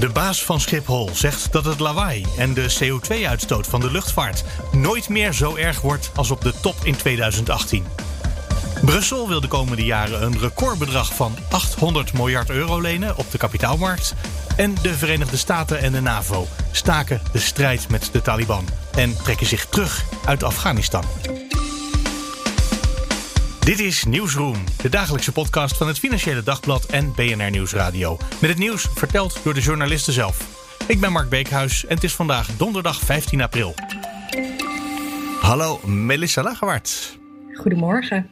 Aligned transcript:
De 0.00 0.08
baas 0.08 0.44
van 0.44 0.60
Schiphol 0.60 1.10
zegt 1.12 1.52
dat 1.52 1.64
het 1.64 1.80
lawaai 1.80 2.26
en 2.38 2.54
de 2.54 2.74
CO2-uitstoot 2.80 3.66
van 3.66 3.80
de 3.80 3.90
luchtvaart 3.90 4.44
nooit 4.72 5.08
meer 5.08 5.32
zo 5.32 5.56
erg 5.56 5.80
wordt 5.80 6.10
als 6.14 6.30
op 6.30 6.40
de 6.40 6.52
top 6.60 6.76
in 6.82 6.96
2018. 6.96 7.84
Brussel 8.84 9.28
wil 9.28 9.40
de 9.40 9.48
komende 9.48 9.84
jaren 9.84 10.22
een 10.22 10.38
recordbedrag 10.38 11.14
van 11.14 11.36
800 11.50 12.12
miljard 12.12 12.50
euro 12.50 12.80
lenen 12.80 13.16
op 13.16 13.30
de 13.30 13.38
kapitaalmarkt. 13.38 14.14
En 14.56 14.74
de 14.82 14.94
Verenigde 14.94 15.36
Staten 15.36 15.80
en 15.80 15.92
de 15.92 16.00
NAVO 16.00 16.46
staken 16.70 17.20
de 17.32 17.38
strijd 17.38 17.88
met 17.88 18.08
de 18.12 18.22
Taliban 18.22 18.68
en 18.94 19.16
trekken 19.22 19.46
zich 19.46 19.66
terug 19.66 20.04
uit 20.24 20.42
Afghanistan. 20.42 21.04
Dit 23.70 23.80
is 23.80 24.04
Nieuwsroom, 24.04 24.64
de 24.82 24.88
dagelijkse 24.88 25.32
podcast 25.32 25.76
van 25.76 25.86
het 25.86 25.98
Financiële 25.98 26.42
Dagblad 26.42 26.84
en 26.84 27.12
BNR 27.14 27.50
Nieuwsradio. 27.50 28.16
Met 28.40 28.50
het 28.50 28.58
nieuws 28.58 28.88
verteld 28.94 29.40
door 29.44 29.54
de 29.54 29.60
journalisten 29.60 30.12
zelf. 30.12 30.66
Ik 30.88 31.00
ben 31.00 31.12
Mark 31.12 31.28
Beekhuis 31.28 31.86
en 31.86 31.94
het 31.94 32.04
is 32.04 32.14
vandaag 32.14 32.56
donderdag 32.56 33.00
15 33.00 33.42
april. 33.42 33.74
Hallo, 35.40 35.80
Melissa 35.86 36.42
Lagerwaard. 36.42 37.18
Goedemorgen. 37.54 38.30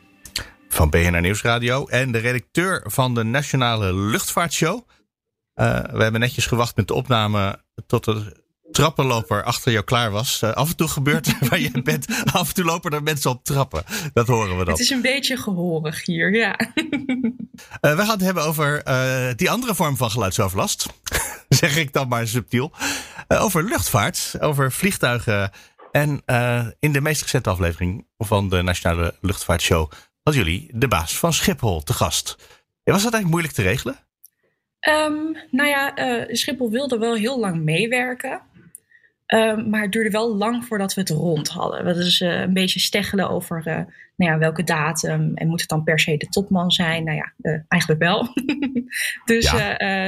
Van 0.69 0.91
BNR 0.91 1.21
Nieuwsradio 1.21 1.87
en 1.87 2.13
de 2.13 2.19
redacteur 2.19 2.85
van 2.87 3.15
de 3.15 3.23
Nationale 3.23 3.95
Luchtvaartshow. 3.95 4.77
Uh, 5.55 5.81
we 5.81 6.03
hebben 6.03 6.21
netjes 6.21 6.47
gewacht 6.47 6.77
met 6.77 6.89
de 6.89 6.95
opname 6.95 7.63
tot 7.87 8.05
de 8.05 8.43
trappenloper 8.79 9.45
achter 9.45 9.73
jou 9.73 9.85
klaar 9.85 10.11
was. 10.11 10.43
Uh, 10.43 10.53
af 10.53 10.69
en 10.69 10.77
toe 10.77 10.89
gebeurt 10.89 11.39
waar 11.49 11.61
je 11.61 11.83
bent. 11.83 12.07
Af 12.33 12.49
en 12.49 12.55
toe 12.55 12.65
lopen 12.65 12.91
er 12.91 13.03
mensen 13.03 13.31
op 13.31 13.45
trappen. 13.45 13.85
Dat 14.13 14.27
horen 14.27 14.59
we 14.59 14.65
dan. 14.65 14.73
Het 14.73 14.83
is 14.83 14.91
een 14.91 15.01
beetje 15.01 15.37
gehorig 15.37 16.07
hier, 16.07 16.35
ja. 16.35 16.61
Uh, 17.81 17.97
we 17.99 18.03
gaan 18.03 18.09
het 18.09 18.21
hebben 18.21 18.43
over 18.43 18.89
uh, 18.89 19.29
die 19.37 19.51
andere 19.51 19.75
vorm 19.75 19.97
van 19.97 20.11
geluidsoverlast. 20.11 20.87
zeg 21.49 21.77
ik 21.77 21.93
dan 21.93 22.09
maar 22.09 22.29
subtiel. 22.29 22.73
over 23.29 23.65
luchtvaart, 23.65 24.35
over 24.41 24.73
vliegtuigen. 24.73 25.51
En 25.93 26.23
in 26.79 26.93
de 26.93 27.01
meest 27.01 27.23
recente 27.23 27.51
aflevering 27.51 28.07
van 28.19 28.49
de 28.49 28.63
Nationale 28.63 29.15
Luchtvaartshow 29.21 29.91
had 30.23 30.35
jullie 30.35 30.71
de 30.75 30.89
baas 30.89 31.19
van 31.19 31.33
Schiphol 31.33 31.83
te 31.83 31.93
gast. 31.93 32.37
Was 32.85 33.03
dat 33.03 33.13
eigenlijk 33.13 33.31
moeilijk 33.31 33.55
te 33.55 33.63
regelen? 33.63 33.97
Um, 34.89 35.37
nou 35.51 35.69
ja, 35.69 35.93
Schiphol 36.35 36.71
wilde 36.71 36.99
wel 36.99 37.15
heel 37.15 37.39
lang 37.39 37.63
meewerken. 37.63 38.41
Ehm, 39.29 39.69
maar 39.71 39.83
het 39.83 39.93
duurde 39.93 40.11
wel 40.11 40.37
lang 40.37 40.65
voordat 40.65 40.95
we 40.95 41.01
het 41.01 41.11
rond 41.11 41.49
hadden. 41.49 41.85
We 41.85 41.95
dus 41.95 42.21
uh, 42.21 42.41
een 42.41 42.53
beetje 42.53 42.81
steggelen 42.81 43.31
over 43.31 43.59
uh, 43.59 43.75
nou 44.17 44.33
ja, 44.33 44.39
welke 44.39 44.65
datum 44.65 45.33
en 45.35 45.49
moet 45.49 45.61
het 45.61 45.69
dan 45.69 45.85
per 45.85 45.99
se 45.99 46.17
de 46.17 46.29
topman 46.29 46.71
zijn? 46.71 47.05
Nou 47.05 47.17
ja, 47.17 47.33
uh, 47.41 47.61
eigenlijk 47.69 48.03
wel. 48.03 48.29
dus 49.25 49.49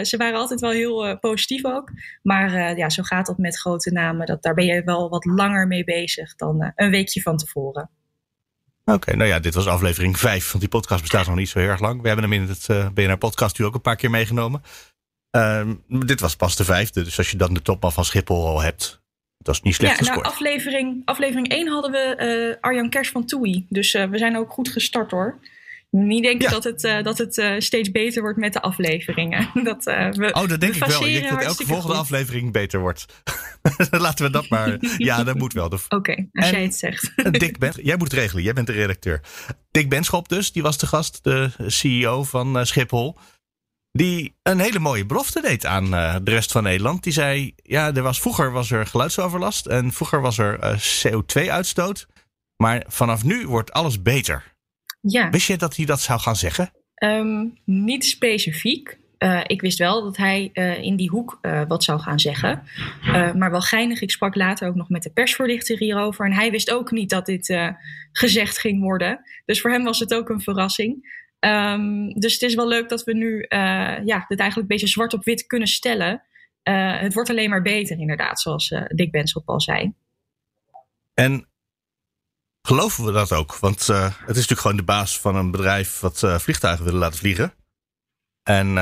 ze 0.09 0.15
waren 0.19 0.39
altijd 0.39 0.61
wel 0.61 0.71
heel 0.71 1.19
positief 1.19 1.65
ook. 1.65 1.91
Maar 2.23 2.77
ja, 2.77 2.91
zo 2.91 3.03
gaat 3.03 3.27
dat 3.27 3.39
met 3.39 3.59
grote 3.59 3.93
namen. 3.93 4.27
Dat, 4.27 4.43
daar 4.43 4.55
ben 4.55 4.65
je 4.65 4.83
wel 4.85 5.09
wat 5.09 5.25
langer 5.25 5.67
mee 5.67 5.85
bezig 5.85 6.35
dan 6.35 6.73
een 6.75 6.91
weekje 6.91 7.21
van 7.21 7.37
tevoren. 7.37 7.91
Oké, 8.85 9.17
nou 9.17 9.29
ja, 9.29 9.41
dit 9.41 9.55
was 9.55 9.67
aflevering 9.67 10.19
5, 10.19 10.49
want 10.49 10.61
die 10.61 10.69
podcast 10.69 11.01
bestaat 11.01 11.27
nog 11.27 11.37
niet 11.37 11.49
zo 11.49 11.59
heel 11.59 11.69
erg 11.69 11.81
lang. 11.81 12.01
We 12.01 12.07
hebben 12.07 12.31
hem 12.31 12.43
in 12.43 12.49
het 12.49 12.95
BNR 12.95 13.19
Podcast 13.19 13.59
nu 13.59 13.65
ook 13.65 13.75
een 13.75 13.81
paar 13.81 13.97
keer 13.97 14.11
meegenomen. 14.11 14.63
Ehm, 15.31 15.75
dit 15.89 16.21
was 16.21 16.37
pas 16.37 16.57
de 16.57 16.65
vijfde, 16.65 17.03
dus 17.03 17.19
als 17.19 17.31
je 17.31 17.37
dan 17.37 17.55
de 17.55 17.63
topman 17.63 17.93
van 17.93 18.05
Schiphol 18.05 18.47
al 18.47 18.63
hebt, 18.63 19.00
dat 19.43 19.55
is 19.55 19.63
niet 19.63 19.75
slecht 19.75 20.05
ja, 20.05 20.13
Nou, 20.13 20.25
aflevering, 20.25 21.03
aflevering 21.05 21.49
1 21.49 21.69
hadden 21.69 21.91
we 21.91 22.17
uh, 22.51 22.57
Arjan 22.61 22.91
Kers 22.91 23.11
van 23.11 23.25
Toei. 23.25 23.67
Dus 23.69 23.95
uh, 23.95 24.05
we 24.05 24.19
zijn 24.19 24.37
ook 24.37 24.51
goed 24.51 24.69
gestart 24.69 25.11
hoor. 25.11 25.39
Niet 25.91 26.23
denken 26.23 26.49
ja. 26.49 26.51
dat 26.51 26.65
het, 26.65 26.85
uh, 26.85 27.03
dat 27.03 27.19
het 27.19 27.63
steeds 27.63 27.91
beter 27.91 28.23
wordt 28.23 28.39
met 28.39 28.53
de 28.53 28.63
afleveringen. 28.63 29.51
Dat, 29.65 29.85
we, 29.85 30.31
oh, 30.33 30.49
dat 30.49 30.61
denk 30.61 30.75
ik 30.75 30.85
wel. 30.85 31.07
Ik 31.07 31.13
denk 31.13 31.31
dat 31.31 31.43
elke 31.43 31.67
volgende 31.67 31.93
goed. 31.93 32.03
aflevering 32.03 32.53
beter 32.53 32.81
wordt. 32.81 33.07
Laten 33.91 34.25
we 34.25 34.31
dat 34.31 34.49
maar. 34.49 34.79
Ja, 34.97 35.25
dat 35.25 35.37
moet 35.37 35.53
wel. 35.53 35.65
Oké, 35.65 35.95
okay, 35.95 36.29
als 36.33 36.47
en, 36.47 36.53
jij 36.53 36.63
het 36.63 36.75
zegt. 36.75 37.13
Dick 37.31 37.59
ben, 37.59 37.73
jij 37.83 37.97
moet 37.97 38.11
het 38.11 38.21
regelen. 38.21 38.43
Jij 38.43 38.53
bent 38.53 38.67
de 38.67 38.73
redacteur. 38.73 39.21
Dick 39.71 39.89
Benschop 39.89 40.29
dus, 40.29 40.53
die 40.53 40.63
was 40.63 40.79
de 40.79 40.87
gast, 40.87 41.25
de 41.25 41.51
CEO 41.67 42.25
van 42.25 42.67
Schiphol. 42.67 43.17
Die 43.93 44.35
een 44.43 44.59
hele 44.59 44.79
mooie 44.79 45.07
belofte 45.07 45.41
deed 45.41 45.67
aan 45.67 45.95
uh, 45.95 46.17
de 46.23 46.31
rest 46.31 46.53
van 46.53 46.63
Nederland. 46.63 47.03
Die 47.03 47.13
zei: 47.13 47.55
Ja, 47.63 47.95
er 47.95 48.03
was, 48.03 48.21
vroeger 48.21 48.53
was 48.53 48.71
er 48.71 48.87
geluidsoverlast 48.87 49.67
en 49.67 49.93
vroeger 49.93 50.21
was 50.21 50.39
er 50.39 50.59
uh, 50.65 50.79
CO2-uitstoot. 50.79 52.07
Maar 52.57 52.85
vanaf 52.89 53.25
nu 53.25 53.47
wordt 53.47 53.73
alles 53.73 54.03
beter. 54.03 54.55
Ja. 55.01 55.31
Wist 55.31 55.47
je 55.47 55.57
dat 55.57 55.77
hij 55.77 55.85
dat 55.85 56.01
zou 56.01 56.21
gaan 56.21 56.37
zeggen? 56.37 56.71
Um, 57.03 57.59
niet 57.65 58.05
specifiek. 58.05 58.99
Uh, 59.19 59.41
ik 59.47 59.61
wist 59.61 59.79
wel 59.79 60.03
dat 60.03 60.17
hij 60.17 60.51
in 60.83 60.97
die 60.97 61.11
hoek 61.11 61.39
wat 61.69 61.85
zou 61.85 62.01
gaan 62.01 62.21
zeggen. 62.21 62.63
maar 63.37 63.51
wel 63.51 63.61
geinig. 63.61 64.01
Ik 64.01 64.11
sprak 64.11 64.35
later 64.35 64.69
ook 64.69 64.75
nog 64.75 64.89
met 64.89 65.03
de 65.03 65.11
persvoorlichter 65.11 65.79
hierover. 65.79 66.25
En 66.25 66.33
hij 66.33 66.51
wist 66.51 66.71
ook 66.71 66.91
niet 66.91 67.11
dat 67.11 67.27
dit 67.27 67.59
gezegd 68.13 68.59
ging 68.59 68.83
worden. 68.83 69.21
Dus 69.45 69.61
voor 69.61 69.71
hem 69.71 69.85
was 69.85 69.99
het 69.99 70.15
ook 70.15 70.29
een 70.29 70.41
verrassing. 70.41 71.21
Um, 71.47 72.13
dus 72.13 72.33
het 72.33 72.43
is 72.43 72.55
wel 72.55 72.69
leuk 72.69 72.89
dat 72.89 73.05
we 73.05 73.15
nu 73.15 73.37
uh, 73.39 73.49
ja, 74.05 74.25
dit 74.29 74.39
eigenlijk 74.39 74.57
een 74.57 74.67
beetje 74.67 74.87
zwart 74.87 75.13
op 75.13 75.25
wit 75.25 75.47
kunnen 75.47 75.69
stellen. 75.69 76.23
Uh, 76.69 77.01
het 77.01 77.15
wordt 77.15 77.31
alleen 77.31 77.51
maar 77.51 77.63
beter, 77.63 77.99
inderdaad, 77.99 78.41
zoals 78.41 78.71
uh, 78.71 78.83
Dick 78.87 79.11
Benschop 79.11 79.49
al 79.49 79.61
zei. 79.61 79.95
En 81.15 81.49
geloven 82.63 83.05
we 83.05 83.13
dat 83.13 83.33
ook? 83.33 83.57
Want 83.57 83.87
het 83.87 84.13
is 84.13 84.27
natuurlijk 84.27 84.61
gewoon 84.61 84.77
de 84.77 84.83
baas 84.83 85.21
van 85.21 85.37
een 85.37 85.51
bedrijf 85.51 86.01
wat 86.01 86.19
vliegtuigen 86.19 86.85
willen 86.85 87.01
laten 87.01 87.19
vliegen. 87.19 87.55
En 88.43 88.79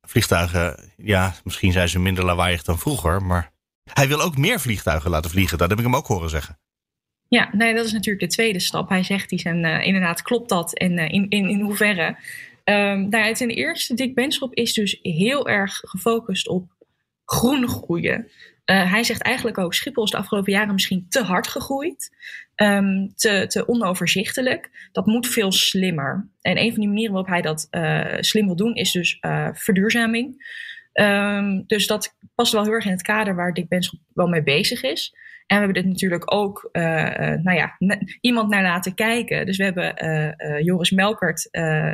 vliegtuigen, 0.00 0.92
ja, 0.96 1.34
misschien 1.44 1.72
zijn 1.72 1.88
ze 1.88 1.98
minder 1.98 2.24
lawaaiig 2.24 2.62
dan 2.62 2.78
vroeger, 2.78 3.22
maar 3.22 3.52
hij 3.92 4.08
wil 4.08 4.20
ook 4.20 4.36
meer 4.36 4.60
vliegtuigen 4.60 5.10
laten 5.10 5.30
vliegen. 5.30 5.58
Dat 5.58 5.68
heb 5.68 5.78
ik 5.78 5.84
hem 5.84 5.96
ook 5.96 6.06
horen 6.06 6.30
zeggen. 6.30 6.58
Ja, 7.28 7.48
nee, 7.52 7.74
dat 7.74 7.84
is 7.84 7.92
natuurlijk 7.92 8.20
de 8.20 8.34
tweede 8.34 8.60
stap. 8.60 8.88
Hij 8.88 9.02
zegt 9.02 9.32
iets 9.32 9.42
en 9.42 9.64
uh, 9.64 9.86
inderdaad 9.86 10.22
klopt 10.22 10.48
dat 10.48 10.74
en 10.78 10.92
uh, 10.92 11.08
in, 11.08 11.26
in, 11.28 11.48
in 11.48 11.60
hoeverre. 11.60 12.16
Um, 12.64 13.08
nou, 13.08 13.34
ten 13.34 13.48
eerste, 13.48 13.94
Dick 13.94 14.14
Benschop 14.14 14.54
is 14.54 14.74
dus 14.74 14.98
heel 15.02 15.48
erg 15.48 15.76
gefocust 15.76 16.48
op 16.48 16.70
groen 17.24 17.68
groeien. 17.68 18.30
Uh, 18.70 18.90
hij 18.92 19.04
zegt 19.04 19.22
eigenlijk 19.22 19.58
ook, 19.58 19.74
Schiphol 19.74 20.04
is 20.04 20.10
de 20.10 20.16
afgelopen 20.16 20.52
jaren 20.52 20.72
misschien 20.72 21.06
te 21.08 21.22
hard 21.22 21.48
gegroeid. 21.48 22.14
Um, 22.56 23.12
te, 23.14 23.44
te 23.48 23.68
onoverzichtelijk. 23.68 24.88
Dat 24.92 25.06
moet 25.06 25.26
veel 25.26 25.52
slimmer. 25.52 26.28
En 26.40 26.58
een 26.58 26.70
van 26.70 26.80
die 26.80 26.88
manieren 26.88 27.12
waarop 27.12 27.30
hij 27.30 27.42
dat 27.42 27.68
slim 28.20 28.46
wil 28.46 28.56
doen 28.56 28.74
is 28.74 28.92
dus 28.92 29.18
verduurzaming. 29.52 30.54
Um, 30.92 31.64
dus 31.66 31.86
dat 31.86 32.16
past 32.34 32.52
wel 32.52 32.62
heel 32.62 32.72
erg 32.72 32.84
in 32.84 32.90
het 32.90 33.02
kader 33.02 33.34
waar 33.34 33.54
Dick 33.54 33.68
Benschop 33.68 34.00
wel 34.14 34.26
mee 34.26 34.42
bezig 34.42 34.82
is. 34.82 35.14
En 35.46 35.56
we 35.58 35.64
hebben 35.64 35.82
dit 35.82 35.92
natuurlijk 35.92 36.34
ook, 36.34 36.68
uh, 36.72 36.82
nou 37.42 37.52
ja, 37.52 37.76
iemand 38.20 38.50
naar 38.50 38.62
laten 38.62 38.94
kijken. 38.94 39.46
Dus 39.46 39.56
we 39.56 39.64
hebben 39.64 40.04
uh, 40.04 40.60
Joris 40.60 40.90
Melkert, 40.90 41.48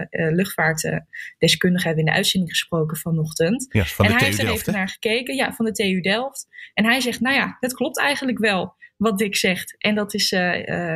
luchtvaartdeskundige, 0.08 1.86
hebben 1.86 2.04
in 2.04 2.10
de 2.10 2.16
uitzending 2.16 2.50
gesproken 2.50 2.96
vanochtend. 2.96 3.66
Ja, 3.68 3.84
van 3.84 4.04
en 4.04 4.10
hij 4.10 4.20
TU 4.20 4.26
heeft 4.26 4.38
er 4.38 4.48
even 4.48 4.72
naar 4.72 4.88
gekeken, 4.88 5.34
ja, 5.34 5.52
van 5.52 5.64
de 5.64 5.72
TU 5.72 6.00
Delft. 6.00 6.46
En 6.74 6.84
hij 6.84 7.00
zegt, 7.00 7.20
nou 7.20 7.34
ja, 7.34 7.56
het 7.60 7.74
klopt 7.74 7.98
eigenlijk 7.98 8.38
wel 8.38 8.74
wat 8.96 9.18
Dick 9.18 9.36
zegt. 9.36 9.74
En 9.78 9.94
dat 9.94 10.14
is, 10.14 10.30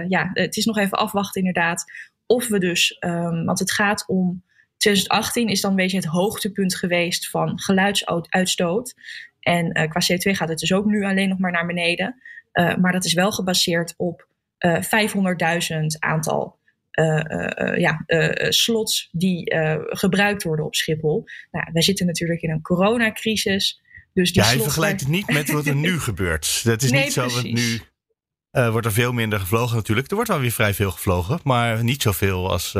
ja, 0.09 0.31
het 0.33 0.57
is 0.57 0.65
nog 0.65 0.79
even 0.79 0.99
afwachten 0.99 1.41
inderdaad. 1.41 1.85
Of 2.27 2.49
we 2.49 2.59
dus, 2.59 2.97
um, 3.01 3.45
want 3.45 3.59
het 3.59 3.73
gaat 3.73 4.05
om 4.07 4.45
2018 4.77 5.49
is 5.49 5.61
dan 5.61 5.71
een 5.71 5.77
beetje 5.77 5.97
het 5.97 6.07
hoogtepunt 6.07 6.77
geweest 6.77 7.31
van 7.31 7.61
geluidsuitstoot. 7.61 8.95
En 9.41 9.79
uh, 9.79 9.89
qua 9.89 10.01
CO2 10.01 10.37
gaat 10.37 10.49
het 10.49 10.59
dus 10.59 10.73
ook 10.73 10.85
nu 10.85 11.05
alleen 11.05 11.29
nog 11.29 11.39
maar 11.39 11.53
naar 11.53 11.67
beneden. 11.67 12.23
Uh, 12.59 12.77
maar 12.77 12.93
dat 12.93 13.05
is 13.05 13.13
wel 13.13 13.33
gebaseerd 13.33 13.95
op 13.97 14.29
uh, 14.59 14.83
500.000 14.83 15.87
aantal 15.99 16.59
uh, 16.93 17.77
ja, 17.79 18.05
slots 18.49 19.09
die 19.13 19.55
gebruikt 19.89 20.43
worden 20.43 20.65
op 20.65 20.75
Schiphol. 20.75 21.25
Nou, 21.51 21.69
wij 21.73 21.83
zitten 21.83 22.07
natuurlijk 22.07 22.43
in 22.43 22.51
een 22.51 22.63
coronacrisis. 22.63 23.83
Dus 24.13 24.33
die 24.33 24.43
ja, 24.43 24.49
hij 24.49 24.59
vergelijkt 24.59 25.01
het 25.01 25.09
niet 25.09 25.33
met 25.33 25.51
wat 25.51 25.67
er 25.67 25.75
nu 25.75 25.99
gebeurt. 26.09 26.65
Dat 26.65 26.83
is 26.83 26.91
nee, 26.91 27.03
niet 27.03 27.13
zo, 27.13 27.23
precies. 27.23 27.43
want 28.51 28.65
nu 28.65 28.71
wordt 28.71 28.87
er 28.87 28.93
veel 28.93 29.13
minder 29.13 29.41
gevlogen 29.41 29.77
natuurlijk. 29.77 30.09
Er 30.09 30.15
wordt 30.15 30.31
wel 30.31 30.41
weer 30.41 30.51
vrij 30.51 30.75
veel 30.75 30.91
gevlogen, 30.91 31.41
maar 31.45 31.85
niet 31.85 32.03
zoveel 32.03 32.51
als 32.51 32.77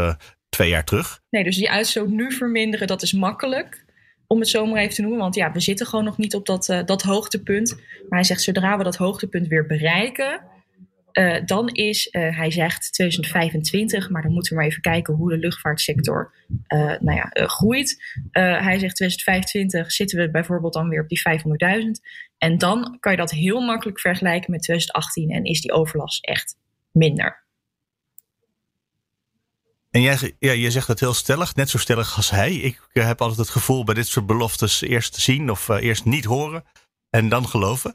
twee 0.49 0.69
jaar 0.69 0.85
terug. 0.85 1.23
Nee, 1.31 1.45
dus 1.45 1.57
die 1.57 1.71
uitstoot 1.71 2.09
nu 2.09 2.33
verminderen, 2.33 2.87
dat 2.87 3.03
is 3.03 3.13
makkelijk 3.13 3.86
om 4.27 4.39
het 4.39 4.49
zo 4.49 4.67
maar 4.67 4.81
even 4.81 4.95
te 4.95 5.03
noemen. 5.03 5.21
Want 5.21 5.35
ja, 5.35 5.53
we 5.53 5.61
zitten 5.61 5.87
gewoon 5.87 6.05
nog 6.05 6.19
niet 6.19 6.35
op 6.35 6.47
dat, 6.47 6.69
uh, 6.69 6.85
dat 6.85 7.03
hoogtepunt. 7.03 7.75
Maar 7.75 8.19
hij 8.19 8.25
zegt, 8.25 8.43
zodra 8.43 8.79
we 8.79 8.85
dat 8.85 8.97
hoogtepunt 8.97 9.47
weer 9.47 9.67
bereiken, 9.67 10.55
Uh, 11.19 11.37
dan 11.45 11.69
is, 11.69 12.07
uh, 12.07 12.37
hij 12.37 12.51
zegt 12.51 12.93
2025, 12.93 14.11
maar 14.11 14.23
dan 14.23 14.33
moeten 14.33 14.53
we 14.53 14.59
maar 14.59 14.69
even 14.69 14.83
kijken 14.83 15.15
hoe 15.15 15.31
de 15.31 15.39
luchtvaartsector 15.39 16.33
nou 17.01 17.15
ja, 17.15 17.29
groeit. 17.33 18.03
hij 18.31 18.79
zegt 18.79 18.97
2025 18.97 19.93
zitten 19.93 20.19
we 20.19 20.31
bijvoorbeeld 20.31 20.73
dan 20.73 20.89
weer 20.89 21.03
op 21.03 21.09
die 21.09 21.21
500.000. 21.21 21.91
En 22.39 22.59
dan 22.59 22.97
kan 23.01 23.13
je 23.13 23.19
dat 23.19 23.31
heel 23.31 23.61
makkelijk 23.61 24.01
vergelijken 24.01 24.51
met 24.51 24.63
2018 24.63 25.31
en 25.31 25.45
is 25.45 25.61
die 25.61 25.73
overlast 25.73 26.25
echt 26.25 26.57
minder. 26.93 27.46
En 29.97 30.03
jij, 30.03 30.37
ja, 30.39 30.55
jij 30.55 30.71
zegt 30.71 30.87
dat 30.87 31.01
heel 31.01 31.15
stellig, 31.15 31.55
net 31.55 31.71
zo 31.71 31.79
stellig 31.79 32.17
als 32.17 32.31
hij. 32.31 32.55
Ik 32.55 32.81
heb 32.93 33.21
altijd 33.21 33.39
het 33.39 33.49
gevoel 33.49 33.85
bij 33.85 33.95
dit 33.95 34.07
soort 34.07 34.27
beloftes 34.27 34.81
eerst 34.81 35.15
zien 35.17 35.51
of 35.51 35.69
eerst 35.69 36.05
niet 36.05 36.25
horen 36.25 36.65
en 37.11 37.29
dan 37.29 37.49
geloven. 37.49 37.95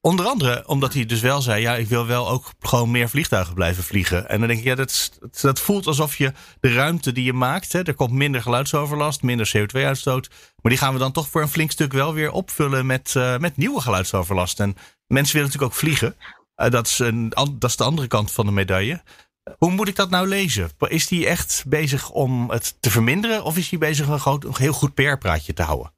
Onder 0.00 0.26
andere 0.26 0.68
omdat 0.68 0.94
hij 0.94 1.06
dus 1.06 1.20
wel 1.20 1.42
zei: 1.42 1.62
ja, 1.62 1.76
ik 1.76 1.86
wil 1.86 2.06
wel 2.06 2.28
ook 2.28 2.50
gewoon 2.60 2.90
meer 2.90 3.08
vliegtuigen 3.08 3.54
blijven 3.54 3.82
vliegen. 3.82 4.28
En 4.28 4.38
dan 4.38 4.48
denk 4.48 4.60
ik, 4.60 4.66
ja, 4.66 4.74
dat, 4.74 5.18
dat 5.40 5.60
voelt 5.60 5.86
alsof 5.86 6.16
je 6.16 6.32
de 6.60 6.72
ruimte 6.72 7.12
die 7.12 7.24
je 7.24 7.32
maakt, 7.32 7.72
hè, 7.72 7.82
er 7.82 7.94
komt 7.94 8.12
minder 8.12 8.42
geluidsoverlast, 8.42 9.22
minder 9.22 9.52
CO2-uitstoot. 9.56 10.28
Maar 10.62 10.72
die 10.72 10.80
gaan 10.80 10.92
we 10.92 10.98
dan 10.98 11.12
toch 11.12 11.28
voor 11.28 11.42
een 11.42 11.48
flink 11.48 11.70
stuk 11.70 11.92
wel 11.92 12.14
weer 12.14 12.30
opvullen 12.30 12.86
met, 12.86 13.14
uh, 13.16 13.38
met 13.38 13.56
nieuwe 13.56 13.80
geluidsoverlast. 13.80 14.60
En 14.60 14.76
mensen 15.06 15.34
willen 15.34 15.48
natuurlijk 15.48 15.72
ook 15.72 15.78
vliegen. 15.78 16.16
Uh, 16.56 16.70
dat, 16.70 16.86
is 16.86 16.98
een, 16.98 17.28
dat 17.28 17.70
is 17.70 17.76
de 17.76 17.84
andere 17.84 18.08
kant 18.08 18.30
van 18.30 18.46
de 18.46 18.52
medaille. 18.52 19.02
Hoe 19.58 19.70
moet 19.70 19.88
ik 19.88 19.96
dat 19.96 20.10
nou 20.10 20.28
lezen? 20.28 20.70
Is 20.78 21.10
hij 21.10 21.26
echt 21.26 21.64
bezig 21.66 22.10
om 22.10 22.50
het 22.50 22.76
te 22.80 22.90
verminderen? 22.90 23.44
Of 23.44 23.56
is 23.56 23.70
hij 23.70 23.78
bezig 23.78 24.08
een, 24.08 24.20
een 24.24 24.54
heel 24.56 24.72
goed 24.72 24.94
PR-praatje 24.94 25.52
te 25.52 25.62
houden? 25.62 25.92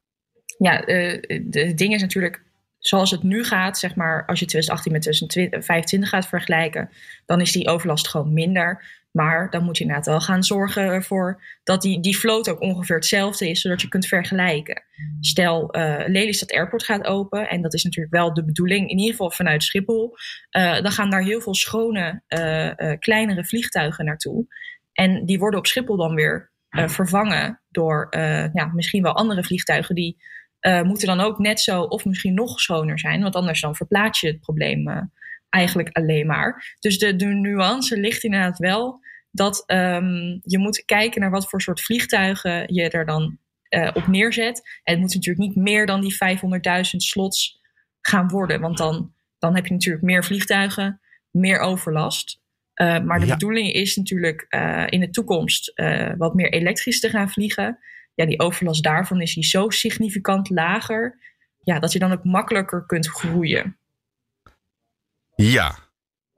Ja, 0.59 0.89
uh, 0.89 1.23
de 1.43 1.75
ding 1.75 1.95
is 1.95 2.01
natuurlijk 2.01 2.44
zoals 2.87 3.11
het 3.11 3.23
nu 3.23 3.45
gaat, 3.45 3.79
zeg 3.79 3.95
maar, 3.95 4.27
als 4.27 4.39
je 4.39 4.47
2018 4.47 4.93
met 4.93 5.03
2025 5.03 6.09
gaat 6.09 6.27
vergelijken, 6.27 6.91
dan 7.27 7.41
is 7.41 7.53
die 7.53 7.69
overlast 7.69 8.09
gewoon 8.09 8.33
minder. 8.33 8.85
Maar 9.11 9.51
dan 9.51 9.65
moet 9.65 9.77
je 9.77 9.85
inderdaad 9.85 10.07
wel 10.07 10.21
gaan 10.21 10.45
zorgen 10.45 10.83
ervoor 10.83 11.43
dat 11.63 11.83
die, 11.83 12.01
die 12.01 12.19
vloot 12.19 12.49
ook 12.49 12.61
ongeveer 12.61 12.97
hetzelfde 12.97 13.51
is, 13.51 13.61
zodat 13.61 13.81
je 13.81 13.89
kunt 13.89 14.07
vergelijken. 14.07 14.83
Stel, 15.21 15.77
uh, 15.77 16.03
Lelystad 16.07 16.53
Airport 16.53 16.85
gaat 16.85 17.05
open, 17.05 17.49
en 17.49 17.63
dat 17.63 17.75
is 17.75 17.85
natuurlijk 17.85 18.15
wel 18.15 18.35
de 18.35 18.45
bedoeling, 18.45 18.91
in 18.91 18.99
ieder 18.99 19.11
geval 19.11 19.31
vanuit 19.31 19.63
Schiphol. 19.63 20.17
Uh, 20.57 20.81
dan 20.81 20.93
gaan 20.93 21.11
daar 21.11 21.23
heel 21.23 21.41
veel 21.41 21.55
schone, 21.55 22.23
uh, 22.29 22.93
kleinere 22.99 23.45
vliegtuigen 23.45 24.05
naartoe. 24.05 24.47
En 24.93 25.27
die 25.27 25.39
worden 25.39 25.59
op 25.59 25.67
Schiphol 25.67 25.97
dan 25.97 26.15
weer 26.15 26.53
vervangen 26.69 27.61
door 27.71 28.09
ja, 28.53 28.71
misschien 28.75 29.03
wel 29.03 29.15
andere 29.17 29.45
vliegtuigen 29.45 29.95
die 29.95 30.17
uh, 30.67 30.83
moeten 30.83 31.07
dan 31.07 31.21
ook 31.21 31.39
net 31.39 31.61
zo 31.61 31.83
of 31.83 32.05
misschien 32.05 32.35
nog 32.35 32.61
schoner 32.61 32.99
zijn. 32.99 33.23
Want 33.23 33.35
anders 33.35 33.61
dan 33.61 33.77
verplaats 33.77 34.21
je 34.21 34.27
het 34.27 34.41
probleem 34.41 34.89
uh, 34.89 35.01
eigenlijk 35.51 35.89
alleen 35.93 36.27
maar. 36.27 36.77
Dus 36.81 36.99
de, 36.99 37.17
de 37.17 37.27
nuance 37.27 38.01
ligt 38.01 38.25
inderdaad 38.25 38.59
wel 38.59 39.01
dat 39.31 39.65
um, 39.67 40.41
je 40.43 40.59
moet 40.59 40.85
kijken 40.85 41.21
naar 41.21 41.31
wat 41.31 41.49
voor 41.49 41.63
soort 41.63 41.81
vliegtuigen 41.81 42.75
je 42.75 42.91
er 42.91 43.07
dan 43.07 43.39
uh, 43.71 43.91
op 43.95 44.07
neerzet. 44.07 44.81
En 44.83 44.93
het 44.93 45.01
moet 45.03 45.15
natuurlijk 45.15 45.47
niet 45.47 45.57
meer 45.57 45.87
dan 45.87 46.01
die 46.01 46.15
500.000 46.15 46.81
slots 46.83 47.61
gaan 48.01 48.29
worden. 48.29 48.61
Want 48.61 48.79
dan, 48.79 49.13
dan 49.39 49.55
heb 49.55 49.67
je 49.67 49.73
natuurlijk 49.73 50.05
meer 50.05 50.25
vliegtuigen, 50.25 51.01
meer 51.31 51.59
overlast. 51.59 52.43
Maar 52.75 53.21
de 53.21 53.27
ja. 53.27 53.33
bedoeling 53.33 53.73
is 53.73 53.97
natuurlijk 53.97 54.47
in 54.89 55.01
de 55.01 55.11
toekomst 55.11 55.73
wat 56.17 56.35
meer 56.35 56.53
elektrisch 56.53 57.01
te 57.01 57.09
gaan 57.09 57.31
vliegen 57.31 57.79
ja, 58.15 58.27
die 58.27 58.41
overlast 58.41 58.83
daarvan 58.83 59.21
is 59.21 59.35
die 59.35 59.45
zo 59.45 59.71
significant 59.71 60.51
lager, 60.51 61.19
ja, 61.61 61.79
dat 61.79 61.93
je 61.93 61.99
dan 61.99 62.13
ook 62.13 62.25
makkelijker 62.25 62.87
kunt 62.87 63.09
groeien. 63.09 63.79
Ja, 65.35 65.85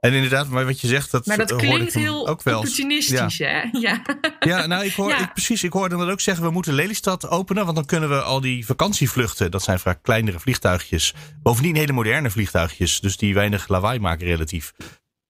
en 0.07 0.13
inderdaad, 0.13 0.49
maar 0.49 0.65
wat 0.65 0.81
je 0.81 0.87
zegt, 0.87 1.11
dat 1.11 1.27
Maar 1.27 1.37
dat 1.37 1.57
klinkt 1.57 1.95
heel 1.95 2.29
ook 2.29 2.43
wel. 2.43 2.59
opportunistisch, 2.59 3.37
ja. 3.37 3.49
hè? 3.49 3.79
Ja, 3.79 4.03
ja 4.41 4.67
nou, 4.67 4.85
ik 4.85 4.93
hoor, 4.93 5.09
ja. 5.09 5.23
Ik, 5.23 5.33
precies, 5.33 5.65
ik 5.65 5.73
hoorde 5.73 5.97
dat 5.97 6.09
ook 6.09 6.21
zeggen, 6.21 6.45
we 6.45 6.51
moeten 6.51 6.73
Lelystad 6.73 7.29
openen, 7.29 7.65
want 7.65 7.77
dan 7.77 7.85
kunnen 7.85 8.09
we 8.09 8.23
al 8.23 8.41
die 8.41 8.67
vakantievluchten, 8.67 9.51
dat 9.51 9.63
zijn 9.63 9.79
vaak 9.79 10.03
kleinere 10.03 10.41
vliegtuigjes, 10.41 11.15
bovendien 11.43 11.77
hele 11.77 11.93
moderne 11.93 12.31
vliegtuigjes, 12.31 13.01
dus 13.01 13.17
die 13.17 13.35
weinig 13.35 13.69
lawaai 13.69 13.99
maken 13.99 14.27
relatief. 14.27 14.75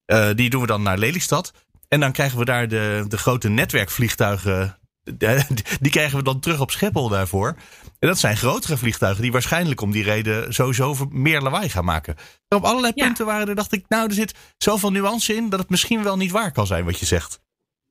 Uh, 0.05 0.29
die 0.35 0.49
doen 0.49 0.61
we 0.61 0.67
dan 0.67 0.81
naar 0.81 0.97
Lelystad. 0.97 1.53
En 1.87 1.99
dan 1.99 2.11
krijgen 2.11 2.39
we 2.39 2.45
daar 2.45 2.67
de, 2.67 3.05
de 3.07 3.17
grote 3.17 3.49
netwerkvliegtuigen 3.49 4.79
die 5.81 5.91
krijgen 5.91 6.17
we 6.17 6.23
dan 6.23 6.39
terug 6.39 6.59
op 6.59 6.71
Schiphol 6.71 7.09
daarvoor. 7.09 7.55
En 7.99 8.07
dat 8.07 8.19
zijn 8.19 8.37
grotere 8.37 8.77
vliegtuigen 8.77 9.21
die 9.21 9.31
waarschijnlijk 9.31 9.81
om 9.81 9.91
die 9.91 10.03
reden 10.03 10.53
sowieso 10.53 10.95
meer 11.09 11.41
lawaai 11.41 11.69
gaan 11.69 11.85
maken. 11.85 12.15
op 12.49 12.63
allerlei 12.63 12.91
ja. 12.95 13.05
punten 13.05 13.25
waren 13.25 13.47
er, 13.47 13.55
dacht 13.55 13.73
ik, 13.73 13.85
nou, 13.87 14.07
er 14.07 14.13
zit 14.13 14.33
zoveel 14.57 14.91
nuance 14.91 15.35
in 15.35 15.49
dat 15.49 15.59
het 15.59 15.69
misschien 15.69 16.03
wel 16.03 16.17
niet 16.17 16.31
waar 16.31 16.51
kan 16.51 16.67
zijn 16.67 16.85
wat 16.85 16.99
je 16.99 17.05
zegt. 17.05 17.39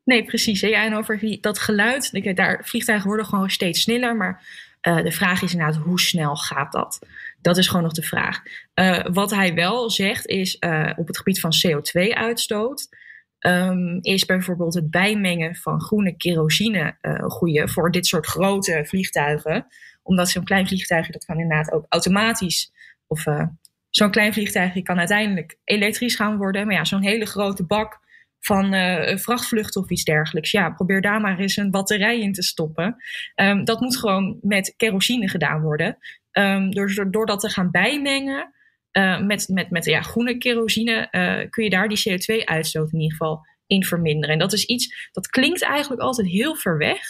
Nee, 0.05 0.25
precies. 0.25 0.61
Ja, 0.61 0.85
en 0.85 0.97
over 0.97 1.39
dat 1.41 1.59
geluid, 1.59 2.37
daar, 2.37 2.61
vliegtuigen 2.65 3.09
worden 3.09 3.27
gewoon 3.27 3.51
steeds 3.51 3.81
sneller, 3.81 4.17
maar 4.17 4.43
uh, 4.83 5.03
de 5.03 5.13
vraag 5.13 5.43
is 5.43 5.53
inderdaad, 5.53 5.83
hoe 5.83 6.01
snel 6.01 6.37
gaat 6.37 6.73
dat? 6.73 6.99
Dat 7.41 7.57
is 7.57 7.67
gewoon 7.67 7.83
nog 7.83 7.93
de 7.93 8.03
vraag. 8.03 8.43
Uh, 8.75 9.05
wat 9.13 9.31
hij 9.31 9.55
wel 9.55 9.91
zegt 9.91 10.27
is, 10.27 10.57
uh, 10.61 10.93
op 10.97 11.07
het 11.07 11.17
gebied 11.17 11.41
van 11.41 11.53
CO2-uitstoot, 11.67 12.89
um, 13.39 13.99
is 14.01 14.25
bijvoorbeeld 14.25 14.75
het 14.75 14.91
bijmengen 14.91 15.57
van 15.57 15.81
groene 15.81 16.17
kerosine 16.17 16.97
uh, 17.03 17.23
goede 17.23 17.69
voor 17.69 17.91
dit 17.91 18.07
soort 18.07 18.27
grote 18.27 18.85
vliegtuigen. 18.87 19.67
Omdat 20.03 20.29
zo'n 20.29 20.45
klein 20.45 20.67
vliegtuigje, 20.67 21.13
dat 21.13 21.25
kan 21.25 21.41
inderdaad 21.41 21.73
ook 21.73 21.87
automatisch. 21.89 22.73
Of 23.07 23.27
uh, 23.27 23.47
zo'n 23.91 24.11
klein 24.11 24.33
vliegtuigje 24.33 24.83
kan 24.83 24.99
uiteindelijk 24.99 25.59
elektrisch 25.65 26.15
gaan 26.15 26.37
worden. 26.37 26.67
Maar 26.67 26.75
ja, 26.75 26.85
zo'n 26.85 27.03
hele 27.03 27.27
grote 27.27 27.67
bak 27.67 28.05
van 28.41 28.75
uh, 28.75 29.17
vrachtvluchten 29.17 29.83
of 29.83 29.91
iets 29.91 30.05
dergelijks. 30.05 30.51
Ja, 30.51 30.71
probeer 30.71 31.01
daar 31.01 31.21
maar 31.21 31.39
eens 31.39 31.57
een 31.57 31.71
batterij 31.71 32.21
in 32.21 32.33
te 32.33 32.43
stoppen. 32.43 32.97
Um, 33.35 33.65
dat 33.65 33.81
moet 33.81 33.97
gewoon 33.97 34.39
met 34.41 34.75
kerosine 34.77 35.29
gedaan 35.29 35.61
worden. 35.61 35.99
Um, 36.33 36.71
door, 36.71 37.11
door 37.11 37.27
dat 37.27 37.41
te 37.41 37.49
gaan 37.49 37.71
bijmengen, 37.71 38.55
uh, 38.97 39.21
met, 39.21 39.49
met, 39.49 39.71
met 39.71 39.85
ja, 39.85 40.01
groene 40.01 40.39
kerosine 40.39 41.09
uh, 41.11 41.51
kun 41.51 41.65
je 41.65 41.71
daar 41.71 41.89
die 41.89 42.11
CO2-uitstoot 42.11 42.93
in 42.93 43.01
ieder 43.01 43.17
geval 43.17 43.47
in 43.67 43.85
verminderen. 43.85 44.35
En 44.35 44.39
dat 44.39 44.53
is 44.53 44.65
iets, 44.65 45.11
dat 45.13 45.29
klinkt 45.29 45.63
eigenlijk 45.63 46.03
altijd 46.03 46.29
heel 46.29 46.55
ver 46.55 46.79
weg. 46.79 47.01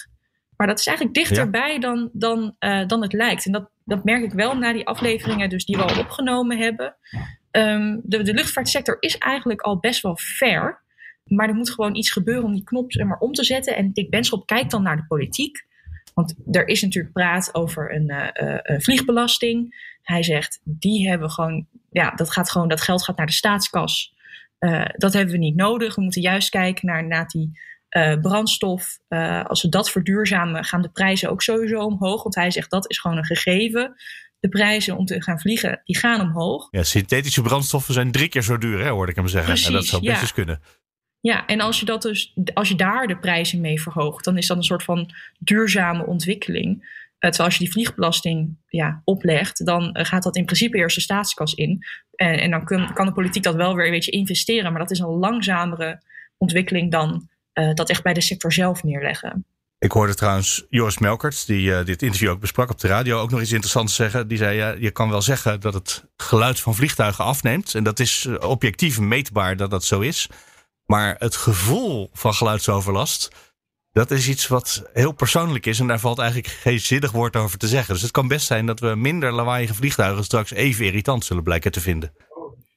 Maar 0.57 0.67
dat 0.67 0.79
is 0.79 0.87
eigenlijk 0.87 1.17
dichterbij 1.17 1.73
ja. 1.73 1.79
dan, 1.79 2.11
dan, 2.13 2.57
uh, 2.61 2.87
dan 2.87 3.03
het 3.03 3.13
lijkt. 3.13 3.47
En 3.47 3.53
dat, 3.53 3.71
dat 3.85 4.05
merk 4.05 4.23
ik 4.23 4.33
wel 4.33 4.57
na 4.57 4.73
die 4.73 4.87
afleveringen 4.87 5.49
dus 5.49 5.65
die 5.65 5.77
we 5.77 5.83
al 5.83 5.99
opgenomen 5.99 6.59
hebben. 6.59 6.97
Um, 7.51 8.01
de, 8.05 8.23
de 8.23 8.35
luchtvaartsector 8.35 8.97
is 9.01 9.19
eigenlijk 9.19 9.61
al 9.61 9.79
best 9.79 10.03
wel 10.03 10.17
ver. 10.19 10.83
Maar 11.25 11.49
er 11.49 11.55
moet 11.55 11.71
gewoon 11.71 11.95
iets 11.95 12.11
gebeuren 12.11 12.45
om 12.45 12.53
die 12.53 12.65
knop 12.65 12.95
maar, 12.95 13.19
om 13.19 13.33
te 13.33 13.45
zetten. 13.45 13.77
En 13.77 13.93
Dick 13.93 14.11
Benschop 14.11 14.47
kijkt 14.47 14.71
dan 14.71 14.83
naar 14.83 14.97
de 14.97 15.07
politiek. 15.07 15.66
Want 16.17 16.35
er 16.51 16.69
is 16.69 16.83
natuurlijk 16.83 17.13
praat 17.13 17.55
over 17.55 17.95
een, 17.95 18.11
uh, 18.11 18.57
een 18.63 18.83
vliegbelasting. 18.83 19.85
Hij 20.03 20.23
zegt, 20.23 20.61
die 20.65 21.09
hebben 21.09 21.31
gewoon, 21.31 21.67
ja, 21.91 22.11
dat 22.11 22.31
gaat 22.31 22.51
gewoon, 22.51 22.69
dat 22.69 22.81
geld 22.81 23.05
gaat 23.05 23.17
naar 23.17 23.27
de 23.27 23.33
staatskas. 23.33 24.15
Uh, 24.61 24.85
dat 24.97 25.13
hebben 25.13 25.33
we 25.33 25.41
niet 25.41 25.57
nodig. 25.57 25.95
We 25.95 26.03
moeten 26.03 26.21
juist 26.21 26.49
kijken 26.49 26.87
naar, 26.87 27.07
naar 27.07 27.27
die 27.27 27.61
uh, 27.91 28.21
brandstof. 28.21 28.99
Uh, 29.09 29.45
als 29.45 29.63
we 29.63 29.69
dat 29.69 29.91
verduurzamen, 29.91 30.65
gaan 30.65 30.83
de 30.83 30.91
prijzen 30.91 31.31
ook 31.31 31.43
sowieso 31.43 31.85
omhoog. 31.85 32.23
Want 32.23 32.35
hij 32.35 32.51
zegt 32.51 32.71
dat 32.71 32.91
is 32.91 32.99
gewoon 32.99 33.17
een 33.17 33.25
gegeven. 33.25 33.95
De 34.41 34.49
prijzen 34.49 34.97
om 34.97 35.05
te 35.05 35.23
gaan 35.23 35.41
vliegen, 35.41 35.81
die 35.85 35.99
gaan 35.99 36.21
omhoog. 36.21 36.69
Ja, 36.71 36.83
synthetische 36.83 37.43
brandstoffen 37.43 37.95
zijn 37.95 38.13
drie 38.13 38.29
keer 38.29 38.43
zo 38.43 38.59
duur, 38.59 38.81
hè, 38.81 38.89
hoorde 38.89 39.11
ik 39.11 39.17
hem 39.17 39.29
zeggen. 39.29 39.51
Precies, 39.51 39.67
en 39.67 39.73
dat 39.73 39.87
zou 39.87 40.03
best 40.03 40.15
ja. 40.15 40.21
eens 40.21 40.33
kunnen. 40.33 40.61
Ja, 41.27 41.47
en 41.47 41.61
als 41.61 41.81
je, 41.81 41.87
dat 41.87 42.03
dus, 42.03 42.35
als 42.55 42.69
je 42.69 42.75
daar 42.75 43.07
de 43.07 43.19
prijzen 43.19 43.61
mee 43.61 43.81
verhoogt, 43.81 44.25
dan 44.25 44.39
is 44.39 44.47
dat 44.47 44.57
een 44.57 44.63
soort 44.63 44.83
van 44.83 45.11
duurzame 45.39 46.07
ontwikkeling. 46.07 46.95
Terwijl 47.19 47.45
als 47.45 47.53
je 47.53 47.65
die 47.65 47.73
vliegbelasting 47.73 48.57
ja, 48.69 49.01
oplegt, 49.05 49.67
dan 49.67 49.91
gaat 49.93 50.23
dat 50.23 50.37
in 50.37 50.45
principe 50.45 50.77
eerst 50.77 50.97
de 50.97 51.03
staatskas 51.03 51.55
in. 51.55 51.85
En, 52.15 52.41
en 52.41 52.51
dan 52.51 52.65
kun, 52.65 52.93
kan 52.93 53.07
de 53.07 53.13
politiek 53.13 53.43
dat 53.43 53.55
wel 53.55 53.75
weer 53.75 53.85
een 53.85 53.91
beetje 53.93 54.11
investeren. 54.11 54.71
Maar 54.71 54.81
dat 54.81 54.91
is 54.91 54.99
een 54.99 55.07
langzamere 55.07 56.03
ontwikkeling 56.39 56.91
dan 56.91 57.29
uh, 57.55 57.75
dat 57.75 57.91
echt 57.91 58.03
bij 58.03 58.15
de 58.15 58.21
sector 58.21 58.53
zelf 58.53 58.83
neerleggen. 58.83 59.45
Ik 59.79 59.93
hoorde 59.93 60.15
trouwens 60.15 60.67
Joris 60.69 60.99
Melkert, 60.99 61.47
die 61.47 61.85
dit 61.85 62.03
interview 62.03 62.31
ook 62.31 62.41
besprak 62.41 62.71
op 62.71 62.81
de 62.81 62.89
radio, 62.89 63.19
ook 63.21 63.31
nog 63.31 63.41
iets 63.41 63.53
interessants 63.53 63.95
zeggen. 63.95 64.29
Die 64.29 64.39
zei, 64.39 64.57
ja, 64.57 64.75
je 64.79 64.91
kan 64.91 65.11
wel 65.11 65.23
zeggen 65.23 65.61
dat 65.61 65.75
het 65.75 66.05
geluid 66.17 66.61
van 66.61 66.75
vliegtuigen 66.75 67.25
afneemt. 67.25 67.75
En 67.75 67.85
dat 67.85 68.01
is 68.01 68.29
objectief 68.39 69.01
meetbaar 69.01 69.57
dat 69.57 69.71
dat 69.71 69.85
zo 69.85 70.01
is. 70.01 70.29
Maar 70.87 71.17
het 71.19 71.37
gevoel 71.37 72.11
van 72.13 72.35
geluidsoverlast, 72.35 73.31
dat 73.93 74.11
is 74.11 74.29
iets 74.29 74.47
wat 74.47 74.91
heel 74.93 75.13
persoonlijk 75.13 75.67
is. 75.67 75.81
En 75.81 75.87
daar 75.87 76.01
valt 76.01 76.19
eigenlijk 76.19 76.49
geen 76.49 76.81
zinnig 76.81 77.13
woord 77.13 77.37
over 77.37 77.59
te 77.59 77.69
zeggen. 77.69 77.95
Dus 77.95 78.03
het 78.03 78.11
kan 78.11 78.29
best 78.29 78.47
zijn 78.47 78.67
dat 78.67 78.81
we 78.81 78.95
minder 78.95 79.33
lawaaiige 79.33 79.75
vliegtuigen 79.75 80.25
straks 80.25 80.51
even 80.51 80.85
irritant 80.85 81.25
zullen 81.25 81.43
blijken 81.43 81.73
te 81.73 81.81
vinden. 81.81 82.13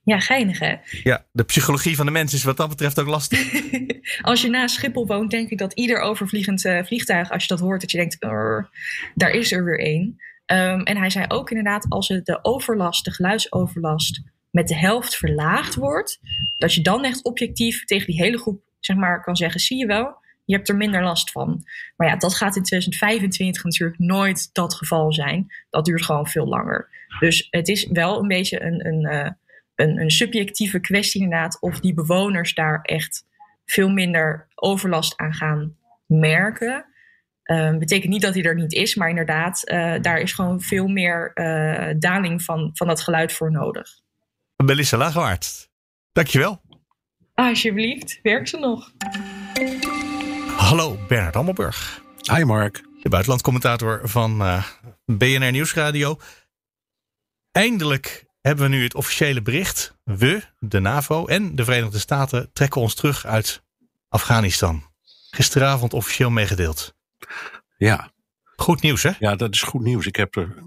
Ja, 0.03 0.19
geinig 0.19 0.59
hè? 0.59 0.75
Ja, 1.03 1.25
de 1.31 1.43
psychologie 1.43 1.95
van 1.95 2.05
de 2.05 2.11
mens 2.11 2.33
is 2.33 2.43
wat 2.43 2.57
dat 2.57 2.69
betreft 2.69 2.99
ook 2.99 3.07
lastig. 3.07 3.53
als 4.21 4.41
je 4.41 4.49
naast 4.49 4.75
Schiphol 4.75 5.07
woont, 5.07 5.31
denk 5.31 5.49
ik 5.49 5.57
dat 5.57 5.73
ieder 5.73 5.99
overvliegend 5.99 6.65
uh, 6.65 6.83
vliegtuig, 6.83 7.31
als 7.31 7.41
je 7.41 7.47
dat 7.47 7.59
hoort, 7.59 7.81
dat 7.81 7.91
je 7.91 7.97
denkt, 7.97 8.21
daar 9.15 9.31
is 9.31 9.51
er 9.51 9.63
weer 9.63 9.79
één. 9.79 10.03
Um, 10.45 10.83
en 10.83 10.97
hij 10.97 11.09
zei 11.09 11.25
ook 11.27 11.49
inderdaad, 11.49 11.85
als 11.89 12.07
het 12.07 12.25
de 12.25 12.39
overlast, 12.41 13.05
de 13.05 13.11
geluidsoverlast, 13.11 14.21
met 14.59 14.67
de 14.67 14.77
helft 14.77 15.15
verlaagd 15.15 15.75
wordt, 15.75 16.19
dat 16.57 16.73
je 16.73 16.81
dan 16.81 17.03
echt 17.03 17.23
objectief 17.23 17.85
tegen 17.85 18.05
die 18.05 18.21
hele 18.21 18.37
groep 18.37 18.61
zeg 18.79 18.97
maar, 18.97 19.23
kan 19.23 19.35
zeggen: 19.35 19.59
zie 19.59 19.77
je 19.77 19.85
wel, 19.85 20.17
je 20.45 20.55
hebt 20.55 20.69
er 20.69 20.75
minder 20.75 21.03
last 21.03 21.31
van. 21.31 21.63
Maar 21.95 22.07
ja, 22.07 22.15
dat 22.15 22.35
gaat 22.35 22.55
in 22.55 22.63
2025 22.63 23.63
natuurlijk 23.63 23.99
nooit 23.99 24.49
dat 24.53 24.73
geval 24.73 25.13
zijn. 25.13 25.47
Dat 25.69 25.85
duurt 25.85 26.05
gewoon 26.05 26.27
veel 26.27 26.47
langer. 26.47 26.87
Dus 27.19 27.47
het 27.49 27.67
is 27.67 27.87
wel 27.87 28.19
een 28.19 28.27
beetje 28.27 28.61
een, 28.61 28.87
een, 28.87 29.05
eh, 29.05 29.31
een, 29.75 29.99
een 30.01 30.11
subjectieve 30.11 30.79
kwestie 30.79 31.21
inderdaad 31.21 31.61
of 31.61 31.79
die 31.79 31.93
bewoners 31.93 32.53
daar 32.53 32.79
echt 32.81 33.25
veel 33.65 33.89
minder 33.89 34.47
overlast 34.55 35.17
aan 35.17 35.33
gaan 35.33 35.75
merken. 36.05 36.85
Uh, 37.45 37.77
betekent 37.77 38.11
niet 38.11 38.21
dat 38.21 38.33
hij 38.33 38.43
er 38.43 38.55
niet 38.55 38.73
is, 38.73 38.95
maar 38.95 39.09
inderdaad, 39.09 39.61
uh, 39.71 39.95
daar 40.01 40.19
is 40.19 40.33
gewoon 40.33 40.61
veel 40.61 40.87
meer 40.87 41.31
uh, 41.33 41.95
daling 41.99 42.43
van, 42.43 42.69
van 42.73 42.87
dat 42.87 43.01
geluid 43.01 43.33
voor 43.33 43.51
nodig. 43.51 43.89
Melissa 44.65 44.97
Lagewaard, 44.97 45.69
dankjewel. 46.11 46.61
Alsjeblieft, 47.33 48.19
werkt 48.21 48.49
ze 48.49 48.57
nog. 48.57 48.91
Hallo, 50.57 50.97
Bernard 51.07 51.33
Hammelburg. 51.33 52.03
Hi 52.33 52.43
Mark. 52.43 52.83
De 53.01 53.09
buitenlandcommentator 53.09 54.01
van 54.03 54.41
uh, 54.41 54.65
BNR 55.05 55.51
Nieuwsradio. 55.51 56.19
Eindelijk 57.51 58.25
hebben 58.41 58.69
we 58.69 58.75
nu 58.75 58.83
het 58.83 58.95
officiële 58.95 59.41
bericht. 59.41 59.97
We, 60.03 60.43
de 60.59 60.79
NAVO 60.79 61.25
en 61.25 61.55
de 61.55 61.63
Verenigde 61.63 61.99
Staten 61.99 62.49
trekken 62.53 62.81
ons 62.81 62.95
terug 62.95 63.25
uit 63.25 63.63
Afghanistan. 64.07 64.83
Gisteravond 65.29 65.93
officieel 65.93 66.29
meegedeeld. 66.29 66.95
Ja. 67.77 68.11
Goed 68.55 68.81
nieuws, 68.81 69.03
hè? 69.03 69.11
Ja, 69.19 69.35
dat 69.35 69.53
is 69.53 69.61
goed 69.61 69.81
nieuws. 69.81 70.05
Ik 70.05 70.15
heb 70.15 70.35
er, 70.35 70.63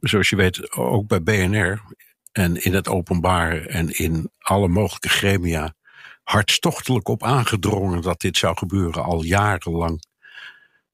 zoals 0.00 0.28
je 0.28 0.36
weet, 0.36 0.72
ook 0.72 1.06
bij 1.06 1.22
BNR 1.22 1.82
en 2.36 2.64
in 2.64 2.74
het 2.74 2.88
openbaar 2.88 3.66
en 3.66 3.90
in 3.90 4.30
alle 4.38 4.68
mogelijke 4.68 5.08
gremia 5.08 5.74
hartstochtelijk 6.22 7.08
op 7.08 7.22
aangedrongen 7.22 8.02
dat 8.02 8.20
dit 8.20 8.36
zou 8.36 8.56
gebeuren. 8.56 9.04
Al 9.04 9.22
jarenlang 9.22 10.04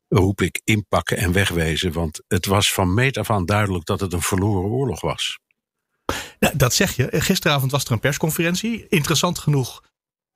roep 0.09 0.41
ik 0.41 0.61
inpakken 0.65 1.17
en 1.17 1.33
wegwezen. 1.33 1.93
Want 1.93 2.21
het 2.29 2.47
was 2.47 2.73
van 2.73 2.95
meet 2.95 3.19
af 3.19 3.31
aan 3.31 3.47
duidelijk 3.47 3.85
dat 3.85 4.01
het 4.01 4.13
een 4.13 4.23
verloren 4.23 4.71
oorlog 4.71 5.01
was. 5.01 5.39
Ja, 6.39 6.53
dat 6.55 6.75
zeg 6.75 6.97
je. 6.97 7.09
Gisteravond 7.11 7.71
was 7.71 7.85
er 7.85 7.93
een 7.93 8.01
persconferentie. 8.01 8.87
Interessant 8.89 9.39
genoeg 9.39 9.83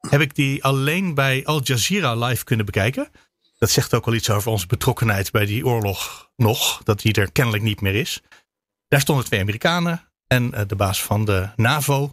heb 0.09 0.21
ik 0.21 0.35
die 0.35 0.65
alleen 0.65 1.15
bij 1.15 1.45
Al 1.45 1.63
Jazeera 1.63 2.15
live 2.15 2.45
kunnen 2.45 2.67
bekijken. 2.67 3.11
Dat 3.59 3.71
zegt 3.71 3.95
ook 3.95 4.07
al 4.07 4.15
iets 4.15 4.31
over 4.31 4.51
onze 4.51 4.67
betrokkenheid 4.67 5.31
bij 5.31 5.47
die 5.47 5.67
oorlog 5.67 6.31
nog. 6.37 6.81
Dat 6.83 7.01
die 7.01 7.13
er 7.13 7.33
kennelijk 7.33 7.63
niet 7.63 7.81
meer 7.81 7.95
is. 7.95 8.23
Daar 8.89 9.01
stonden 9.01 9.25
twee 9.25 9.41
Amerikanen 9.41 10.07
en 10.27 10.55
eh, 10.55 10.67
de 10.67 10.77
baas 10.77 11.03
van 11.03 11.25
de 11.25 11.49
NAVO. 11.57 12.13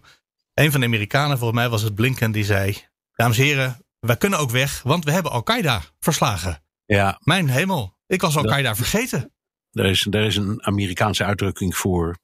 Een 0.54 0.72
van 0.72 0.80
de 0.80 0.86
Amerikanen, 0.86 1.38
volgens 1.38 1.60
mij 1.60 1.70
was 1.70 1.82
het 1.82 1.96
Blinken, 1.96 2.32
die 2.32 2.46
zei: 2.46 2.78
Dames 3.16 3.38
en 3.38 3.44
heren, 3.44 3.86
wij 4.00 4.18
kunnen 4.18 4.40
ook 4.40 4.52
weg, 4.52 4.82
want 4.82 5.06
we 5.06 5.12
hebben 5.12 5.32
Al-Qaeda 5.32 5.82
verslagen. 6.00 6.64
Ja. 6.86 7.20
Mijn 7.24 7.50
hemel, 7.50 7.98
ik 8.08 8.22
was 8.22 8.38
Al-Qaeda 8.38 8.76
vergeten. 8.76 9.34
Er 9.72 9.86
is, 9.86 10.08
er 10.12 10.24
is 10.24 10.36
een 10.36 10.66
Amerikaanse 10.66 11.24
uitdrukking 11.24 11.78
voor. 11.78 12.18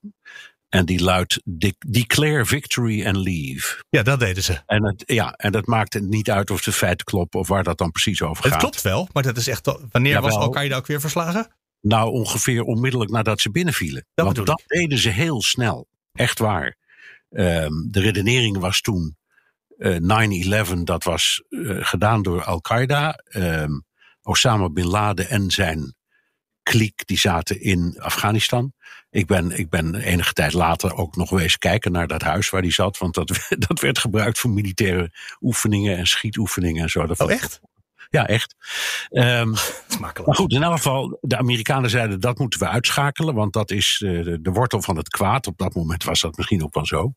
En 0.69 0.85
die 0.85 1.03
luidt: 1.03 1.41
declare 1.87 2.45
victory 2.45 3.05
and 3.05 3.15
leave. 3.15 3.83
Ja, 3.89 4.03
dat 4.03 4.19
deden 4.19 4.43
ze. 4.43 4.61
En, 4.65 4.85
het, 4.85 5.03
ja, 5.05 5.33
en 5.33 5.51
dat 5.51 5.65
maakt 5.65 5.93
het 5.93 6.03
niet 6.03 6.31
uit 6.31 6.51
of 6.51 6.61
de 6.61 6.71
feiten 6.71 7.05
kloppen 7.05 7.39
of 7.39 7.47
waar 7.47 7.63
dat 7.63 7.77
dan 7.77 7.91
precies 7.91 8.21
over 8.21 8.43
gaat. 8.43 8.51
Het 8.51 8.61
klopt 8.61 8.81
wel, 8.81 9.07
maar 9.13 9.23
dat 9.23 9.37
is 9.37 9.47
echt. 9.47 9.65
Wanneer 9.91 10.11
Jawel. 10.11 10.29
was 10.29 10.39
Al-Qaeda 10.39 10.75
ook 10.75 10.87
weer 10.87 11.01
verslagen? 11.01 11.47
Nou, 11.81 12.11
ongeveer 12.11 12.63
onmiddellijk 12.63 13.11
nadat 13.11 13.41
ze 13.41 13.51
binnenvielen. 13.51 14.05
Dat 14.13 14.25
Want 14.25 14.45
dat 14.45 14.59
ik. 14.59 14.67
deden 14.67 14.97
ze 14.97 15.09
heel 15.09 15.41
snel. 15.41 15.87
Echt 16.13 16.39
waar. 16.39 16.77
Um, 17.29 17.87
de 17.91 17.99
redenering 17.99 18.57
was 18.57 18.81
toen 18.81 19.17
uh, 19.77 20.67
9-11, 20.75 20.83
dat 20.83 21.03
was 21.03 21.43
uh, 21.49 21.77
gedaan 21.85 22.21
door 22.21 22.43
Al-Qaeda. 22.43 23.23
Um, 23.35 23.83
Osama 24.21 24.69
bin 24.69 24.87
Laden 24.87 25.29
en 25.29 25.51
zijn 25.51 25.95
kliek, 26.63 27.05
die 27.05 27.17
zaten 27.17 27.61
in 27.61 27.95
Afghanistan. 27.99 28.73
Ik 29.09 29.25
ben, 29.25 29.51
ik 29.51 29.69
ben 29.69 29.95
enige 29.95 30.33
tijd 30.33 30.53
later 30.53 30.95
ook 30.95 31.15
nog 31.15 31.39
eens 31.39 31.57
kijken 31.57 31.91
naar 31.91 32.07
dat 32.07 32.21
huis 32.21 32.49
waar 32.49 32.61
die 32.61 32.71
zat. 32.71 32.97
Want 32.97 33.13
dat, 33.13 33.47
dat 33.67 33.79
werd 33.79 33.97
gebruikt 33.97 34.39
voor 34.39 34.49
militaire 34.49 35.11
oefeningen 35.41 35.97
en 35.97 36.07
schietoefeningen 36.07 36.83
en 36.83 36.89
zo. 36.89 37.05
Dat 37.05 37.19
oh, 37.19 37.31
echt? 37.31 37.61
Ja, 38.09 38.27
echt. 38.27 38.55
Um, 39.11 39.53
maar 39.99 40.13
goed, 40.15 40.53
in 40.53 40.63
elk 40.63 40.75
geval, 40.75 41.17
de 41.21 41.37
Amerikanen 41.37 41.89
zeiden 41.89 42.19
dat 42.19 42.39
moeten 42.39 42.59
we 42.59 42.67
uitschakelen, 42.67 43.35
want 43.35 43.53
dat 43.53 43.71
is 43.71 44.01
uh, 44.05 44.37
de, 44.41 44.51
wortel 44.51 44.81
van 44.81 44.97
het 44.97 45.09
kwaad. 45.09 45.47
Op 45.47 45.57
dat 45.57 45.73
moment 45.75 46.03
was 46.03 46.21
dat 46.21 46.37
misschien 46.37 46.63
ook 46.63 46.73
wel 46.73 46.85
zo. 46.85 47.13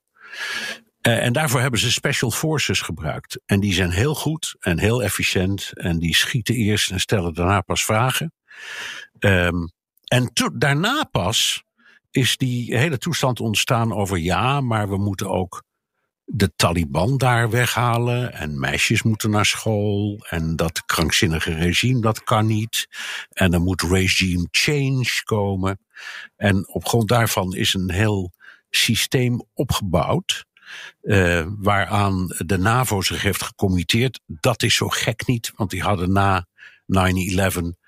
Uh, 1.07 1.25
en 1.25 1.33
daarvoor 1.33 1.61
hebben 1.61 1.81
ze 1.81 1.93
special 1.93 2.31
forces 2.31 2.81
gebruikt. 2.81 3.41
En 3.47 3.61
die 3.61 3.73
zijn 3.73 3.91
heel 3.91 4.15
goed 4.15 4.57
en 4.59 4.79
heel 4.79 5.03
efficiënt. 5.03 5.71
En 5.75 5.99
die 5.99 6.17
schieten 6.17 6.55
eerst 6.55 6.91
en 6.91 7.01
stellen 7.01 7.35
daarna 7.35 7.61
pas 7.61 7.85
vragen. 7.85 8.33
Um, 9.19 9.73
en 10.05 10.31
daarna 10.53 11.05
pas 11.05 11.63
is 12.11 12.37
die 12.37 12.77
hele 12.77 12.99
toestand 12.99 13.41
ontstaan 13.41 13.93
over 13.93 14.19
ja, 14.19 14.61
maar 14.61 14.89
we 14.89 14.99
moeten 14.99 15.31
ook 15.31 15.63
de 16.35 16.53
Taliban 16.57 17.19
daar 17.19 17.51
weghalen 17.51 18.33
en 18.33 18.61
meisjes 18.61 19.03
moeten 19.03 19.31
naar 19.31 19.47
school 19.47 20.27
en 20.29 20.57
dat 20.57 20.85
krankzinnige 20.85 21.55
regime 21.55 22.01
dat 22.01 22.23
kan 22.23 22.47
niet 22.47 22.87
en 23.29 23.53
er 23.53 23.61
moet 23.61 23.83
regime 23.83 24.49
change 24.51 25.23
komen 25.25 25.81
en 26.37 26.69
op 26.69 26.87
grond 26.87 27.09
daarvan 27.09 27.55
is 27.55 27.75
een 27.75 27.91
heel 27.91 28.33
systeem 28.71 29.43
opgebouwd 29.55 30.45
uh, 31.03 31.47
waaraan 31.59 32.27
de 32.39 32.59
NAVO 32.59 33.03
zich 33.03 33.23
heeft 33.23 33.43
gecommitteerd. 33.43 34.21
Dat 34.27 34.63
is 34.63 34.75
zo 34.75 34.89
gek 34.89 35.27
niet, 35.27 35.53
want 35.57 35.71
die 35.71 35.83
hadden 35.83 36.13
na 36.13 36.47
9-11 36.87 37.82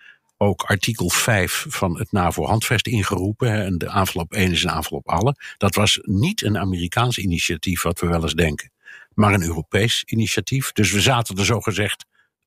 ook 0.44 0.62
artikel 0.62 1.10
5 1.10 1.66
van 1.68 1.98
het 1.98 2.12
NAVO-handvest 2.12 2.86
ingeroepen. 2.86 3.64
En 3.64 3.78
de 3.78 3.88
aanval 3.88 4.22
op 4.22 4.32
één 4.32 4.50
is 4.50 4.62
een 4.62 4.70
aanval 4.70 4.98
op 4.98 5.08
alle. 5.08 5.36
Dat 5.56 5.74
was 5.74 5.98
niet 6.02 6.42
een 6.42 6.58
Amerikaans 6.58 7.18
initiatief, 7.18 7.82
wat 7.82 8.00
we 8.00 8.06
wel 8.06 8.22
eens 8.22 8.34
denken, 8.34 8.72
maar 9.14 9.34
een 9.34 9.42
Europees 9.42 10.02
initiatief. 10.04 10.72
Dus 10.72 10.92
we 10.92 11.00
zaten 11.00 11.36
er 11.36 11.44
zogezegd 11.44 12.04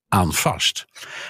aan 0.08 0.34
vast. 0.34 0.86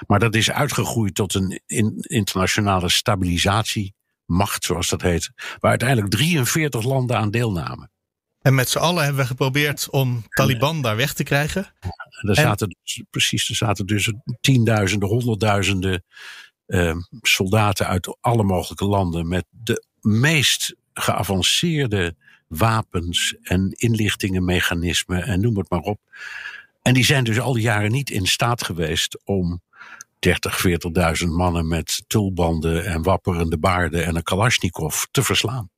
Maar 0.08 0.20
dat 0.20 0.36
is 0.36 0.52
uitgegroeid 0.52 1.16
tot 1.16 1.34
een 1.34 1.62
in, 1.66 1.96
internationale 2.00 2.90
stabilisatiemacht, 2.90 4.64
zoals 4.64 4.90
dat 4.90 5.02
heet, 5.02 5.32
waar 5.60 5.70
uiteindelijk 5.70 6.12
43 6.12 6.84
landen 6.84 7.18
aan 7.18 7.32
deelnamen. 7.32 7.92
En 8.42 8.56
met 8.56 8.70
z'n 8.70 8.78
allen 8.78 9.04
hebben 9.04 9.22
we 9.22 9.28
geprobeerd 9.28 9.90
om 9.90 10.24
Taliban 10.30 10.82
daar 10.82 10.96
weg 10.96 11.14
te 11.14 11.24
krijgen. 11.24 11.74
Er 12.28 12.36
zaten 12.36 12.78
dus, 12.84 13.04
precies, 13.10 13.50
er 13.50 13.56
zaten 13.56 13.86
dus 13.86 14.14
tienduizenden, 14.42 15.10
honderdduizenden 15.10 16.04
uh, 16.68 16.96
soldaten 17.22 17.88
uit 17.88 18.18
alle 18.22 18.44
mogelijke 18.44 18.86
landen 18.86 19.28
met 19.28 19.46
de 19.50 19.86
meest 20.02 20.76
geavanceerde 20.94 22.16
wapens 22.48 23.36
en 23.42 23.72
inlichtingenmechanismen 23.72 25.24
en 25.24 25.42
noem 25.42 25.58
het 25.58 25.70
maar 25.70 25.80
op. 25.80 26.00
En 26.82 26.94
die 26.94 27.06
zijn 27.06 27.24
dus 27.24 27.40
al 27.40 27.54
die 27.54 27.62
jaren 27.62 27.92
niet 27.92 28.10
in 28.10 28.26
staat 28.26 28.64
geweest 28.64 29.20
om 29.24 29.62
30, 30.20 30.68
40.000 31.24 31.28
mannen 31.30 31.68
met 31.68 32.04
tulbanden 32.08 32.86
en 32.86 33.04
wapperende 33.04 33.58
baarden 33.58 34.06
en 34.06 34.16
een 34.16 34.24
Kalashnikov 34.24 35.04
te 35.12 35.24
verslaan. 35.24 35.70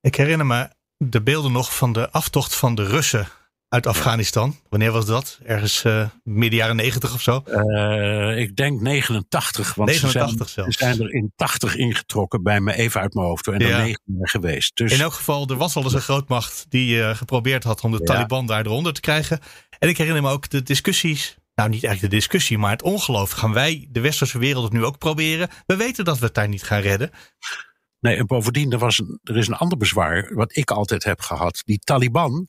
Ik 0.00 0.14
herinner 0.14 0.46
me 0.46 0.70
de 0.96 1.22
beelden 1.22 1.52
nog 1.52 1.76
van 1.76 1.92
de 1.92 2.10
aftocht 2.10 2.54
van 2.54 2.74
de 2.74 2.84
Russen 2.84 3.28
uit 3.68 3.86
Afghanistan. 3.86 4.56
Wanneer 4.68 4.92
was 4.92 5.06
dat? 5.06 5.38
Ergens 5.44 5.84
uh, 5.84 6.08
midden 6.22 6.58
jaren 6.58 6.76
90 6.76 7.14
of 7.14 7.22
zo? 7.22 7.42
Uh, 7.46 8.38
ik 8.38 8.56
denk 8.56 8.80
89. 8.80 9.74
Want 9.74 9.90
89 9.90 10.48
ze, 10.48 10.52
zijn, 10.52 10.72
ze 10.72 10.78
zijn 10.78 11.00
er 11.00 11.14
in 11.14 11.32
80 11.36 11.76
ingetrokken 11.76 12.42
bij 12.42 12.60
me 12.60 12.74
even 12.74 13.00
uit 13.00 13.14
mijn 13.14 13.26
hoofd. 13.26 13.46
En 13.46 13.60
er 13.60 13.68
ja. 13.68 13.78
9 13.78 14.00
geweest. 14.20 14.76
Dus, 14.76 14.92
in 14.92 15.00
elk 15.00 15.12
geval, 15.12 15.46
er 15.48 15.56
was 15.56 15.76
al 15.76 15.82
eens 15.82 15.94
een 15.94 16.00
grootmacht 16.00 16.66
die 16.68 16.96
uh, 16.96 17.14
geprobeerd 17.14 17.64
had 17.64 17.80
om 17.80 17.90
de 17.90 17.98
ja. 17.98 18.04
Taliban 18.04 18.46
daar 18.46 18.66
eronder 18.66 18.92
te 18.92 19.00
krijgen. 19.00 19.40
En 19.78 19.88
ik 19.88 19.98
herinner 19.98 20.22
me 20.22 20.30
ook 20.30 20.48
de 20.48 20.62
discussies. 20.62 21.36
Nou, 21.54 21.70
niet 21.70 21.84
eigenlijk 21.84 22.12
de 22.12 22.18
discussie, 22.18 22.58
maar 22.58 22.70
het 22.70 22.82
ongeloof. 22.82 23.30
Gaan 23.30 23.52
wij 23.52 23.88
de 23.90 24.00
westerse 24.00 24.38
wereld 24.38 24.64
het 24.64 24.72
nu 24.72 24.84
ook 24.84 24.98
proberen? 24.98 25.48
We 25.66 25.76
weten 25.76 26.04
dat 26.04 26.18
we 26.18 26.24
het 26.24 26.34
daar 26.34 26.48
niet 26.48 26.62
gaan 26.62 26.80
redden. 26.80 27.10
Nee, 28.00 28.16
en 28.16 28.26
bovendien, 28.26 28.72
er, 28.72 28.78
was 28.78 28.98
een, 28.98 29.20
er 29.22 29.36
is 29.36 29.48
een 29.48 29.54
ander 29.54 29.78
bezwaar, 29.78 30.34
wat 30.34 30.56
ik 30.56 30.70
altijd 30.70 31.04
heb 31.04 31.20
gehad. 31.20 31.62
Die 31.64 31.78
Taliban, 31.78 32.48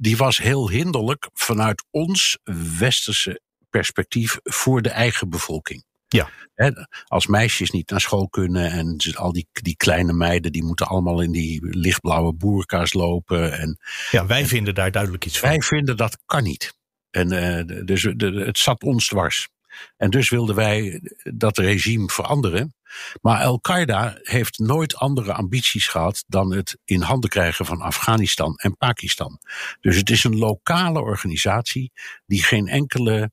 die 0.00 0.16
was 0.16 0.38
heel 0.38 0.70
hinderlijk 0.70 1.28
vanuit 1.32 1.84
ons 1.90 2.38
westerse 2.78 3.40
perspectief 3.70 4.38
voor 4.42 4.82
de 4.82 4.88
eigen 4.88 5.30
bevolking. 5.30 5.84
Ja. 6.08 6.28
He, 6.54 6.70
als 7.04 7.26
meisjes 7.26 7.70
niet 7.70 7.90
naar 7.90 8.00
school 8.00 8.28
kunnen 8.28 8.70
en 8.70 8.96
al 9.14 9.32
die, 9.32 9.48
die 9.52 9.76
kleine 9.76 10.12
meiden 10.12 10.52
die 10.52 10.64
moeten 10.64 10.86
allemaal 10.86 11.20
in 11.20 11.32
die 11.32 11.66
lichtblauwe 11.76 12.32
boerka's 12.32 12.92
lopen. 12.92 13.58
En, 13.58 13.78
ja, 14.10 14.26
wij 14.26 14.40
en, 14.40 14.46
vinden 14.46 14.74
daar 14.74 14.90
duidelijk 14.90 15.26
iets 15.26 15.38
van. 15.38 15.48
Wij 15.48 15.60
vinden 15.60 15.96
dat 15.96 16.18
kan 16.26 16.42
niet. 16.42 16.74
En 17.10 17.32
uh, 17.32 17.84
dus 17.84 18.02
de, 18.16 18.42
het 18.46 18.58
zat 18.58 18.82
ons 18.82 19.06
dwars. 19.06 19.48
En 19.96 20.10
dus 20.10 20.30
wilden 20.30 20.54
wij 20.54 21.00
dat 21.34 21.58
regime 21.58 22.08
veranderen. 22.08 22.74
Maar 23.20 23.44
Al-Qaeda 23.44 24.18
heeft 24.22 24.58
nooit 24.58 24.96
andere 24.96 25.32
ambities 25.32 25.86
gehad 25.86 26.24
dan 26.26 26.54
het 26.54 26.78
in 26.84 27.00
handen 27.00 27.30
krijgen 27.30 27.66
van 27.66 27.80
Afghanistan 27.80 28.56
en 28.56 28.76
Pakistan. 28.76 29.38
Dus 29.80 29.96
het 29.96 30.10
is 30.10 30.24
een 30.24 30.36
lokale 30.36 31.00
organisatie 31.00 31.92
die 32.26 32.42
geen 32.42 32.68
enkele, 32.68 33.30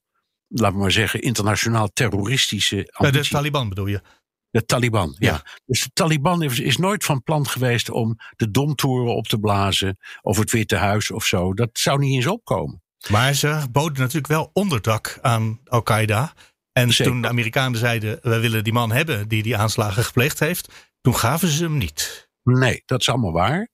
laten 0.48 0.76
we 0.76 0.82
maar 0.82 0.92
zeggen, 0.92 1.22
internationaal 1.22 1.90
terroristische 1.94 2.94
ambitie... 2.94 3.22
De 3.22 3.30
Taliban 3.30 3.70
bedoel 3.70 3.88
je? 3.88 4.02
De 4.50 4.66
Taliban, 4.66 5.16
ja. 5.20 5.44
Dus 5.66 5.84
de 5.84 5.90
Taliban 5.94 6.42
is, 6.44 6.60
is, 6.60 6.78
nooit 6.78 7.06
van 7.06 7.24
plan 7.24 7.48
geweest 7.48 7.90
om 7.90 8.16
de 8.36 8.52
domtoren 8.52 9.16
op 9.16 9.28
te 9.28 9.40
blazen 9.40 9.98
of 10.22 10.38
het 10.38 10.52
Witte 10.52 10.76
Huis 10.76 11.12
of 11.12 11.26
zo. 11.26 11.54
Dat 11.54 11.70
zou 11.74 12.00
niet 12.00 12.14
eens 12.16 12.28
opkomen. 12.28 12.82
Maar 13.10 13.34
ze 13.34 13.68
boden 13.72 14.00
natuurlijk 14.00 14.28
wel 14.28 14.50
onderdak 14.54 15.20
aan 15.22 15.60
Al-Qaeda. 15.64 16.34
En 16.78 16.90
toen 16.90 17.22
de 17.22 17.28
Amerikanen 17.28 17.80
zeiden: 17.80 18.20
we 18.22 18.40
willen 18.40 18.64
die 18.64 18.74
man 18.74 18.92
hebben 18.92 19.28
die 19.28 19.44
die 19.44 19.58
aanslagen 19.58 20.04
gepleegd 20.04 20.40
heeft, 20.40 20.90
toen 21.02 21.16
gaven 21.16 21.48
ze 21.48 21.64
hem 21.64 21.78
niet. 21.78 22.30
Nee, 22.44 22.84
dat 22.86 23.02
is 23.02 23.10
allemaal 23.10 23.32
waar. 23.32 23.68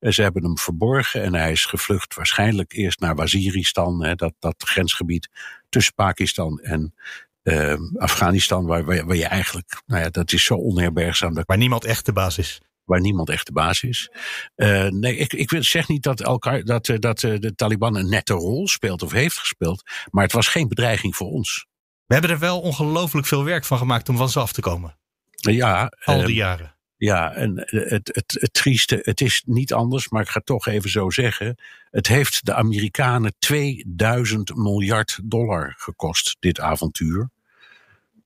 Ze 0.00 0.22
hebben 0.22 0.42
hem 0.42 0.58
verborgen 0.58 1.22
en 1.22 1.34
hij 1.34 1.52
is 1.52 1.64
gevlucht 1.64 2.14
waarschijnlijk 2.14 2.72
eerst 2.72 3.00
naar 3.00 3.14
Waziristan, 3.14 4.04
hè, 4.04 4.14
dat, 4.14 4.34
dat 4.38 4.54
grensgebied 4.58 5.28
tussen 5.68 5.94
Pakistan 5.94 6.58
en 6.58 6.94
uh, 7.42 7.74
Afghanistan, 7.94 8.66
waar, 8.66 8.84
waar, 8.84 9.16
je 9.16 9.26
eigenlijk, 9.26 9.82
nou 9.86 10.02
ja, 10.02 10.10
dat 10.10 10.32
is 10.32 10.44
zo 10.44 10.54
onherbergzaam. 10.54 11.34
Dat, 11.34 11.46
waar 11.46 11.56
niemand 11.56 11.84
echt 11.84 12.06
de 12.06 12.12
baas 12.12 12.38
is. 12.38 12.60
Waar 12.84 13.00
niemand 13.00 13.28
echt 13.28 13.46
de 13.46 13.52
baas 13.52 13.82
is. 13.82 14.10
Uh, 14.56 14.88
nee, 14.88 15.16
ik, 15.16 15.32
ik 15.32 15.64
zeg 15.64 15.88
niet 15.88 16.02
dat, 16.02 16.20
elkaar, 16.20 16.64
dat, 16.64 16.88
eh, 16.88 16.98
dat 16.98 17.18
de 17.18 17.52
Taliban 17.54 17.96
een 17.96 18.08
nette 18.08 18.32
rol 18.32 18.68
speelt 18.68 19.02
of 19.02 19.12
heeft 19.12 19.38
gespeeld, 19.38 19.82
maar 20.10 20.24
het 20.24 20.32
was 20.32 20.48
geen 20.48 20.68
bedreiging 20.68 21.16
voor 21.16 21.30
ons. 21.30 21.66
We 22.12 22.18
hebben 22.18 22.36
er 22.36 22.42
wel 22.42 22.60
ongelooflijk 22.60 23.26
veel 23.26 23.44
werk 23.44 23.64
van 23.64 23.78
gemaakt 23.78 24.08
om 24.08 24.16
van 24.16 24.28
ze 24.28 24.40
af 24.40 24.52
te 24.52 24.60
komen. 24.60 24.96
Ja. 25.30 25.92
Al 26.04 26.18
die 26.18 26.28
uh, 26.28 26.36
jaren. 26.36 26.74
Ja, 26.96 27.32
en 27.32 27.58
het, 27.58 27.90
het, 27.90 28.10
het, 28.12 28.36
het 28.40 28.52
trieste, 28.52 28.98
het 29.02 29.20
is 29.20 29.42
niet 29.46 29.72
anders, 29.72 30.08
maar 30.08 30.22
ik 30.22 30.28
ga 30.28 30.38
het 30.38 30.46
toch 30.46 30.66
even 30.66 30.90
zo 30.90 31.10
zeggen. 31.10 31.58
Het 31.90 32.06
heeft 32.06 32.44
de 32.46 32.54
Amerikanen 32.54 33.34
2000 33.38 34.56
miljard 34.56 35.20
dollar 35.22 35.74
gekost, 35.76 36.36
dit 36.40 36.60
avontuur. 36.60 37.30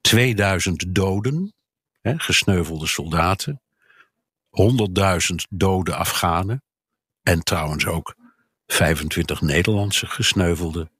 2000 0.00 0.94
doden, 0.94 1.54
hè, 2.00 2.18
gesneuvelde 2.18 2.86
soldaten. 2.86 3.60
100.000 4.50 5.34
dode 5.48 5.94
Afghanen. 5.94 6.62
En 7.22 7.42
trouwens 7.42 7.86
ook 7.86 8.14
25 8.66 9.40
Nederlandse 9.40 10.06
gesneuvelde 10.06 10.90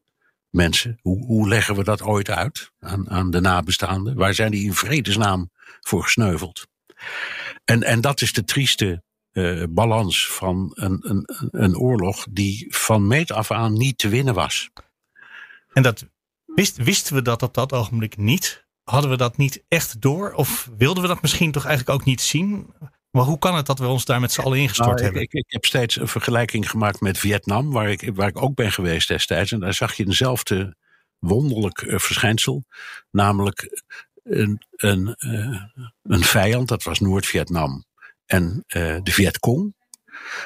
mensen. 0.57 0.99
Hoe, 1.03 1.25
hoe 1.27 1.49
leggen 1.49 1.75
we 1.77 1.85
dat 1.85 2.03
ooit 2.03 2.31
uit 2.31 2.71
aan, 2.79 3.11
aan 3.11 3.31
de 3.31 3.41
nabestaanden? 3.41 4.17
Waar 4.17 4.35
zijn 4.35 4.51
die 4.51 4.65
in 4.65 4.75
vredesnaam 4.75 5.51
voor 5.81 6.03
gesneuveld? 6.03 6.67
En, 7.65 7.83
en 7.83 8.01
dat 8.01 8.21
is 8.21 8.33
de 8.33 8.45
trieste 8.45 9.03
uh, 9.33 9.63
balans 9.69 10.29
van 10.29 10.71
een, 10.75 10.99
een, 11.01 11.25
een 11.51 11.77
oorlog 11.77 12.27
die 12.31 12.67
van 12.69 13.07
meet 13.07 13.33
af 13.33 13.51
aan 13.51 13.73
niet 13.73 13.99
te 13.99 14.09
winnen 14.09 14.35
was. 14.35 14.71
En 15.73 15.83
dat 15.83 16.07
wist, 16.45 16.77
wisten 16.77 17.15
we 17.15 17.23
dat 17.23 17.43
op 17.43 17.55
dat 17.55 17.73
ogenblik 17.73 18.17
niet? 18.17 18.67
Hadden 18.83 19.11
we 19.11 19.17
dat 19.17 19.37
niet 19.37 19.65
echt 19.69 20.01
door? 20.01 20.33
Of 20.33 20.71
wilden 20.77 21.03
we 21.03 21.09
dat 21.09 21.23
misschien 21.23 21.53
toch 21.53 21.65
eigenlijk 21.65 22.01
ook 22.01 22.07
niet 22.07 22.21
zien? 22.21 22.75
Maar 23.17 23.25
hoe 23.25 23.39
kan 23.39 23.57
het 23.57 23.67
dat 23.67 23.79
we 23.79 23.87
ons 23.87 24.05
daar 24.05 24.21
met 24.21 24.33
z'n 24.33 24.41
allen 24.41 24.59
ingestort 24.59 24.89
nou, 24.89 25.03
hebben? 25.03 25.23
Ik, 25.23 25.33
ik, 25.33 25.45
heb 25.49 25.65
steeds 25.65 25.97
een 25.97 26.09
vergelijking 26.09 26.71
gemaakt 26.71 27.01
met 27.01 27.19
Vietnam, 27.19 27.71
waar 27.71 27.91
ik, 27.91 28.11
waar 28.15 28.29
ik 28.29 28.43
ook 28.43 28.55
ben 28.55 28.73
geweest 28.73 29.09
destijds. 29.09 29.53
En 29.53 29.61
daar 29.61 29.75
zag 29.75 29.95
je 29.95 30.07
eenzelfde 30.07 30.77
wonderlijk 31.19 31.83
uh, 31.83 31.99
verschijnsel. 31.99 32.65
Namelijk 33.11 33.83
een, 34.23 34.63
een, 34.71 35.15
uh, 35.19 35.63
een 36.03 36.25
vijand, 36.25 36.69
dat 36.69 36.83
was 36.83 37.01
Noord-Vietnam. 37.01 37.85
En 38.27 38.65
uh, 38.77 38.97
de 39.03 39.13
Vietcong, 39.13 39.75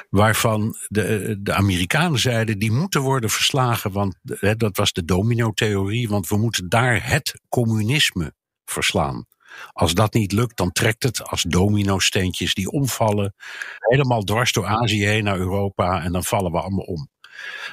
waarvan 0.09 0.75
de, 0.87 1.37
de 1.39 1.53
Amerikanen 1.53 2.19
zeiden 2.19 2.59
die 2.59 2.71
moeten 2.71 3.01
worden 3.01 3.29
verslagen, 3.29 3.91
want 3.91 4.15
hè, 4.23 4.55
dat 4.55 4.77
was 4.77 4.93
de 4.93 5.05
domino-theorie, 5.05 6.09
want 6.09 6.27
we 6.27 6.37
moeten 6.37 6.69
daar 6.69 7.07
het 7.09 7.41
communisme 7.49 8.33
verslaan. 8.65 9.25
Als 9.73 9.93
dat 9.93 10.13
niet 10.13 10.31
lukt, 10.31 10.57
dan 10.57 10.71
trekt 10.71 11.03
het 11.03 11.23
als 11.23 11.41
domino-steentjes 11.41 12.53
die 12.53 12.71
omvallen, 12.71 13.33
helemaal 13.79 14.23
dwars 14.23 14.51
door 14.51 14.65
Azië 14.65 15.05
heen 15.05 15.23
naar 15.23 15.37
Europa 15.37 16.03
en 16.03 16.11
dan 16.11 16.23
vallen 16.23 16.51
we 16.51 16.61
allemaal 16.61 16.85
om. 16.85 17.09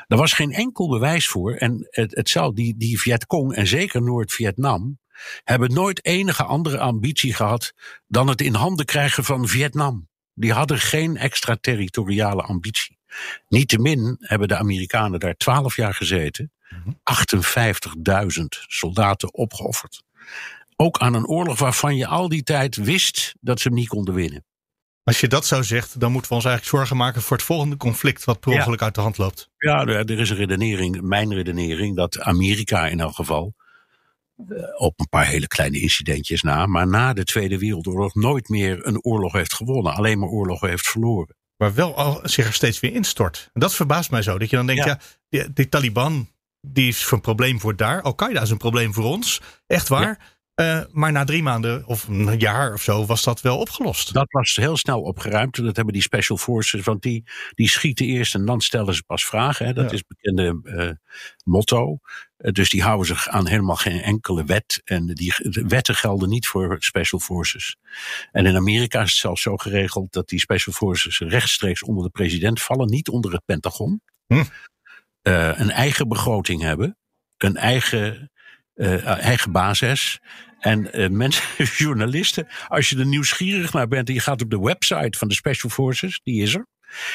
Er 0.06 0.16
was 0.16 0.32
geen 0.32 0.52
enkel 0.52 0.88
bewijs 0.88 1.28
voor 1.28 1.54
en 1.54 1.86
het, 1.90 2.14
het 2.14 2.28
zou 2.28 2.54
die, 2.54 2.76
die 2.76 3.00
Vietcong 3.00 3.54
en 3.54 3.66
zeker 3.66 4.02
Noord-Vietnam 4.02 4.98
hebben 5.44 5.72
nooit 5.72 6.04
enige 6.04 6.44
andere 6.44 6.78
ambitie 6.78 7.34
gehad 7.34 7.72
dan 8.06 8.28
het 8.28 8.40
in 8.40 8.54
handen 8.54 8.84
krijgen 8.84 9.24
van 9.24 9.48
Vietnam. 9.48 10.08
Die 10.34 10.52
hadden 10.52 10.78
geen 10.78 11.16
extraterritoriale 11.16 12.42
ambitie. 12.42 12.98
Niettemin 13.48 14.16
hebben 14.18 14.48
de 14.48 14.56
Amerikanen 14.56 15.20
daar 15.20 15.36
twaalf 15.36 15.76
jaar 15.76 15.94
gezeten, 15.94 16.52
58.000 16.76 18.44
soldaten 18.66 19.34
opgeofferd. 19.34 20.02
Ook 20.80 20.98
aan 20.98 21.14
een 21.14 21.26
oorlog 21.26 21.58
waarvan 21.58 21.96
je 21.96 22.06
al 22.06 22.28
die 22.28 22.42
tijd 22.42 22.76
wist 22.76 23.34
dat 23.40 23.60
ze 23.60 23.68
hem 23.68 23.76
niet 23.76 23.88
konden 23.88 24.14
winnen. 24.14 24.44
Als 25.02 25.20
je 25.20 25.28
dat 25.28 25.46
zo 25.46 25.62
zegt, 25.62 26.00
dan 26.00 26.12
moeten 26.12 26.30
we 26.30 26.36
ons 26.36 26.44
eigenlijk 26.44 26.76
zorgen 26.76 26.96
maken 26.96 27.22
voor 27.22 27.36
het 27.36 27.46
volgende 27.46 27.76
conflict 27.76 28.24
wat 28.24 28.40
per 28.40 28.52
ongeluk 28.52 28.82
uit 28.82 28.94
de 28.94 29.00
hand 29.00 29.18
loopt. 29.18 29.50
Ja, 29.56 29.86
er 29.86 30.18
is 30.18 30.30
een 30.30 30.36
redenering, 30.36 31.00
mijn 31.00 31.34
redenering, 31.34 31.96
dat 31.96 32.20
Amerika 32.20 32.86
in 32.86 33.00
elk 33.00 33.14
geval 33.14 33.54
eh, 34.36 34.46
op 34.76 35.00
een 35.00 35.08
paar 35.08 35.26
hele 35.26 35.46
kleine 35.46 35.80
incidentjes 35.80 36.42
na, 36.42 36.66
maar 36.66 36.86
na 36.86 37.12
de 37.12 37.24
Tweede 37.24 37.58
Wereldoorlog 37.58 38.14
nooit 38.14 38.48
meer 38.48 38.86
een 38.86 39.02
oorlog 39.02 39.32
heeft 39.32 39.54
gewonnen, 39.54 39.94
alleen 39.94 40.18
maar 40.18 40.28
oorlogen 40.28 40.68
heeft 40.68 40.88
verloren. 40.88 41.36
Maar 41.56 41.74
wel 41.74 41.94
al 41.94 42.20
zich 42.22 42.46
er 42.46 42.52
steeds 42.52 42.80
weer 42.80 42.94
instort. 42.94 43.50
En 43.52 43.60
dat 43.60 43.74
verbaast 43.74 44.10
mij 44.10 44.22
zo. 44.22 44.38
Dat 44.38 44.50
je 44.50 44.56
dan 44.56 44.66
denkt, 44.66 44.84
ja, 44.84 44.98
die, 45.28 45.52
die, 45.52 45.68
Taliban 45.68 46.28
die 46.60 46.88
is 46.88 47.10
een 47.10 47.20
probleem 47.20 47.60
voor 47.60 47.76
daar. 47.76 48.02
Al-Qaeda 48.02 48.40
is 48.40 48.50
een 48.50 48.56
probleem 48.56 48.94
voor 48.94 49.04
ons. 49.04 49.40
Echt 49.66 49.88
waar. 49.88 50.02
Ja. 50.02 50.18
Uh, 50.60 50.80
maar 50.92 51.12
na 51.12 51.24
drie 51.24 51.42
maanden 51.42 51.86
of 51.86 52.08
een 52.08 52.38
jaar 52.38 52.72
of 52.72 52.82
zo 52.82 53.06
was 53.06 53.22
dat 53.22 53.40
wel 53.40 53.58
opgelost. 53.58 54.12
Dat 54.12 54.30
was 54.30 54.56
heel 54.56 54.76
snel 54.76 55.00
opgeruimd. 55.00 55.56
Dat 55.56 55.76
hebben 55.76 55.94
die 55.94 56.02
special 56.02 56.36
forces, 56.36 56.84
want 56.84 57.02
die, 57.02 57.24
die 57.54 57.68
schieten 57.68 58.06
eerst 58.06 58.34
en 58.34 58.44
dan 58.44 58.60
stellen 58.60 58.94
ze 58.94 59.02
pas 59.02 59.26
vragen. 59.26 59.66
Hè. 59.66 59.72
Dat 59.72 59.84
ja. 59.84 59.90
is 59.90 59.98
het 59.98 60.08
bekende 60.08 60.60
uh, 60.64 60.90
motto. 61.44 61.98
Uh, 62.38 62.52
dus 62.52 62.70
die 62.70 62.82
houden 62.82 63.06
zich 63.06 63.28
aan 63.28 63.46
helemaal 63.46 63.76
geen 63.76 64.00
enkele 64.00 64.44
wet. 64.44 64.80
En 64.84 65.06
die 65.06 65.34
wetten 65.50 65.94
gelden 65.94 66.28
niet 66.28 66.46
voor 66.46 66.76
special 66.78 67.20
forces. 67.20 67.76
En 68.32 68.46
in 68.46 68.56
Amerika 68.56 69.02
is 69.02 69.10
het 69.10 69.18
zelfs 69.18 69.42
zo 69.42 69.56
geregeld 69.56 70.12
dat 70.12 70.28
die 70.28 70.40
special 70.40 70.74
forces 70.74 71.18
rechtstreeks 71.18 71.82
onder 71.82 72.04
de 72.04 72.10
president 72.10 72.62
vallen, 72.62 72.88
niet 72.88 73.08
onder 73.08 73.32
het 73.32 73.44
Pentagon. 73.44 74.02
Hm. 74.26 74.44
een 75.22 75.70
eigen 75.70 76.08
begroting 76.08 76.62
hebben. 76.62 76.96
Een 77.36 77.56
eigen, 77.56 78.30
eigen 78.78 79.52
basis. 79.52 80.20
En 80.58 81.00
uh, 81.00 81.08
mensen, 81.08 81.44
journalisten, 81.84 82.46
als 82.68 82.88
je 82.88 82.98
er 82.98 83.06
nieuwsgierig 83.06 83.72
naar 83.72 83.88
bent 83.88 84.08
en 84.08 84.14
je 84.14 84.20
gaat 84.20 84.42
op 84.42 84.50
de 84.50 84.60
website 84.60 85.18
van 85.18 85.28
de 85.28 85.34
Special 85.34 85.70
Forces, 85.70 86.20
die 86.22 86.42
is 86.42 86.54
er. 86.54 86.66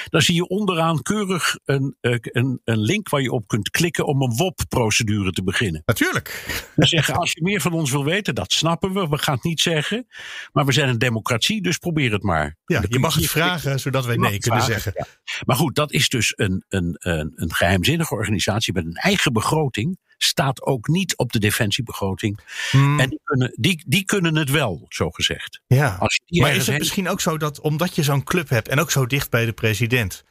Dan 0.10 0.22
zie 0.22 0.36
je 0.36 0.48
onderaan 0.48 1.02
keurig 1.02 1.58
een, 1.66 1.96
een, 2.02 2.62
een 2.64 2.80
link 2.80 3.10
waar 3.10 3.22
je 3.22 3.32
op 3.32 3.48
kunt 3.48 3.70
klikken 3.70 4.06
om 4.06 4.22
een 4.22 4.36
WOP-procedure 4.36 5.32
te 5.32 5.44
beginnen. 5.44 5.82
Natuurlijk. 5.86 6.46
We 6.76 6.86
zeggen, 6.86 7.16
als 7.16 7.32
je 7.32 7.42
meer 7.44 7.62
van 7.62 7.74
ons 7.74 7.92
wil 7.92 8.04
weten, 8.04 8.36
dat 8.36 8.52
snappen 8.52 8.94
we. 8.94 9.08
We 9.08 9.18
gaan 9.18 9.34
het 9.34 9.44
niet 9.44 9.60
zeggen. 9.60 10.08
Maar 10.52 10.66
we 10.66 10.72
zijn 10.72 10.90
een 10.90 10.98
democratie, 10.98 11.62
dus 11.62 11.78
probeer 11.78 12.12
het 12.12 12.24
maar. 12.24 12.58
Ja, 12.66 12.84
je 12.88 13.00
mag 13.00 13.16
het 13.16 13.30
vragen, 13.30 13.80
zodat 13.80 14.06
wij 14.06 14.16
nee 14.16 14.40
kunnen 14.40 14.62
vragen, 14.62 14.82
zeggen. 14.82 14.92
Ja. 14.96 15.06
Maar 15.46 15.56
goed, 15.56 15.76
dat 15.76 15.92
is 15.92 16.10
dus 16.10 16.34
een, 16.36 16.64
een, 16.70 16.96
een, 17.00 17.32
een 17.36 17.54
geheimzinnige 17.54 18.14
organisatie 18.14 18.74
met 18.74 18.86
een 18.86 18.94
eigen 18.94 19.34
begroting 19.34 19.98
staat 20.24 20.62
ook 20.62 20.88
niet 20.88 21.18
op 21.18 21.32
de 21.32 21.40
defensiebegroting. 21.40 22.40
Hmm. 22.72 23.00
En 23.00 23.10
die 23.10 23.20
kunnen, 23.24 23.54
die, 23.56 23.84
die 23.88 24.06
kunnen 24.06 24.36
het 24.36 24.50
wel, 24.50 24.86
zo 24.90 25.10
gezegd. 25.10 25.62
Ja. 25.68 25.98
maar 26.28 26.56
is 26.56 26.68
het 26.68 26.78
misschien 26.78 27.10
ook 27.10 27.22
zo 27.22 27.38
dat 27.38 27.60
omdat 27.60 27.96
je 27.96 28.04
zo'n 28.04 28.24
club 28.24 28.50
hebt 28.50 28.68
en 28.68 28.80
ook 28.80 28.92
zo 28.92 29.06
dicht 29.06 29.30
bij 29.30 29.46
de 29.46 29.54
president, 29.54 30.24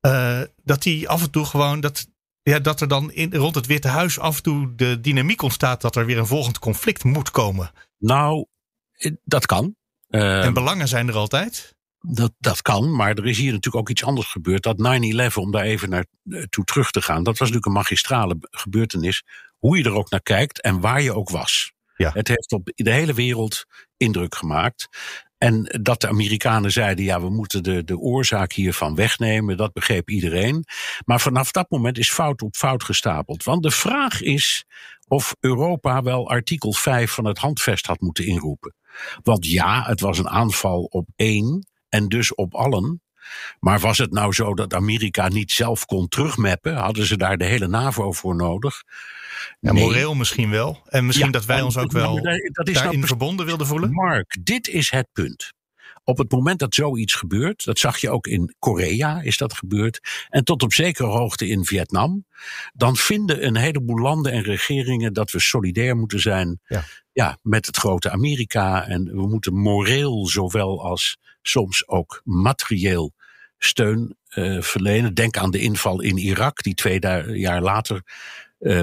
uh, 0.00 0.40
dat 0.64 0.82
die 0.82 1.08
af 1.08 1.22
en 1.22 1.30
toe 1.30 1.44
gewoon 1.44 1.80
dat. 1.80 2.08
Ja, 2.42 2.58
dat 2.58 2.80
er 2.80 2.88
dan 2.88 3.12
in, 3.12 3.34
rond 3.34 3.54
het 3.54 3.66
Witte 3.66 3.88
Huis 3.88 4.18
af 4.18 4.36
en 4.36 4.42
toe 4.42 4.74
de 4.74 5.00
dynamiek 5.00 5.42
ontstaat 5.42 5.80
dat 5.80 5.96
er 5.96 6.06
weer 6.06 6.18
een 6.18 6.26
volgend 6.26 6.58
conflict 6.58 7.04
moet 7.04 7.30
komen. 7.30 7.70
Nou, 7.98 8.46
dat 9.24 9.46
kan. 9.46 9.76
Uh, 10.08 10.44
en 10.44 10.54
belangen 10.54 10.88
zijn 10.88 11.08
er 11.08 11.16
altijd? 11.16 11.76
Dat, 12.00 12.32
dat 12.38 12.62
kan, 12.62 12.96
maar 12.96 13.14
er 13.14 13.26
is 13.26 13.38
hier 13.38 13.52
natuurlijk 13.52 13.76
ook 13.76 13.90
iets 13.90 14.04
anders 14.04 14.26
gebeurd. 14.26 14.62
Dat 14.62 14.76
9-11, 15.32 15.34
om 15.34 15.50
daar 15.50 15.64
even 15.64 16.06
naartoe 16.22 16.64
terug 16.64 16.90
te 16.90 17.02
gaan, 17.02 17.22
dat 17.22 17.38
was 17.38 17.48
natuurlijk 17.48 17.66
een 17.66 17.72
magistrale 17.72 18.36
gebeurtenis. 18.40 19.22
Hoe 19.58 19.78
je 19.78 19.84
er 19.84 19.94
ook 19.94 20.10
naar 20.10 20.22
kijkt 20.22 20.60
en 20.60 20.80
waar 20.80 21.02
je 21.02 21.14
ook 21.14 21.30
was. 21.30 21.72
Ja. 21.96 22.10
Het 22.12 22.28
heeft 22.28 22.52
op 22.52 22.70
de 22.74 22.92
hele 22.92 23.14
wereld 23.14 23.64
indruk 23.96 24.34
gemaakt. 24.34 24.88
En 25.38 25.78
dat 25.82 26.00
de 26.00 26.08
Amerikanen 26.08 26.72
zeiden, 26.72 27.04
ja, 27.04 27.20
we 27.20 27.30
moeten 27.30 27.62
de, 27.62 27.84
de 27.84 27.98
oorzaak 27.98 28.52
hiervan 28.52 28.94
wegnemen, 28.94 29.56
dat 29.56 29.72
begreep 29.72 30.10
iedereen. 30.10 30.64
Maar 31.04 31.20
vanaf 31.20 31.50
dat 31.50 31.70
moment 31.70 31.98
is 31.98 32.10
fout 32.10 32.42
op 32.42 32.56
fout 32.56 32.82
gestapeld. 32.84 33.44
Want 33.44 33.62
de 33.62 33.70
vraag 33.70 34.22
is 34.22 34.64
of 35.08 35.34
Europa 35.40 36.02
wel 36.02 36.28
artikel 36.28 36.72
5 36.72 37.10
van 37.10 37.24
het 37.24 37.38
handvest 37.38 37.86
had 37.86 38.00
moeten 38.00 38.26
inroepen. 38.26 38.74
Want 39.22 39.46
ja, 39.46 39.82
het 39.82 40.00
was 40.00 40.18
een 40.18 40.28
aanval 40.28 40.82
op 40.82 41.08
één 41.16 41.67
en 41.88 42.08
dus 42.08 42.34
op 42.34 42.54
allen. 42.54 43.02
Maar 43.60 43.80
was 43.80 43.98
het 43.98 44.12
nou 44.12 44.32
zo 44.32 44.54
dat 44.54 44.74
Amerika 44.74 45.28
niet 45.28 45.52
zelf 45.52 45.84
kon 45.84 46.08
terugmappen? 46.08 46.76
Hadden 46.76 47.06
ze 47.06 47.16
daar 47.16 47.36
de 47.36 47.44
hele 47.44 47.68
NAVO 47.68 48.12
voor 48.12 48.36
nodig? 48.36 48.82
Ja, 49.60 49.72
moreel 49.72 50.14
misschien 50.14 50.50
wel. 50.50 50.82
En 50.84 51.06
misschien 51.06 51.30
dat 51.30 51.44
wij 51.44 51.62
ons 51.62 51.76
ook 51.76 51.92
wel 51.92 52.20
dat 52.52 52.68
is 52.68 52.74
daarin 52.74 53.06
verbonden 53.06 53.46
wilden 53.46 53.66
voelen. 53.66 53.92
Mark, 53.92 54.36
dit 54.42 54.68
is 54.68 54.90
het 54.90 55.08
punt. 55.12 55.52
Op 56.04 56.18
het 56.18 56.32
moment 56.32 56.58
dat 56.58 56.74
zoiets 56.74 57.14
gebeurt, 57.14 57.64
dat 57.64 57.78
zag 57.78 57.98
je 57.98 58.10
ook 58.10 58.26
in 58.26 58.54
Korea, 58.58 59.20
is 59.20 59.36
dat 59.36 59.54
gebeurd, 59.54 60.00
en 60.28 60.44
tot 60.44 60.62
op 60.62 60.72
zekere 60.72 61.08
hoogte 61.08 61.46
in 61.48 61.64
Vietnam, 61.64 62.26
dan 62.72 62.96
vinden 62.96 63.46
een 63.46 63.56
heleboel 63.56 63.98
landen 63.98 64.32
en 64.32 64.42
regeringen 64.42 65.12
dat 65.12 65.30
we 65.30 65.40
solidair 65.40 65.96
moeten 65.96 66.20
zijn 66.20 66.60
ja. 66.66 66.84
Ja, 67.12 67.38
met 67.42 67.66
het 67.66 67.76
grote 67.76 68.10
Amerika. 68.10 68.86
En 68.86 69.04
we 69.04 69.28
moeten 69.28 69.54
moreel 69.54 70.26
zowel 70.26 70.84
als 70.84 71.18
soms 71.42 71.88
ook 71.88 72.20
materieel 72.24 73.12
steun 73.58 74.16
uh, 74.34 74.62
verlenen. 74.62 75.14
Denk 75.14 75.36
aan 75.36 75.50
de 75.50 75.58
inval 75.58 76.00
in 76.00 76.16
Irak, 76.16 76.62
die 76.62 76.74
twee 76.74 76.98
jaar 77.38 77.62
later 77.62 78.02
uh, 78.60 78.82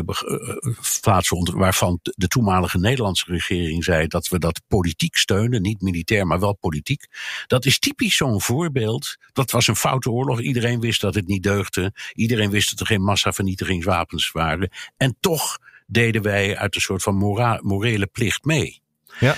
plaatsvond, 1.01 1.49
waarvan 1.49 1.99
de 2.01 2.27
toenmalige 2.27 2.79
Nederlandse 2.79 3.25
regering 3.27 3.83
zei 3.83 4.07
dat 4.07 4.27
we 4.27 4.39
dat 4.39 4.61
politiek 4.67 5.17
steunen, 5.17 5.61
niet 5.61 5.81
militair, 5.81 6.27
maar 6.27 6.39
wel 6.39 6.55
politiek. 6.55 7.05
Dat 7.47 7.65
is 7.65 7.79
typisch 7.79 8.15
zo'n 8.15 8.41
voorbeeld. 8.41 9.17
Dat 9.33 9.51
was 9.51 9.67
een 9.67 9.75
foute 9.75 10.11
oorlog. 10.11 10.41
Iedereen 10.41 10.79
wist 10.79 11.01
dat 11.01 11.15
het 11.15 11.27
niet 11.27 11.43
deugde. 11.43 11.93
Iedereen 12.13 12.49
wist 12.49 12.69
dat 12.69 12.79
er 12.79 12.85
geen 12.85 13.03
massavernietigingswapens 13.03 14.31
waren. 14.31 14.69
En 14.97 15.17
toch 15.19 15.57
deden 15.87 16.21
wij 16.21 16.57
uit 16.57 16.75
een 16.75 16.81
soort 16.81 17.03
van 17.03 17.15
morele 17.61 18.07
plicht 18.07 18.43
mee. 18.43 18.81
Ja. 19.19 19.35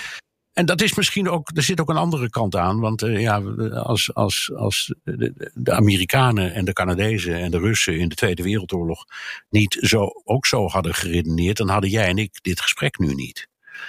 En 0.57 0.65
dat 0.65 0.81
is 0.81 0.95
misschien 0.95 1.29
ook, 1.29 1.51
er 1.53 1.63
zit 1.63 1.81
ook 1.81 1.89
een 1.89 1.97
andere 1.97 2.29
kant 2.29 2.55
aan. 2.55 2.79
Want 2.79 3.03
uh, 3.03 3.21
ja, 3.21 3.39
als, 3.71 4.13
als, 4.13 4.51
als 4.55 4.93
de, 5.03 5.51
de, 5.53 5.71
Amerikanen 5.71 6.53
en 6.53 6.65
de 6.65 6.73
Canadezen 6.73 7.35
en 7.35 7.51
de 7.51 7.59
Russen 7.59 7.99
in 7.99 8.09
de 8.09 8.15
Tweede 8.15 8.43
Wereldoorlog 8.43 9.05
niet 9.49 9.77
zo, 9.79 10.09
ook 10.23 10.45
zo 10.45 10.67
hadden 10.67 10.93
geredeneerd, 10.93 11.57
dan 11.57 11.69
hadden 11.69 11.89
jij 11.89 12.07
en 12.07 12.17
ik 12.17 12.43
dit 12.43 12.61
gesprek 12.61 12.99
nu 12.99 13.13
niet. 13.13 13.47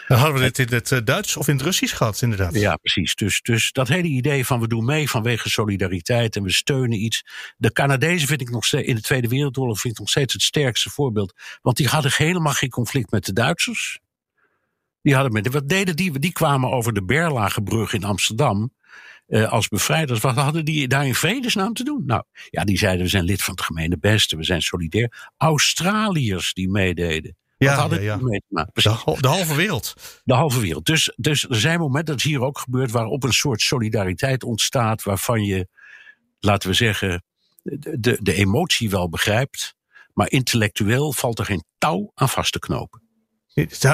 Dan 0.08 0.18
hadden 0.18 0.36
we 0.36 0.40
dit 0.40 0.58
in 0.58 0.74
het 0.76 0.92
eh, 0.92 0.98
Duits 1.04 1.36
of 1.36 1.48
in 1.48 1.54
het 1.54 1.64
Russisch 1.64 1.96
gehad, 1.96 2.22
inderdaad. 2.22 2.54
Ja, 2.54 2.76
precies. 2.76 3.14
Dus, 3.14 3.42
dus 3.42 3.72
dat 3.72 3.88
hele 3.88 4.08
idee 4.08 4.46
van 4.46 4.60
we 4.60 4.68
doen 4.68 4.84
mee 4.84 5.10
vanwege 5.10 5.50
solidariteit 5.50 6.36
en 6.36 6.42
we 6.42 6.52
steunen 6.52 7.04
iets. 7.04 7.24
De 7.56 7.72
Canadezen 7.72 8.28
vind 8.28 8.40
ik 8.40 8.50
nog 8.50 8.64
steeds, 8.64 8.88
in 8.88 8.94
de 8.94 9.02
Tweede 9.02 9.28
Wereldoorlog 9.28 9.80
vind 9.80 9.94
ik 9.94 10.00
nog 10.00 10.08
steeds 10.08 10.32
het 10.32 10.42
sterkste 10.42 10.90
voorbeeld. 10.90 11.32
Want 11.62 11.76
die 11.76 11.88
hadden 11.88 12.12
helemaal 12.14 12.52
geen 12.52 12.70
conflict 12.70 13.10
met 13.10 13.24
de 13.24 13.32
Duitsers. 13.32 13.98
Die 15.08 15.16
hadden 15.16 15.32
met, 15.32 15.52
wat 15.52 15.68
deden 15.68 15.96
die? 15.96 16.18
Die 16.18 16.32
kwamen 16.32 16.70
over 16.70 16.92
de 16.92 17.04
Berlagebrug 17.04 17.92
in 17.92 18.04
Amsterdam. 18.04 18.72
Uh, 19.28 19.52
als 19.52 19.68
bevrijders. 19.68 20.20
Wat 20.20 20.34
hadden 20.34 20.64
die 20.64 20.88
daar 20.88 21.06
in 21.06 21.14
vredesnaam 21.14 21.72
te 21.72 21.84
doen? 21.84 22.02
Nou, 22.06 22.22
ja, 22.50 22.64
die 22.64 22.78
zeiden 22.78 23.02
we 23.02 23.08
zijn 23.08 23.24
lid 23.24 23.42
van 23.42 23.54
het 23.54 23.62
gemene 23.62 23.98
beste, 23.98 24.36
we 24.36 24.44
zijn 24.44 24.62
solidair. 24.62 25.32
Australiërs 25.36 26.52
die 26.52 26.68
meededen. 26.68 27.36
Ja, 27.58 27.74
hadden 27.74 28.02
ja, 28.02 28.14
ja. 28.14 28.22
Mee 28.22 28.42
de, 28.48 28.66
de, 29.20 29.28
halve 29.28 29.54
wereld. 29.54 29.94
De 30.24 30.34
halve 30.34 30.60
wereld. 30.60 30.86
Dus, 30.86 31.12
dus 31.16 31.48
er 31.48 31.60
zijn 31.60 31.78
momenten, 31.78 32.14
dat 32.14 32.24
is 32.24 32.30
hier 32.30 32.42
ook 32.42 32.58
gebeurd, 32.58 32.90
waarop 32.90 33.24
een 33.24 33.32
soort 33.32 33.60
solidariteit 33.60 34.44
ontstaat, 34.44 35.02
waarvan 35.02 35.44
je, 35.44 35.68
laten 36.40 36.68
we 36.68 36.74
zeggen, 36.74 37.24
de, 37.62 38.18
de 38.22 38.34
emotie 38.34 38.90
wel 38.90 39.08
begrijpt, 39.08 39.74
maar 40.12 40.30
intellectueel 40.30 41.12
valt 41.12 41.38
er 41.38 41.44
geen 41.44 41.64
touw 41.78 42.10
aan 42.14 42.28
vast 42.28 42.52
te 42.52 42.58
knopen. 42.58 43.07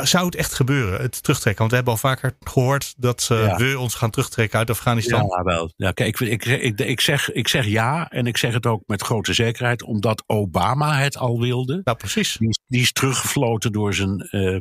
Zou, 0.04 0.24
het 0.24 0.34
echt 0.34 0.54
gebeuren, 0.54 1.00
het 1.00 1.22
terugtrekken? 1.22 1.58
Want 1.58 1.70
we 1.70 1.76
hebben 1.76 1.94
al 1.94 2.00
vaker 2.00 2.36
gehoord 2.40 2.94
dat 2.96 3.28
uh, 3.32 3.56
we 3.56 3.78
ons 3.78 3.94
gaan 3.94 4.10
terugtrekken 4.10 4.58
uit 4.58 4.70
Afghanistan. 4.70 5.20
Ja, 5.20 5.42
wel. 5.42 5.72
Ja, 5.76 5.92
kijk, 5.92 6.20
ik, 6.20 6.44
ik, 6.44 6.78
ik, 6.80 7.00
zeg, 7.00 7.32
ik 7.32 7.48
zeg 7.48 7.66
ja 7.66 8.10
en 8.10 8.26
ik 8.26 8.36
zeg 8.36 8.52
het 8.52 8.66
ook 8.66 8.82
met 8.86 9.02
grote 9.02 9.32
zekerheid, 9.32 9.82
omdat 9.82 10.24
Obama 10.26 10.98
het 10.98 11.16
al 11.16 11.40
wilde. 11.40 11.80
Nou, 11.84 11.96
precies. 11.96 12.36
Die, 12.36 12.58
die 12.66 12.80
is 12.80 12.92
teruggefloten 12.92 13.72
door 13.72 13.94
zijn 13.94 14.28
uh, 14.30 14.60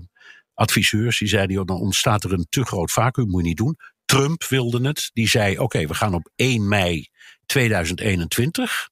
adviseurs. 0.54 1.20
Die 1.20 1.28
zeiden, 1.28 1.66
dan 1.66 1.80
ontstaat 1.80 2.24
er 2.24 2.34
een 2.34 2.48
te 2.50 2.66
groot 2.66 2.92
vacuüm, 2.92 3.28
moet 3.28 3.42
je 3.42 3.48
niet 3.48 3.58
doen. 3.58 3.78
Trump 4.06 4.44
wilde 4.44 4.88
het. 4.88 5.10
Die 5.14 5.28
zei, 5.28 5.60
oké, 5.60 5.88
we 5.88 5.94
gaan 5.94 6.14
op 6.14 6.30
1 6.36 6.68
mei 6.68 7.08
2021. 7.46 8.90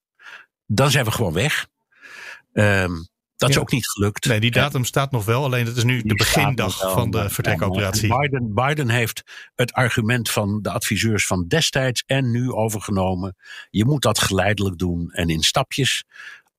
Dan 0.66 0.92
zijn 0.92 1.06
we 1.06 1.12
gewoon 1.12 1.34
weg. 1.34 1.68
Um, 2.54 3.10
dat 3.42 3.50
is 3.50 3.58
ook 3.58 3.72
niet 3.72 3.88
gelukt. 3.88 4.26
Nee, 4.26 4.40
die 4.40 4.52
datum 4.52 4.86
staat 4.86 5.12
nog 5.12 5.26
wel. 5.26 5.44
Alleen 5.44 5.66
het 5.66 5.78
is 5.78 5.84
nu 5.84 6.02
de 6.02 6.16
begindag 6.16 6.92
van 6.92 7.12
de 7.12 7.30
vertrekoperatie. 7.30 8.18
Biden, 8.18 8.54
Biden 8.54 8.90
heeft 8.90 9.24
het 9.56 9.74
argument 9.74 10.30
van 10.30 10.62
de 10.62 10.70
adviseurs 10.70 11.26
van 11.26 11.48
destijds 11.48 12.04
en 12.06 12.32
nu 12.32 12.52
overgenomen. 12.52 13.36
Je 13.70 13.86
moet 13.86 14.02
dat 14.02 14.20
geleidelijk 14.20 14.78
doen 14.78 15.12
en 15.12 15.30
in 15.30 15.42
stapjes. 15.42 16.04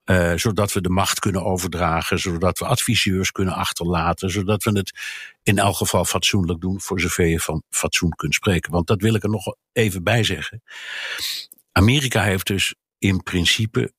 Uh, 0.05 0.33
zodat 0.37 0.73
we 0.73 0.81
de 0.81 0.89
macht 0.89 1.19
kunnen 1.19 1.45
overdragen, 1.45 2.19
zodat 2.19 2.59
we 2.59 2.65
adviseurs 2.65 3.31
kunnen 3.31 3.55
achterlaten, 3.55 4.31
zodat 4.31 4.65
we 4.65 4.71
het 4.71 4.93
in 5.43 5.59
elk 5.59 5.77
geval 5.77 6.05
fatsoenlijk 6.05 6.61
doen, 6.61 6.81
voor 6.81 7.01
zover 7.01 7.27
je 7.27 7.41
van 7.41 7.63
fatsoen 7.71 8.11
kunt 8.11 8.35
spreken. 8.35 8.73
Want 8.73 8.87
dat 8.87 9.01
wil 9.01 9.15
ik 9.15 9.23
er 9.23 9.31
nog 9.31 9.55
even 9.73 10.03
bij 10.03 10.25
zeggen. 10.25 10.63
Amerika 11.73 12.23
heeft 12.23 12.47
dus 12.47 12.75
in 12.99 13.23
principe 13.23 13.93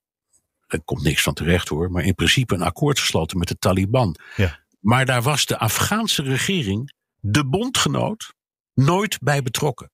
er 0.74 0.84
komt 0.84 1.04
niks 1.04 1.24
van 1.24 1.34
terecht 1.34 1.68
hoor, 1.68 1.92
maar 1.92 2.04
in 2.04 2.16
principe 2.16 2.54
een 2.54 2.62
akkoord 2.62 3.00
gesloten 3.00 3.38
met 3.38 3.48
de 3.48 3.58
Taliban. 3.58 4.16
Ja. 4.36 4.60
Maar 4.80 5.06
daar 5.06 5.22
was 5.22 5.46
de 5.46 5.58
Afghaanse 5.58 6.24
regering, 6.24 6.94
de 7.20 7.46
bondgenoot, 7.46 8.34
nooit 8.74 9.18
bij 9.22 9.42
betrokken. 9.42 9.92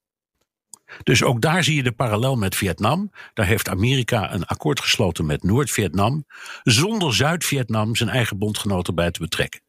Dus 1.03 1.23
ook 1.23 1.41
daar 1.41 1.63
zie 1.63 1.75
je 1.75 1.83
de 1.83 1.91
parallel 1.91 2.35
met 2.35 2.55
Vietnam. 2.55 3.11
Daar 3.33 3.45
heeft 3.45 3.69
Amerika 3.69 4.33
een 4.33 4.45
akkoord 4.45 4.79
gesloten 4.79 5.25
met 5.25 5.43
Noord-Vietnam, 5.43 6.25
zonder 6.63 7.15
Zuid-Vietnam 7.15 7.95
zijn 7.95 8.09
eigen 8.09 8.37
bondgenoten 8.37 8.95
bij 8.95 9.11
te 9.11 9.19
betrekken. 9.19 9.61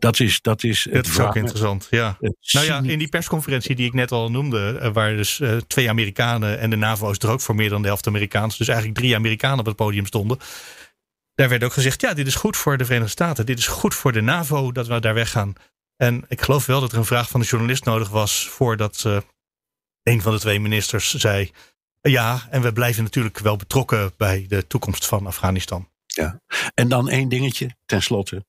Dat 0.00 0.20
is, 0.20 0.40
dat 0.40 0.64
is, 0.64 0.88
dat 0.92 1.06
is 1.06 1.18
ook 1.18 1.36
interessant. 1.36 1.86
Ja. 1.90 2.16
Nou 2.52 2.66
ja, 2.66 2.80
in 2.82 2.98
die 2.98 3.08
persconferentie 3.08 3.74
die 3.74 3.86
ik 3.86 3.92
net 3.92 4.12
al 4.12 4.30
noemde, 4.30 4.78
eh, 4.78 4.92
waar 4.92 5.16
dus 5.16 5.40
uh, 5.40 5.56
twee 5.56 5.88
Amerikanen 5.88 6.58
en 6.58 6.70
de 6.70 6.76
NAVO 6.76 7.10
is 7.10 7.18
er 7.18 7.30
ook 7.30 7.40
voor 7.40 7.54
meer 7.54 7.68
dan 7.68 7.82
de 7.82 7.88
helft 7.88 8.06
Amerikaans, 8.06 8.56
dus 8.56 8.68
eigenlijk 8.68 8.98
drie 8.98 9.14
Amerikanen 9.14 9.58
op 9.58 9.66
het 9.66 9.76
podium 9.76 10.06
stonden. 10.06 10.38
Daar 11.34 11.48
werd 11.48 11.64
ook 11.64 11.72
gezegd: 11.72 12.00
ja, 12.00 12.14
dit 12.14 12.26
is 12.26 12.34
goed 12.34 12.56
voor 12.56 12.76
de 12.76 12.84
Verenigde 12.84 13.12
Staten. 13.12 13.46
Dit 13.46 13.58
is 13.58 13.66
goed 13.66 13.94
voor 13.94 14.12
de 14.12 14.20
NAVO 14.20 14.72
dat 14.72 14.86
we 14.86 15.00
daar 15.00 15.14
weggaan. 15.14 15.52
En 15.96 16.24
ik 16.28 16.40
geloof 16.42 16.66
wel 16.66 16.80
dat 16.80 16.92
er 16.92 16.98
een 16.98 17.04
vraag 17.04 17.28
van 17.28 17.40
de 17.40 17.46
journalist 17.46 17.84
nodig 17.84 18.08
was 18.08 18.48
voordat 18.48 19.04
uh, 19.06 19.18
een 20.02 20.22
van 20.22 20.32
de 20.32 20.38
twee 20.38 20.60
ministers 20.60 21.14
zei: 21.14 21.50
ja, 22.00 22.46
en 22.50 22.62
we 22.62 22.72
blijven 22.72 23.02
natuurlijk 23.02 23.38
wel 23.38 23.56
betrokken 23.56 24.12
bij 24.16 24.44
de 24.48 24.66
toekomst 24.66 25.06
van 25.06 25.26
Afghanistan. 25.26 25.88
Ja, 26.06 26.40
en 26.74 26.88
dan 26.88 27.08
één 27.08 27.28
dingetje 27.28 27.76
tenslotte. 27.86 28.44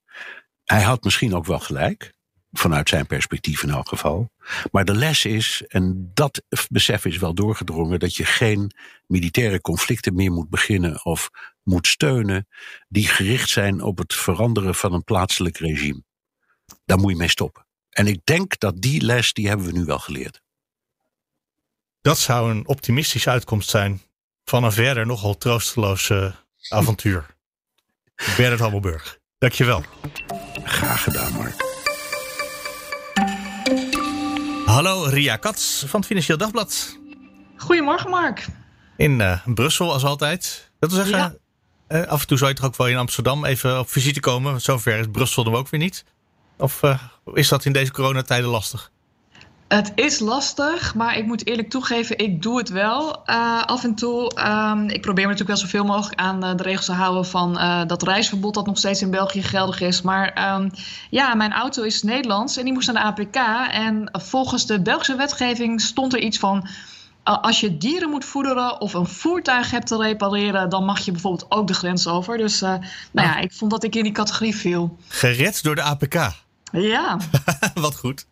Hij 0.72 0.82
had 0.82 1.04
misschien 1.04 1.36
ook 1.36 1.46
wel 1.46 1.60
gelijk, 1.60 2.14
vanuit 2.52 2.90
zijn 2.90 3.08
perspectief 3.08 3.64
in 3.64 3.70
elk 3.70 3.88
geval. 3.88 4.32
Maar 4.72 4.86
de 4.86 4.96
les 4.96 5.26
is, 5.26 5.64
en 5.68 6.12
dat 6.14 6.44
besef 6.70 7.06
is 7.06 7.18
wel 7.18 7.34
doorgedrongen, 7.34 8.00
dat 8.00 8.16
je 8.16 8.26
geen 8.26 8.72
militaire 9.08 9.62
conflicten 9.62 10.16
meer 10.16 10.32
moet 10.32 10.50
beginnen 10.50 11.06
of 11.06 11.30
moet 11.64 11.88
steunen 11.88 12.48
die 12.88 13.08
gericht 13.08 13.50
zijn 13.50 13.82
op 13.82 13.98
het 13.98 14.14
veranderen 14.14 14.76
van 14.76 14.94
een 14.94 15.04
plaatselijk 15.04 15.58
regime. 15.58 16.04
Daar 16.86 16.98
moet 16.98 17.12
je 17.12 17.18
mee 17.18 17.30
stoppen. 17.30 17.68
En 17.90 18.08
ik 18.08 18.20
denk 18.24 18.60
dat 18.60 18.82
die 18.82 19.02
les, 19.02 19.34
die 19.34 19.48
hebben 19.48 19.66
we 19.66 19.72
nu 19.72 19.86
wel 19.86 20.00
geleerd. 20.00 20.42
Dat 22.02 22.20
zou 22.20 22.52
een 22.52 22.68
optimistische 22.68 23.30
uitkomst 23.30 23.70
zijn 23.70 24.02
van 24.44 24.64
een 24.64 24.72
verder 24.72 25.06
nogal 25.06 25.38
troosteloos 25.38 26.10
uh, 26.10 26.36
avontuur. 26.70 27.26
Bernard 28.38 28.60
Hammelburg, 28.60 29.21
dankjewel. 29.42 29.84
Graag 30.64 31.04
gedaan, 31.04 31.34
Mark. 31.34 31.56
Hallo, 34.66 35.04
Ria 35.04 35.36
Katz 35.36 35.84
van 35.86 36.00
het 36.00 36.10
Financieel 36.10 36.38
Dagblad. 36.38 36.98
Goedemorgen, 37.58 38.10
Mark. 38.10 38.46
In 38.98 39.20
uh, 39.20 39.46
Brussel, 39.46 39.92
als 39.92 40.04
altijd. 40.04 40.72
Dat 40.80 40.92
wil 40.92 41.06
zeggen, 41.06 41.40
uh, 41.88 42.04
af 42.04 42.22
en 42.22 42.28
toe 42.28 42.38
zou 42.38 42.50
je 42.50 42.56
toch 42.56 42.66
ook 42.66 42.76
wel 42.76 42.88
in 42.88 42.98
Amsterdam 42.98 43.46
even 43.46 43.80
op 43.80 43.90
visite 43.90 44.20
komen. 44.20 44.62
Zover 44.62 44.98
is 44.98 45.06
Brussel 45.12 45.44
dan 45.44 45.56
ook 45.56 45.70
weer 45.70 45.80
niet. 45.80 46.06
Of 46.58 46.82
uh, 46.84 47.02
is 47.34 47.48
dat 47.48 47.66
in 47.66 47.74
deze 47.74 47.92
coronatijden 47.92 48.50
lastig? 48.50 48.92
Het 49.72 49.92
is 49.96 50.20
lastig, 50.20 50.96
maar 50.96 51.18
ik 51.18 51.26
moet 51.26 51.48
eerlijk 51.48 51.70
toegeven, 51.70 52.18
ik 52.18 52.42
doe 52.42 52.58
het 52.58 52.70
wel 52.70 53.22
uh, 53.26 53.64
af 53.64 53.84
en 53.84 53.96
toe. 53.96 54.32
Um, 54.48 54.90
ik 54.90 55.02
probeer 55.02 55.24
me 55.24 55.32
natuurlijk 55.32 55.60
wel 55.60 55.70
zoveel 55.70 55.86
mogelijk 55.86 56.20
aan 56.20 56.46
uh, 56.46 56.56
de 56.56 56.64
regels 56.64 56.86
te 56.86 56.92
houden 56.92 57.26
van 57.26 57.58
uh, 57.58 57.86
dat 57.86 58.04
reisverbod 58.04 58.54
dat 58.54 58.66
nog 58.66 58.78
steeds 58.78 59.02
in 59.02 59.12
België 59.12 59.44
geldig 59.44 59.82
is. 59.82 60.02
Maar 60.02 60.54
um, 60.56 60.72
ja, 61.10 61.36
mijn 61.36 61.54
auto 61.54 61.84
is 61.84 62.04
Nederlands 62.04 62.58
en 62.58 62.64
die 62.64 62.74
moest 62.74 62.90
aan 62.90 62.94
de 62.94 63.24
APK. 63.24 63.36
En 63.72 64.10
volgens 64.12 64.66
de 64.66 64.82
Belgische 64.82 65.16
wetgeving 65.16 65.82
stond 65.82 66.14
er 66.14 66.20
iets 66.20 66.38
van 66.38 66.68
als 67.24 67.60
je 67.60 67.78
dieren 67.78 68.10
moet 68.10 68.26
voederen 68.26 68.82
of 68.82 68.94
een 68.94 69.08
voertuig 69.08 69.72
hebt 69.72 69.88
te 69.88 69.98
repareren, 69.98 70.70
dan 70.70 70.86
mag 70.86 71.00
je 71.00 71.12
bijvoorbeeld 71.12 71.52
ook 71.52 71.68
de 71.68 71.74
grens 71.74 72.08
over. 72.08 72.38
Dus 72.38 72.62
uh, 72.62 72.70
nou 73.12 73.28
ja, 73.28 73.38
ik 73.38 73.52
vond 73.52 73.72
dat 73.72 73.84
ik 73.84 73.96
in 73.96 74.04
die 74.04 74.12
categorie 74.12 74.56
viel. 74.56 74.98
Gered 75.08 75.64
door 75.64 75.76
de 75.76 75.82
APK. 75.82 76.16
Ja. 76.72 77.20
Wat 77.74 77.98
goed. 77.98 78.26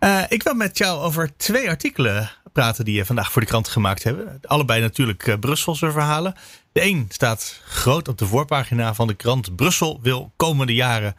Uh, 0.00 0.22
ik 0.28 0.42
wil 0.42 0.54
met 0.54 0.78
jou 0.78 1.00
over 1.00 1.36
twee 1.36 1.68
artikelen 1.68 2.30
praten 2.52 2.84
die 2.84 2.94
je 2.94 3.04
vandaag 3.04 3.32
voor 3.32 3.42
de 3.42 3.48
krant 3.48 3.68
gemaakt 3.68 4.02
hebben. 4.02 4.40
Allebei 4.42 4.80
natuurlijk 4.80 5.26
uh, 5.26 5.38
Brusselse 5.38 5.90
verhalen. 5.90 6.34
De 6.72 6.82
een 6.82 7.06
staat 7.08 7.60
groot 7.64 8.08
op 8.08 8.18
de 8.18 8.26
voorpagina 8.26 8.94
van 8.94 9.06
de 9.06 9.14
krant. 9.14 9.56
Brussel 9.56 9.98
wil 10.02 10.32
komende 10.36 10.74
jaren 10.74 11.16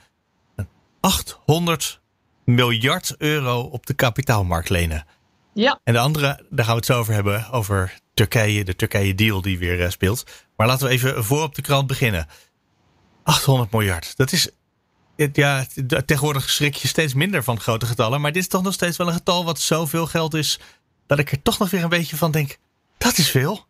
800 1.00 2.00
miljard 2.46 3.16
euro 3.18 3.60
op 3.60 3.86
de 3.86 3.94
kapitaalmarkt 3.94 4.70
lenen. 4.70 5.06
Ja. 5.54 5.80
En 5.84 5.94
de 5.94 6.00
andere, 6.00 6.46
daar 6.50 6.66
gaan 6.66 6.74
we 6.74 6.80
het 6.80 6.86
zo 6.86 7.00
over 7.00 7.14
hebben, 7.14 7.50
over 7.52 8.00
Turkije, 8.14 8.64
de 8.64 8.76
Turkije-deal 8.76 9.42
die 9.42 9.60
weer 9.60 9.80
uh, 9.80 9.90
speelt. 9.90 10.24
Maar 10.56 10.68
laten 10.68 10.88
we 10.88 10.94
even 10.94 11.24
voor 11.24 11.44
op 11.44 11.56
de 11.56 11.62
krant 11.62 11.88
beginnen. 11.88 12.28
800 13.24 13.72
miljard, 13.72 14.18
dat 14.18 14.32
is 14.32 14.50
ja, 15.34 15.66
tegenwoordig 16.06 16.50
schrik 16.50 16.76
je 16.76 16.88
steeds 16.88 17.14
minder 17.14 17.44
van 17.44 17.60
grote 17.60 17.86
getallen. 17.86 18.22
Maar 18.22 18.32
dit 18.32 18.42
is 18.42 18.48
toch 18.48 18.64
nog 18.64 18.74
steeds 18.74 18.98
wel 18.98 19.08
een 19.08 19.14
getal 19.14 19.46
wat 19.46 19.60
zoveel 19.60 20.06
geld 20.06 20.34
is. 20.34 20.60
Dat 21.06 21.20
ik 21.20 21.32
er 21.32 21.42
toch 21.42 21.60
nog 21.60 21.70
weer 21.70 21.84
een 21.84 21.90
beetje 21.90 22.18
van 22.18 22.32
denk: 22.32 22.58
dat 22.98 23.18
is 23.18 23.30
veel. 23.30 23.66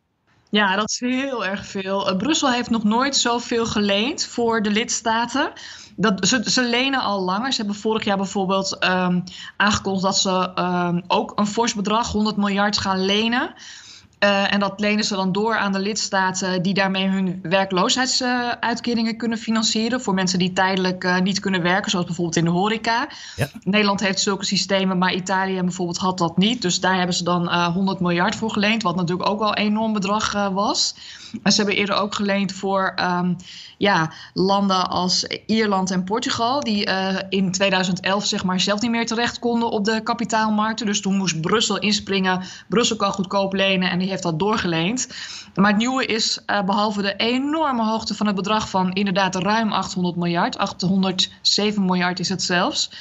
Ja, 0.50 0.76
dat 0.76 0.90
is 0.90 1.00
heel 1.00 1.46
erg 1.46 1.66
veel. 1.66 2.12
Uh, 2.12 2.18
Brussel 2.18 2.52
heeft 2.52 2.70
nog 2.70 2.84
nooit 2.84 3.16
zoveel 3.16 3.66
geleend 3.66 4.26
voor 4.26 4.62
de 4.62 4.70
lidstaten. 4.70 5.52
Dat, 5.96 6.28
ze, 6.28 6.42
ze 6.46 6.64
lenen 6.64 7.02
al 7.02 7.22
langer. 7.22 7.52
Ze 7.52 7.58
hebben 7.58 7.76
vorig 7.76 8.04
jaar 8.04 8.18
bijvoorbeeld 8.18 8.84
um, 8.84 9.24
aangekondigd 9.58 10.04
dat 10.04 10.18
ze 10.18 10.52
um, 10.60 11.04
ook 11.08 11.40
een 11.40 11.48
fors 11.48 11.74
bedrag, 11.74 12.12
100 12.12 12.38
miljard, 12.38 12.78
gaan 12.78 13.06
lenen. 13.06 13.54
Uh, 14.19 14.53
en 14.53 14.60
dat 14.60 14.80
lenen 14.80 15.03
ze 15.03 15.15
dan 15.15 15.32
door 15.32 15.58
aan 15.58 15.71
de 15.71 15.80
lidstaten 15.80 16.62
die 16.62 16.73
daarmee 16.73 17.08
hun 17.08 17.39
werkloosheidsuitkeringen 17.41 19.12
uh, 19.12 19.17
kunnen 19.17 19.38
financieren. 19.38 20.01
Voor 20.01 20.13
mensen 20.13 20.39
die 20.39 20.53
tijdelijk 20.53 21.03
uh, 21.03 21.19
niet 21.19 21.39
kunnen 21.39 21.62
werken, 21.62 21.91
zoals 21.91 22.06
bijvoorbeeld 22.06 22.38
in 22.38 22.45
de 22.45 22.49
horeca. 22.49 23.08
Ja. 23.36 23.49
Nederland 23.63 23.99
heeft 23.99 24.19
zulke 24.19 24.45
systemen, 24.45 24.97
maar 24.97 25.13
Italië 25.13 25.62
bijvoorbeeld 25.62 25.97
had 25.97 26.17
dat 26.17 26.38
niet. 26.38 26.62
Dus 26.62 26.80
daar 26.80 26.97
hebben 26.97 27.15
ze 27.15 27.23
dan 27.23 27.53
100 27.71 27.99
miljard 27.99 28.36
voor 28.36 28.51
geleend, 28.51 28.84
wat 28.84 28.95
natuurlijk 28.95 29.30
ook 29.30 29.39
wel 29.39 29.49
een 29.49 29.63
enorm 29.63 29.93
bedrag 29.93 30.49
was. 30.49 30.95
En 31.43 31.51
ze 31.51 31.58
hebben 31.58 31.75
eerder 31.75 31.95
ook 31.95 32.15
geleend 32.15 32.51
voor 32.51 32.93
um, 32.99 33.36
ja, 33.78 34.12
landen 34.34 34.90
als 34.90 35.24
Ierland 35.46 35.92
en 35.92 36.04
Portugal, 36.04 36.60
die 36.60 36.90
in 37.30 37.52
2011 37.52 38.26
zeg 38.26 38.44
maar 38.44 38.60
zelf 38.60 38.82
niet 38.82 38.92
meer 38.92 39.06
terecht 39.06 39.40
konden 39.40 39.70
op 39.70 39.86
de 39.86 40.04
kapitaalmarkten. 40.04 40.86
Dus 40.86 41.02
toen 41.02 41.18
moest 41.18 41.42
Brussel 41.42 41.80
inspringen. 41.80 42.42
Brussel 42.68 42.96
kan 42.96 43.12
goedkoop 43.12 43.54
lenen 43.54 43.90
en 43.90 44.00
die 44.00 44.10
heeft 44.10 44.24
dat 44.24 44.40
doorgeleend. 44.40 45.08
Maar 45.56 45.70
het 45.70 45.78
nieuwe 45.78 46.06
is, 46.06 46.40
uh, 46.48 46.63
behalve 46.63 47.02
de 47.02 47.16
enorme 47.16 47.84
hoogte 47.84 48.16
van 48.16 48.28
het 48.28 48.36
bedrag 48.36 48.70
van 48.70 48.94
inderdaad 48.94 49.36
ruim 49.36 49.72
800 49.72 50.16
miljard, 50.16 50.58
807 50.58 51.86
miljard 51.86 52.20
is 52.20 52.30
het 52.30 52.44
zelfs. 52.44 52.92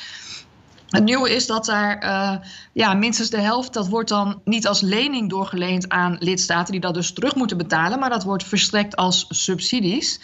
Het 0.87 1.05
nieuwe 1.05 1.35
is 1.35 1.47
dat 1.47 1.65
daar 1.65 2.05
uh, 2.05 2.47
ja, 2.73 2.95
minstens 2.95 3.31
de 3.31 3.41
helft, 3.41 3.73
dat 3.73 3.89
wordt 3.89 4.09
dan 4.09 4.41
niet 4.45 4.67
als 4.67 4.81
lening 4.81 5.31
doorgeleend 5.31 5.89
aan 5.89 6.17
lidstaten 6.19 6.73
die 6.73 6.81
dat 6.81 6.95
dus 6.95 7.13
terug 7.13 7.35
moeten 7.35 7.57
betalen, 7.57 7.99
maar 7.99 8.11
dat 8.11 8.25
wordt 8.25 8.45
verstrekt 8.45 8.97
als 8.97 9.27
subsidies. 9.29 10.21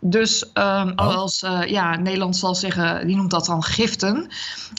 Dus 0.00 0.44
um, 0.54 0.92
oh. 0.96 1.16
als 1.16 1.42
uh, 1.42 1.60
ja, 1.66 1.96
Nederland 1.96 2.36
zal 2.36 2.54
zeggen, 2.54 3.06
die 3.06 3.16
noemt 3.16 3.30
dat 3.30 3.46
dan 3.46 3.62
giften. 3.62 4.16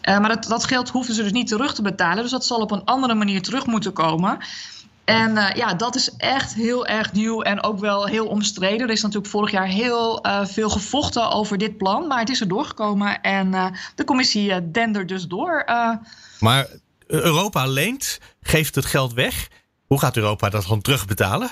Uh, 0.10 0.20
maar 0.20 0.30
dat, 0.30 0.44
dat 0.44 0.66
geld 0.66 0.90
hoeven 0.90 1.14
ze 1.14 1.24
dus 1.24 1.32
niet 1.32 1.48
terug 1.48 1.74
te 1.74 1.82
betalen. 1.82 2.22
Dus 2.22 2.32
dat 2.32 2.46
zal 2.46 2.60
op 2.60 2.72
een 2.72 2.86
andere 2.86 3.14
manier 3.14 3.42
terug 3.42 3.66
moeten 3.66 3.94
komen. 3.94 4.38
En 5.06 5.32
uh, 5.32 5.50
ja, 5.54 5.74
dat 5.74 5.96
is 5.96 6.16
echt 6.18 6.54
heel 6.54 6.86
erg 6.86 7.14
nieuw 7.14 7.42
en 7.42 7.64
ook 7.64 7.80
wel 7.80 8.06
heel 8.06 8.28
omstreden. 8.28 8.88
Er 8.88 8.94
is 8.94 9.02
natuurlijk 9.02 9.32
vorig 9.32 9.52
jaar 9.52 9.68
heel 9.68 10.26
uh, 10.26 10.46
veel 10.46 10.70
gevochten 10.70 11.32
over 11.32 11.58
dit 11.58 11.78
plan, 11.78 12.08
maar 12.08 12.20
het 12.20 12.30
is 12.30 12.42
er 12.42 12.48
doorgekomen 12.48 13.22
en 13.22 13.48
uh, 13.48 13.66
de 13.96 14.04
commissie 14.04 14.72
dendert 14.72 15.08
dus 15.08 15.28
door. 15.28 15.66
Maar 16.40 16.68
Europa 17.08 17.66
leent, 17.68 18.20
geeft 18.42 18.76
het 18.76 18.86
geld 18.86 19.14
weg. 19.14 19.48
Hoe 19.86 20.00
gaat 20.00 20.18
Europa 20.18 20.50
dat 20.50 20.64
gewoon 20.64 20.82
terugbetalen? 20.82 21.50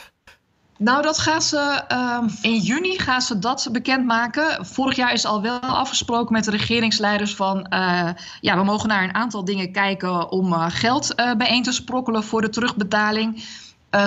Nou, 0.79 1.01
dat 1.01 1.19
gaan 1.19 1.41
ze 1.41 1.83
uh, 1.91 2.23
in 2.41 2.57
juni 2.57 2.99
gaan 2.99 3.21
ze 3.21 3.39
dat 3.39 3.69
bekendmaken. 3.71 4.65
Vorig 4.65 4.95
jaar 4.95 5.13
is 5.13 5.25
al 5.25 5.41
wel 5.41 5.59
afgesproken 5.59 6.33
met 6.33 6.43
de 6.43 6.51
regeringsleiders 6.51 7.35
van 7.35 7.65
uh, 7.69 8.09
ja, 8.41 8.57
we 8.57 8.63
mogen 8.63 8.89
naar 8.89 9.03
een 9.03 9.13
aantal 9.13 9.45
dingen 9.45 9.71
kijken 9.71 10.31
om 10.31 10.53
uh, 10.53 10.65
geld 10.69 11.13
uh, 11.15 11.33
bijeen 11.33 11.63
te 11.63 11.71
sprokkelen 11.71 12.23
voor 12.23 12.41
de 12.41 12.49
terugbetaling. 12.49 13.43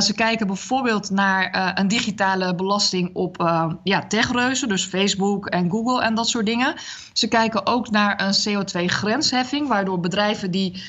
ze 0.01 0.15
kijken 0.15 0.47
bijvoorbeeld 0.47 1.11
naar 1.11 1.73
een 1.79 1.89
digitale 1.89 2.55
belasting 2.55 3.11
op 3.15 3.37
ja, 3.83 4.07
techreuzen, 4.07 4.69
dus 4.69 4.85
Facebook 4.85 5.47
en 5.47 5.71
Google 5.71 6.03
en 6.03 6.15
dat 6.15 6.29
soort 6.29 6.47
dingen. 6.47 6.75
Ze 7.13 7.29
kijken 7.29 7.67
ook 7.67 7.91
naar 7.91 8.21
een 8.21 8.35
CO2-grensheffing, 8.35 9.69
waardoor 9.69 10.01
bedrijven 10.01 10.51
die 10.51 10.83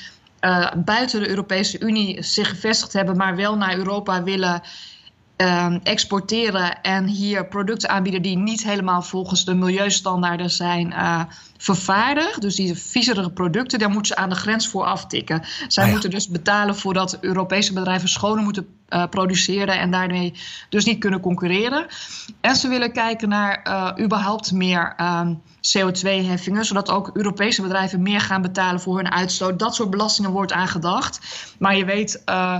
buiten 0.76 1.20
de 1.20 1.28
Europese 1.28 1.80
Unie 1.80 2.22
zich 2.22 2.48
gevestigd 2.48 2.92
hebben, 2.92 3.16
maar 3.16 3.36
wel 3.36 3.56
naar 3.56 3.76
Europa 3.76 4.22
willen 4.22 4.62
uh, 5.36 5.74
exporteren 5.82 6.82
en 6.82 7.06
hier 7.06 7.46
producten 7.46 7.88
aanbieden 7.88 8.22
die 8.22 8.36
niet 8.36 8.64
helemaal 8.64 9.02
volgens 9.02 9.44
de 9.44 9.54
milieustandaarden 9.54 10.50
zijn 10.50 10.86
uh, 10.90 11.20
vervaardigd. 11.56 12.40
Dus 12.40 12.54
die 12.54 12.74
viezere 12.74 13.30
producten, 13.30 13.78
daar 13.78 13.90
moeten 13.90 14.14
ze 14.14 14.22
aan 14.22 14.28
de 14.28 14.34
grens 14.34 14.68
voor 14.68 14.84
aftikken. 14.84 15.42
Zij 15.68 15.82
ah, 15.82 15.88
ja. 15.88 15.94
moeten 15.94 16.10
dus 16.10 16.28
betalen 16.28 16.76
voordat 16.76 17.18
Europese 17.20 17.72
bedrijven 17.72 18.08
schoner 18.08 18.44
moeten 18.44 18.66
uh, 18.88 19.04
produceren 19.10 19.78
en 19.78 19.90
daarmee 19.90 20.34
dus 20.68 20.84
niet 20.84 20.98
kunnen 20.98 21.20
concurreren. 21.20 21.86
En 22.40 22.56
ze 22.56 22.68
willen 22.68 22.92
kijken 22.92 23.28
naar 23.28 23.60
uh, 23.68 24.04
überhaupt 24.04 24.52
meer 24.52 24.92
ehm, 24.96 25.34
CO2-heffingen, 25.64 26.64
zodat 26.64 26.90
ook 26.90 27.10
Europese 27.12 27.62
bedrijven 27.62 28.02
meer 28.02 28.20
gaan 28.20 28.42
betalen 28.42 28.80
voor 28.80 28.96
hun 28.96 29.10
uitstoot. 29.10 29.58
Dat 29.58 29.74
soort 29.74 29.90
belastingen 29.90 30.30
wordt 30.30 30.52
aangedacht. 30.52 31.20
Maar 31.58 31.76
je 31.76 31.84
weet 31.84 32.22
uh, 32.28 32.58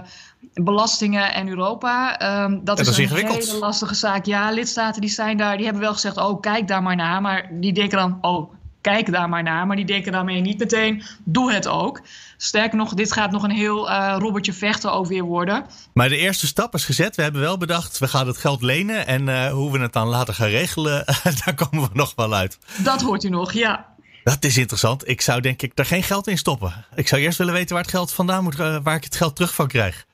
belastingen 0.54 1.34
en 1.34 1.48
Europa. 1.48 2.20
Um, 2.44 2.64
dat, 2.64 2.78
is, 2.78 2.86
dat 2.86 2.98
is 2.98 3.10
een 3.10 3.26
hele 3.26 3.58
lastige 3.58 3.94
zaak. 3.94 4.24
Ja, 4.24 4.50
lidstaten 4.50 5.00
die 5.00 5.10
zijn 5.10 5.36
daar, 5.36 5.56
die 5.56 5.64
hebben 5.64 5.82
wel 5.82 5.92
gezegd: 5.92 6.16
oh, 6.16 6.40
kijk 6.40 6.68
daar 6.68 6.82
maar 6.82 6.96
naar. 6.96 7.20
Maar 7.20 7.48
die 7.50 7.72
denken 7.72 7.98
dan: 7.98 8.18
oh, 8.20 8.52
kijk 8.85 9.12
daar 9.12 9.29
maar 9.29 9.42
naar. 9.42 9.66
Maar 9.66 9.77
die 9.77 9.85
denken 9.85 10.12
daarmee 10.12 10.40
niet 10.40 10.59
meteen: 10.59 11.03
doe 11.25 11.53
het 11.53 11.68
ook. 11.68 12.01
Sterker 12.37 12.79
nog, 12.79 12.94
dit 12.94 13.12
gaat 13.12 13.31
nog 13.31 13.42
een 13.42 13.51
heel 13.51 13.90
uh, 13.90 14.16
robbertje 14.18 14.53
vechten 14.53 14.92
over 14.92 15.12
weer 15.12 15.23
worden. 15.23 15.66
Maar 15.92 16.09
de 16.09 16.16
eerste 16.16 16.47
stap 16.47 16.75
is 16.75 16.85
gezet. 16.85 17.16
We 17.16 17.23
hebben 17.23 17.40
wel 17.40 17.59
bedacht: 17.59 17.99
we 17.99 18.09
gaan 18.09 18.27
het 18.27 18.37
geld 18.37 18.62
lenen. 18.62 19.07
En 19.07 19.27
uh, 19.29 19.53
hoe 19.53 19.73
we 19.73 19.79
het 19.79 19.92
dan 19.92 20.09
later 20.09 20.35
gaan 20.35 20.49
regelen, 20.49 21.05
daar 21.44 21.55
komen 21.55 21.88
we 21.88 21.88
nog 21.92 22.12
wel 22.16 22.35
uit. 22.35 22.59
Dat 22.77 23.03
hoort 23.03 23.25
u 23.25 23.29
nog, 23.29 23.53
ja. 23.53 23.92
Dat 24.25 24.44
is 24.44 24.57
interessant. 24.57 25.09
Ik 25.09 25.20
zou 25.20 25.40
denk 25.40 25.62
ik 25.62 25.73
er 25.75 25.87
geen 25.87 26.03
geld 26.03 26.27
in 26.27 26.38
stoppen. 26.38 26.85
Ik 26.94 27.09
zou 27.09 27.20
eerst 27.20 27.38
willen 27.38 27.53
weten 27.53 27.75
waar 27.75 27.83
het 27.83 27.92
geld 27.92 28.12
vandaan 28.12 28.42
moet, 28.42 28.59
uh, 28.59 28.77
waar 28.83 28.97
ik 28.97 29.05
het 29.05 29.16
geld 29.16 29.37
terug 29.37 29.55
van 29.55 29.68
krijg. 29.68 30.07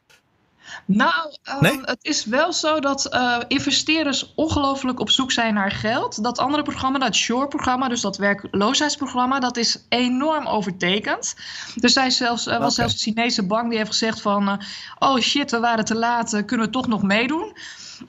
Nou, 0.85 1.35
um, 1.49 1.57
nee? 1.61 1.81
het 1.83 1.99
is 2.05 2.25
wel 2.25 2.53
zo 2.53 2.81
dat 2.81 3.15
uh, 3.15 3.39
investeerders 3.49 4.33
ongelooflijk 4.35 5.01
op 5.01 5.11
zoek 5.11 5.33
zijn 5.33 5.55
naar 5.55 5.71
geld. 5.71 6.23
Dat 6.23 6.39
andere 6.39 6.63
programma, 6.63 6.99
dat 6.99 7.17
SURE-programma, 7.17 7.89
dus 7.89 8.01
dat 8.01 8.17
werkloosheidsprogramma, 8.17 9.39
dat 9.39 9.57
is 9.57 9.87
enorm 9.89 10.47
overtekend. 10.47 11.35
Er 11.81 11.91
zijn 11.91 12.11
zelfs, 12.11 12.47
uh, 12.47 12.53
was 12.53 12.61
okay. 12.61 12.71
zelfs 12.71 12.93
de 12.93 13.01
Chinese 13.01 13.47
bank 13.47 13.69
die 13.69 13.79
heeft 13.79 13.91
gezegd 13.91 14.21
van... 14.21 14.49
Uh, 14.49 14.55
oh 14.99 15.19
shit, 15.19 15.51
we 15.51 15.61
waren 15.61 15.85
te 15.85 15.95
laat, 15.95 16.45
kunnen 16.45 16.67
we 16.67 16.73
toch 16.73 16.87
nog 16.87 17.03
meedoen? 17.03 17.53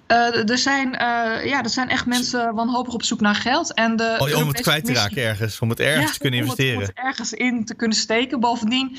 Uh, 0.08 0.50
er, 0.50 0.58
zijn, 0.58 0.88
uh, 0.88 1.46
ja, 1.46 1.64
er 1.64 1.70
zijn 1.70 1.90
echt 1.90 2.06
mensen 2.06 2.56
wanhopig 2.56 2.94
op 2.94 3.04
zoek 3.04 3.22
naar 3.22 3.36
geld. 3.36 3.74
En 3.74 3.96
de 3.96 4.16
oh, 4.20 4.42
om 4.42 4.48
het 4.48 4.62
kwijt 4.62 4.86
te 4.86 4.94
raken 4.94 5.24
ergens, 5.24 5.60
om 5.60 5.70
het 5.70 5.80
ergens 5.80 6.06
ja, 6.06 6.12
te 6.12 6.20
kunnen 6.20 6.40
investeren. 6.40 6.80
Het, 6.80 6.90
om 6.90 6.96
het 6.96 7.06
ergens 7.06 7.34
in 7.34 7.66
te 7.66 7.74
kunnen 7.74 7.98
steken. 7.98 8.40
Bovendien 8.40 8.98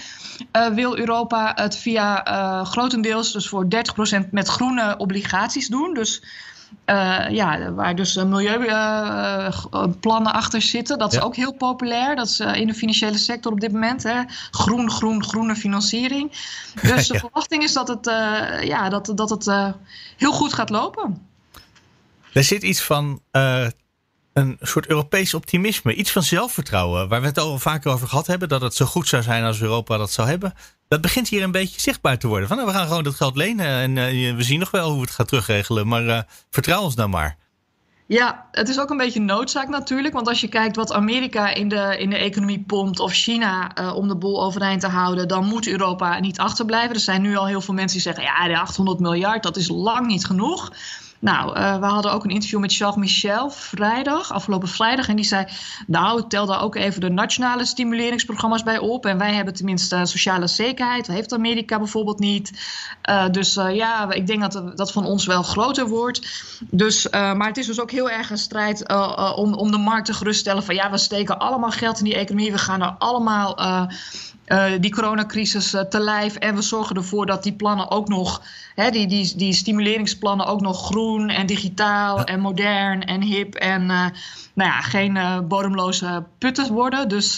uh, 0.57 0.68
wil 0.68 0.98
Europa 0.98 1.52
het 1.55 1.76
via 1.76 2.64
grotendeels, 2.64 3.33
dus 3.33 3.48
voor 3.48 3.66
30% 4.24 4.31
met 4.31 4.48
groene 4.48 4.94
obligaties 4.96 5.68
doen. 5.68 5.94
Dus 5.94 6.22
uh, 6.87 7.26
ja, 7.30 7.72
waar 7.72 7.96
dus 7.96 8.14
milieuplannen 8.14 10.32
uh, 10.32 10.38
achter 10.38 10.62
zitten. 10.62 10.98
Dat 10.98 11.12
is 11.12 11.18
ja. 11.18 11.24
ook 11.24 11.37
heel 11.37 11.52
populair. 11.52 12.16
Dat 12.16 12.26
is 12.26 12.40
uh, 12.40 12.54
in 12.54 12.66
de 12.66 12.74
financiële 12.74 13.18
sector 13.18 13.52
op 13.52 13.61
dit 13.61 13.72
moment. 13.72 14.02
Hè. 14.02 14.22
Groen, 14.50 14.90
groen, 14.90 15.24
groene 15.24 15.56
financiering. 15.56 16.30
Dus 16.82 17.08
de 17.08 17.18
verwachting 17.18 17.62
is 17.62 17.72
dat 17.72 17.88
het, 17.88 18.04
ja, 18.64 18.88
dat, 18.88 19.12
dat 19.14 19.30
het 19.30 19.74
heel 20.16 20.32
goed 20.32 20.52
gaat 20.52 20.70
lopen. 20.70 21.26
Er 22.32 22.44
zit 22.44 22.62
iets 22.62 22.82
van 22.82 23.20
een 24.32 24.58
soort 24.60 24.86
Europees 24.86 25.34
optimisme, 25.34 25.94
iets 25.94 26.12
van 26.12 26.22
zelfvertrouwen, 26.22 27.08
waar 27.08 27.20
we 27.20 27.26
het 27.26 27.38
al 27.38 27.58
vaker 27.58 27.92
over 27.92 28.08
gehad 28.08 28.26
hebben, 28.26 28.48
dat 28.48 28.62
het 28.62 28.74
zo 28.74 28.84
goed 28.84 29.08
zou 29.08 29.22
zijn 29.22 29.44
als 29.44 29.60
Europa 29.60 29.96
dat 29.96 30.10
zou 30.10 30.28
hebben. 30.28 30.54
Dat 30.88 31.00
begint 31.00 31.28
hier 31.28 31.42
een 31.42 31.50
beetje 31.50 31.80
zichtbaar 31.80 32.18
te 32.18 32.26
worden. 32.26 32.48
Van, 32.48 32.56
nou, 32.56 32.68
we 32.68 32.74
gaan 32.74 32.86
gewoon 32.86 33.04
dat 33.04 33.14
geld 33.14 33.36
lenen 33.36 33.66
en 33.66 33.96
uh, 33.96 34.36
we 34.36 34.42
zien 34.42 34.58
nog 34.58 34.70
wel 34.70 34.88
hoe 34.88 35.00
we 35.00 35.04
het 35.06 35.10
gaan 35.10 35.26
terugregelen, 35.26 35.88
maar 35.88 36.04
uh, 36.04 36.20
vertrouw 36.50 36.82
ons 36.82 36.94
nou 36.94 37.08
maar. 37.08 37.36
Ja, 38.06 38.46
het 38.50 38.68
is 38.68 38.80
ook 38.80 38.90
een 38.90 38.96
beetje 38.96 39.20
noodzaak 39.20 39.68
natuurlijk. 39.68 40.14
Want 40.14 40.28
als 40.28 40.40
je 40.40 40.48
kijkt 40.48 40.76
wat 40.76 40.92
Amerika 40.92 41.54
in 41.54 41.68
de, 41.68 41.96
in 41.98 42.10
de 42.10 42.16
economie 42.16 42.64
pompt 42.66 43.00
of 43.00 43.12
China 43.12 43.78
uh, 43.80 43.96
om 43.96 44.08
de 44.08 44.16
boel 44.16 44.44
overeind 44.44 44.80
te 44.80 44.88
houden, 44.88 45.28
dan 45.28 45.46
moet 45.46 45.66
Europa 45.66 46.18
niet 46.18 46.38
achterblijven. 46.38 46.94
Er 46.94 47.00
zijn 47.00 47.22
nu 47.22 47.36
al 47.36 47.46
heel 47.46 47.60
veel 47.60 47.74
mensen 47.74 48.02
die 48.02 48.12
zeggen: 48.12 48.24
ja, 48.24 48.48
de 48.48 48.58
800 48.58 49.00
miljard, 49.00 49.42
dat 49.42 49.56
is 49.56 49.68
lang 49.68 50.06
niet 50.06 50.24
genoeg. 50.24 50.72
Nou, 51.22 51.58
uh, 51.58 51.78
we 51.78 51.87
hadden 51.87 52.12
ook 52.12 52.24
een 52.24 52.30
interview 52.30 52.61
met 52.61 52.74
Charles 52.74 52.96
Michel 52.96 53.50
vrijdag, 53.50 54.32
afgelopen 54.32 54.68
vrijdag. 54.68 55.08
En 55.08 55.16
die 55.16 55.24
zei, 55.24 55.46
nou, 55.87 56.24
tel 56.28 56.46
daar 56.46 56.62
ook 56.62 56.74
even 56.74 57.00
de 57.00 57.11
nationale 57.11 57.64
stimuleringsprogramma's 57.64 58.62
bij 58.62 58.78
op. 58.78 59.06
En 59.06 59.18
wij 59.18 59.35
hebben 59.35 59.54
tenminste 59.54 60.00
sociale 60.04 60.46
zekerheid. 60.46 61.06
Dat 61.06 61.16
heeft 61.16 61.32
Amerika 61.32 61.78
bijvoorbeeld 61.78 62.18
niet. 62.18 62.50
Uh, 63.11 63.28
dus 63.30 63.56
uh, 63.56 63.74
ja, 63.74 64.11
ik 64.11 64.26
denk 64.26 64.52
dat 64.52 64.76
dat 64.76 64.92
van 64.92 65.04
ons 65.04 65.26
wel 65.26 65.42
groter 65.42 65.88
wordt. 65.88 66.28
Dus, 66.70 67.08
maar 67.11 67.46
het 67.46 67.58
is 67.58 67.66
dus 67.66 67.80
ook 67.80 67.90
heel 67.90 68.11
erg 68.11 68.30
een 68.30 68.38
strijd 68.38 68.88
om, 69.37 69.54
om 69.54 69.70
de 69.70 69.78
markt 69.78 70.06
te 70.06 70.14
geruststellen. 70.14 70.64
Van 70.64 70.74
ja, 70.74 70.90
we 70.90 70.98
steken 70.98 71.38
allemaal 71.38 71.70
geld 71.70 71.98
in 71.98 72.04
die 72.04 72.16
economie. 72.16 72.52
We 72.52 72.58
gaan 72.58 72.82
er 72.82 72.94
allemaal 72.98 73.58
uh, 74.52 74.64
die 74.80 74.90
coronacrisis 74.90 75.74
uh, 75.74 75.80
te 75.80 76.00
lijf. 76.00 76.34
En 76.34 76.54
we 76.54 76.62
zorgen 76.62 76.96
ervoor 76.96 77.26
dat 77.26 77.42
die 77.42 77.52
plannen 77.52 77.90
ook 77.90 78.08
nog, 78.08 78.42
hè, 78.74 78.90
die, 78.90 79.06
die, 79.06 79.36
die 79.36 79.52
stimuleringsplannen 79.52 80.46
ook 80.46 80.60
nog 80.60 80.86
groen 80.86 81.28
en 81.28 81.46
digitaal 81.46 82.24
en 82.24 82.40
modern 82.40 83.04
en 83.04 83.22
hip 83.22 83.54
en 83.54 83.82
uh, 83.82 84.06
nou 84.54 84.70
ja, 84.70 84.80
geen 84.80 85.44
bodemloze 85.48 86.24
putten 86.38 86.72
worden. 86.72 87.08
Dus 87.08 87.36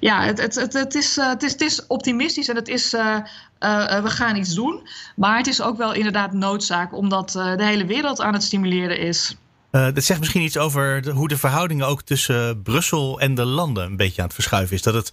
ja, 0.00 0.22
het, 0.22 0.40
het, 0.40 0.54
het, 0.54 0.72
het, 0.72 0.94
is, 0.94 1.16
het, 1.16 1.42
is, 1.42 1.52
het 1.52 1.60
is 1.60 1.86
optimistisch 1.86 2.48
en 2.48 2.56
het 2.56 2.68
is, 2.68 2.90
we 2.90 4.02
gaan 4.04 4.36
iets 4.36 4.54
doen. 4.54 4.88
Maar 5.16 5.36
het 5.36 5.46
is 5.46 5.62
ook 5.62 5.76
wel 5.76 5.92
inderdaad 5.92 6.32
noodzaak, 6.32 6.96
omdat 6.96 7.32
de 7.32 7.64
hele 7.64 7.86
wereld 7.86 8.20
aan 8.20 8.32
het 8.32 8.42
stimuleren 8.42 8.98
is. 8.98 9.36
dat 9.70 10.04
zegt 10.04 10.20
misschien 10.20 10.42
iets 10.42 10.58
over 10.58 11.02
de, 11.02 11.10
hoe 11.10 11.28
de 11.28 11.38
verhoudingen 11.38 11.86
ook 11.86 12.02
tussen 12.02 12.62
Brussel 12.62 13.20
en 13.20 13.34
de 13.34 13.44
landen 13.44 13.84
een 13.84 13.96
beetje 13.96 14.20
aan 14.20 14.26
het 14.26 14.34
verschuiven 14.34 14.76
is. 14.76 14.82
Dat 14.82 14.94
het 14.94 15.12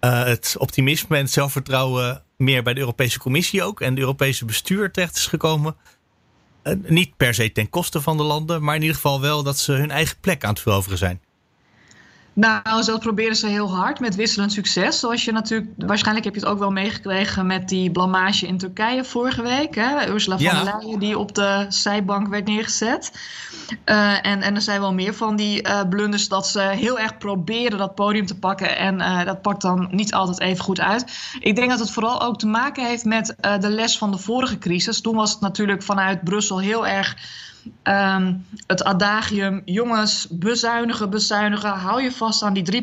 uh, 0.00 0.24
het 0.24 0.54
optimisme 0.58 1.16
en 1.16 1.22
het 1.22 1.32
zelfvertrouwen 1.32 2.22
meer 2.36 2.62
bij 2.62 2.74
de 2.74 2.80
Europese 2.80 3.18
Commissie 3.18 3.62
ook 3.62 3.80
en 3.80 3.94
de 3.94 4.00
Europese 4.00 4.44
bestuur 4.44 4.90
terecht 4.90 5.16
is 5.16 5.26
gekomen. 5.26 5.76
Uh, 6.62 6.74
niet 6.86 7.16
per 7.16 7.34
se 7.34 7.52
ten 7.52 7.70
koste 7.70 8.00
van 8.00 8.16
de 8.16 8.22
landen, 8.22 8.62
maar 8.62 8.74
in 8.74 8.80
ieder 8.80 8.96
geval 8.96 9.20
wel 9.20 9.42
dat 9.42 9.58
ze 9.58 9.72
hun 9.72 9.90
eigen 9.90 10.16
plek 10.20 10.44
aan 10.44 10.50
het 10.50 10.60
veroveren 10.60 10.98
zijn. 10.98 11.20
Nou, 12.38 12.84
dat 12.84 13.00
proberen 13.00 13.36
ze 13.36 13.46
heel 13.46 13.74
hard 13.74 14.00
met 14.00 14.14
wisselend 14.14 14.52
succes. 14.52 14.98
Zoals 14.98 15.24
je 15.24 15.32
natuurlijk, 15.32 15.70
waarschijnlijk 15.76 16.24
heb 16.24 16.34
je 16.34 16.40
het 16.40 16.48
ook 16.50 16.58
wel 16.58 16.70
meegekregen 16.70 17.46
met 17.46 17.68
die 17.68 17.90
blamage 17.90 18.46
in 18.46 18.58
Turkije 18.58 19.04
vorige 19.04 19.42
week. 19.42 19.74
Hè? 19.74 20.08
Ursula 20.08 20.38
von 20.38 20.64
der 20.64 20.78
Leyen 20.80 20.98
die 20.98 21.18
op 21.18 21.34
de 21.34 21.66
zijbank 21.68 22.28
werd 22.28 22.46
neergezet. 22.46 23.12
Uh, 23.84 24.26
en, 24.26 24.42
en 24.42 24.54
er 24.54 24.60
zijn 24.60 24.80
wel 24.80 24.94
meer 24.94 25.14
van 25.14 25.36
die 25.36 25.66
uh, 25.66 25.80
blunders 25.88 26.28
dat 26.28 26.46
ze 26.46 26.60
heel 26.60 26.98
erg 26.98 27.18
proberen 27.18 27.78
dat 27.78 27.94
podium 27.94 28.26
te 28.26 28.38
pakken. 28.38 28.76
En 28.76 28.98
uh, 28.98 29.24
dat 29.24 29.42
pakt 29.42 29.62
dan 29.62 29.88
niet 29.90 30.14
altijd 30.14 30.40
even 30.40 30.64
goed 30.64 30.80
uit. 30.80 31.04
Ik 31.40 31.56
denk 31.56 31.70
dat 31.70 31.78
het 31.78 31.90
vooral 31.90 32.22
ook 32.22 32.38
te 32.38 32.46
maken 32.46 32.86
heeft 32.86 33.04
met 33.04 33.34
de 33.60 33.70
les 33.70 33.98
van 33.98 34.10
de 34.10 34.18
vorige 34.18 34.58
crisis. 34.58 35.00
Toen 35.00 35.16
was 35.16 35.30
het 35.30 35.40
natuurlijk 35.40 35.82
vanuit 35.82 36.24
Brussel 36.24 36.60
heel 36.60 36.86
erg 36.86 37.16
Um, 37.82 38.46
het 38.66 38.84
adagium, 38.84 39.62
jongens, 39.64 40.26
bezuinigen, 40.30 41.10
bezuinigen. 41.10 41.70
Hou 41.70 42.02
je 42.02 42.12
vast 42.12 42.42
aan 42.42 42.52
die 42.52 42.82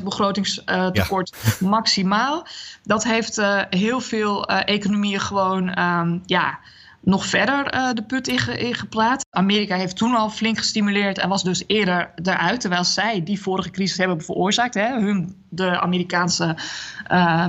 3% 0.00 0.04
begrotingstekort 0.04 1.36
ja. 1.60 1.68
maximaal. 1.76 2.46
Dat 2.82 3.04
heeft 3.04 3.38
uh, 3.38 3.62
heel 3.70 4.00
veel 4.00 4.50
uh, 4.50 4.60
economieën 4.64 5.20
gewoon 5.20 5.78
um, 5.78 6.22
ja, 6.26 6.58
nog 7.00 7.26
verder 7.26 7.74
uh, 7.74 7.92
de 7.92 8.02
put 8.02 8.28
ingeplaatst. 8.28 9.26
Amerika 9.30 9.76
heeft 9.76 9.96
toen 9.96 10.14
al 10.14 10.30
flink 10.30 10.58
gestimuleerd 10.58 11.18
en 11.18 11.28
was 11.28 11.42
dus 11.42 11.64
eerder 11.66 12.10
eruit. 12.22 12.60
Terwijl 12.60 12.84
zij 12.84 13.22
die 13.22 13.40
vorige 13.40 13.70
crisis 13.70 13.98
hebben 13.98 14.22
veroorzaakt. 14.22 14.74
Hè, 14.74 15.00
hun, 15.00 15.36
de 15.48 15.80
Amerikaanse 15.80 16.56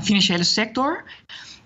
financiële 0.01 0.43
sector 0.43 1.03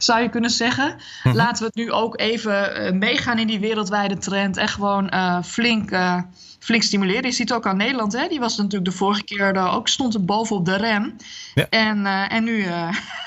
zou 0.04 0.22
je 0.22 0.30
kunnen 0.30 0.50
zeggen. 0.50 0.96
Mhm. 1.24 1.36
Laten 1.36 1.60
we 1.60 1.66
het 1.66 1.76
nu 1.76 1.92
ook 1.92 2.20
even 2.20 2.86
uh, 2.86 2.92
meegaan 2.92 3.40
in 3.40 3.48
die 3.48 3.60
wereldwijde 3.60 4.18
trend 4.18 4.58
en 4.58 4.68
gewoon 4.68 5.12
uh, 5.14 5.44
flink, 5.44 5.92
uh, 5.92 6.22
flink 6.60 6.84
stimuleren. 6.84 7.24
Je 7.24 7.32
ziet 7.32 7.50
het 7.50 7.58
ook 7.58 7.66
aan 7.66 7.78
Nederland, 7.78 8.14
hè? 8.14 8.28
die 8.28 8.40
was 8.40 8.58
natuurlijk 8.58 8.92
de 8.92 8.98
vorige 8.98 9.24
keer 9.24 9.56
ook, 9.56 9.88
stond 9.88 10.14
er 10.14 10.26
boven 10.26 10.56
op 10.56 10.66
de 10.66 10.76
rem. 10.76 11.16
Ja. 11.54 11.68
En, 11.70 12.06
en 12.06 12.44
nu, 12.44 12.66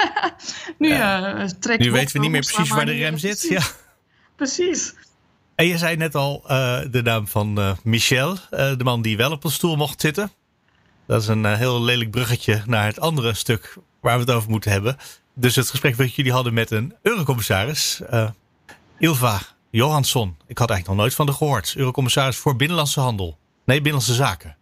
nu 0.79 0.89
ja. 0.89 1.47
trekt 1.61 1.81
Nu 1.81 1.91
weten 1.91 2.13
we 2.13 2.19
niet 2.19 2.31
meer 2.31 2.53
precies 2.53 2.71
waar 2.71 2.87
de 2.87 2.93
rem 2.93 3.19
zit. 3.19 3.47
Ja. 3.55 3.63
Precies. 4.37 4.95
En 5.55 5.67
je 5.67 5.79
zei 5.79 5.97
net 5.97 6.15
al 6.15 6.43
de 6.91 7.01
naam 7.05 7.29
van 7.29 7.77
Michel, 7.83 8.37
de 8.51 8.85
man 8.85 9.03
die 9.03 9.17
wel 9.17 9.31
op 9.31 9.45
een 9.45 9.51
stoel 9.51 9.77
mocht 9.77 10.01
zitten. 10.01 10.31
Dat 11.07 11.23
is 11.23 11.29
een 11.29 11.45
heel 11.45 11.83
lelijk 11.83 12.11
bruggetje 12.11 12.63
naar 12.67 12.87
het 12.87 13.01
andere 13.01 13.35
stuk 13.35 13.77
waar 14.01 14.15
we 14.15 14.21
het 14.21 14.31
over 14.31 14.51
moeten 14.51 14.71
hebben. 14.71 14.97
Dus 15.35 15.57
het 15.57 15.71
gesprek 15.71 15.97
wat 15.97 16.15
jullie 16.15 16.33
hadden 16.33 16.55
met 16.55 16.71
een 16.71 16.95
eurocommissaris, 17.03 18.01
uh, 18.13 18.31
Ilva 18.99 19.41
Johansson. 19.71 20.37
Ik 20.47 20.59
had 20.59 20.71
eigenlijk 20.71 20.89
nog 20.89 20.97
nooit 20.97 21.15
van 21.15 21.27
haar 21.27 21.37
gehoord. 21.37 21.75
Eurocommissaris 21.77 22.37
voor 22.37 22.57
Binnenlandse 22.57 23.01
Handel. 23.01 23.39
Nee, 23.65 23.77
Binnenlandse 23.77 24.15
Zaken. 24.15 24.57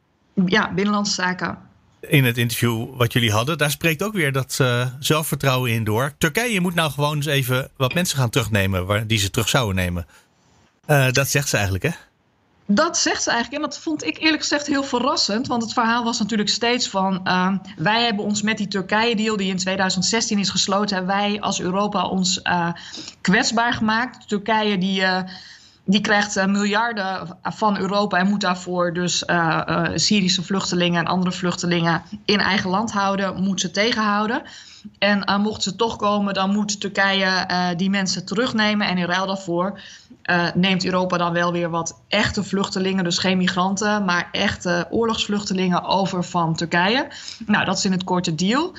Ja, 0.46 0.72
Binnenlandse 0.72 1.14
Zaken. 1.14 1.58
In 2.00 2.24
het 2.24 2.38
interview 2.38 2.96
wat 2.96 3.12
jullie 3.12 3.32
hadden, 3.32 3.58
daar 3.58 3.70
spreekt 3.70 4.02
ook 4.02 4.12
weer 4.12 4.32
dat 4.32 4.58
uh, 4.60 4.86
zelfvertrouwen 4.98 5.70
in 5.70 5.84
door. 5.84 6.12
Turkije 6.18 6.60
moet 6.60 6.74
nou 6.74 6.90
gewoon 6.90 7.16
eens 7.16 7.26
even 7.26 7.70
wat 7.76 7.94
mensen 7.94 8.18
gaan 8.18 8.30
terugnemen 8.30 8.86
waar, 8.86 9.06
die 9.06 9.18
ze 9.18 9.30
terug 9.30 9.48
zouden 9.48 9.74
nemen. 9.74 10.06
Uh, 10.86 11.10
dat 11.10 11.28
zegt 11.28 11.48
ze 11.48 11.54
eigenlijk, 11.54 11.84
hè? 11.84 11.90
Dat 12.66 12.98
zegt 12.98 13.22
ze 13.22 13.30
eigenlijk. 13.30 13.62
En 13.62 13.70
dat 13.70 13.78
vond 13.78 14.04
ik 14.04 14.18
eerlijk 14.18 14.42
gezegd 14.42 14.66
heel 14.66 14.82
verrassend. 14.84 15.46
Want 15.46 15.62
het 15.62 15.72
verhaal 15.72 16.04
was 16.04 16.18
natuurlijk 16.18 16.48
steeds 16.48 16.88
van... 16.88 17.20
Uh, 17.24 17.54
wij 17.76 18.04
hebben 18.04 18.24
ons 18.24 18.42
met 18.42 18.58
die 18.58 18.68
Turkije-deal 18.68 19.36
die 19.36 19.50
in 19.50 19.56
2016 19.56 20.38
is 20.38 20.50
gesloten... 20.50 21.06
wij 21.06 21.40
als 21.40 21.60
Europa 21.60 22.06
ons 22.06 22.40
uh, 22.42 22.72
kwetsbaar 23.20 23.72
gemaakt. 23.72 24.28
Turkije 24.28 24.78
die... 24.78 25.00
Uh, 25.00 25.20
die 25.84 26.00
krijgt 26.00 26.46
miljarden 26.46 27.38
van 27.42 27.78
Europa 27.78 28.18
en 28.18 28.28
moet 28.28 28.40
daarvoor 28.40 28.92
dus 28.92 29.24
Syrische 29.94 30.42
vluchtelingen 30.42 31.00
en 31.00 31.06
andere 31.06 31.32
vluchtelingen 31.32 32.02
in 32.24 32.40
eigen 32.40 32.70
land 32.70 32.92
houden, 32.92 33.42
moet 33.42 33.60
ze 33.60 33.70
tegenhouden. 33.70 34.42
En 34.98 35.40
mocht 35.40 35.62
ze 35.62 35.76
toch 35.76 35.96
komen, 35.96 36.34
dan 36.34 36.50
moet 36.50 36.80
Turkije 36.80 37.46
die 37.76 37.90
mensen 37.90 38.24
terugnemen. 38.24 38.86
En 38.86 38.98
in 38.98 39.06
ruil 39.06 39.26
daarvoor 39.26 39.80
neemt 40.54 40.84
Europa 40.84 41.16
dan 41.16 41.32
wel 41.32 41.52
weer 41.52 41.70
wat 41.70 42.00
echte 42.08 42.44
vluchtelingen, 42.44 43.04
dus 43.04 43.18
geen 43.18 43.38
migranten, 43.38 44.04
maar 44.04 44.28
echte 44.32 44.86
oorlogsvluchtelingen 44.90 45.84
over 45.84 46.24
van 46.24 46.54
Turkije. 46.54 47.06
Nou, 47.46 47.64
dat 47.64 47.76
is 47.76 47.84
in 47.84 47.92
het 47.92 48.04
korte 48.04 48.34
deal. 48.34 48.72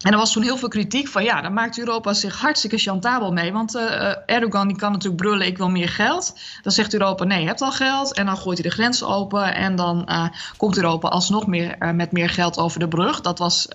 En 0.00 0.12
er 0.12 0.18
was 0.18 0.32
toen 0.32 0.42
heel 0.42 0.56
veel 0.56 0.68
kritiek 0.68 1.08
van 1.08 1.24
ja, 1.24 1.40
dan 1.40 1.52
maakt 1.52 1.78
Europa 1.78 2.12
zich 2.12 2.40
hartstikke 2.40 2.78
chantabel 2.78 3.32
mee. 3.32 3.52
Want 3.52 3.74
uh, 3.74 4.12
Erdogan 4.26 4.68
die 4.68 4.76
kan 4.76 4.92
natuurlijk 4.92 5.22
brullen, 5.22 5.46
ik 5.46 5.58
wil 5.58 5.68
meer 5.70 5.88
geld. 5.88 6.38
Dan 6.62 6.72
zegt 6.72 6.92
Europa 6.92 7.24
nee, 7.24 7.40
je 7.40 7.46
hebt 7.46 7.60
al 7.60 7.72
geld. 7.72 8.14
En 8.14 8.26
dan 8.26 8.36
gooit 8.36 8.58
hij 8.58 8.68
de 8.68 8.74
grens 8.74 9.02
open 9.02 9.54
en 9.54 9.76
dan 9.76 10.06
uh, 10.08 10.26
komt 10.56 10.76
Europa 10.76 11.08
alsnog 11.08 11.46
meer, 11.46 11.76
met 11.94 12.12
meer 12.12 12.30
geld 12.30 12.58
over 12.58 12.80
de 12.80 12.88
brug. 12.88 13.20
Dat 13.20 13.38
was 13.38 13.68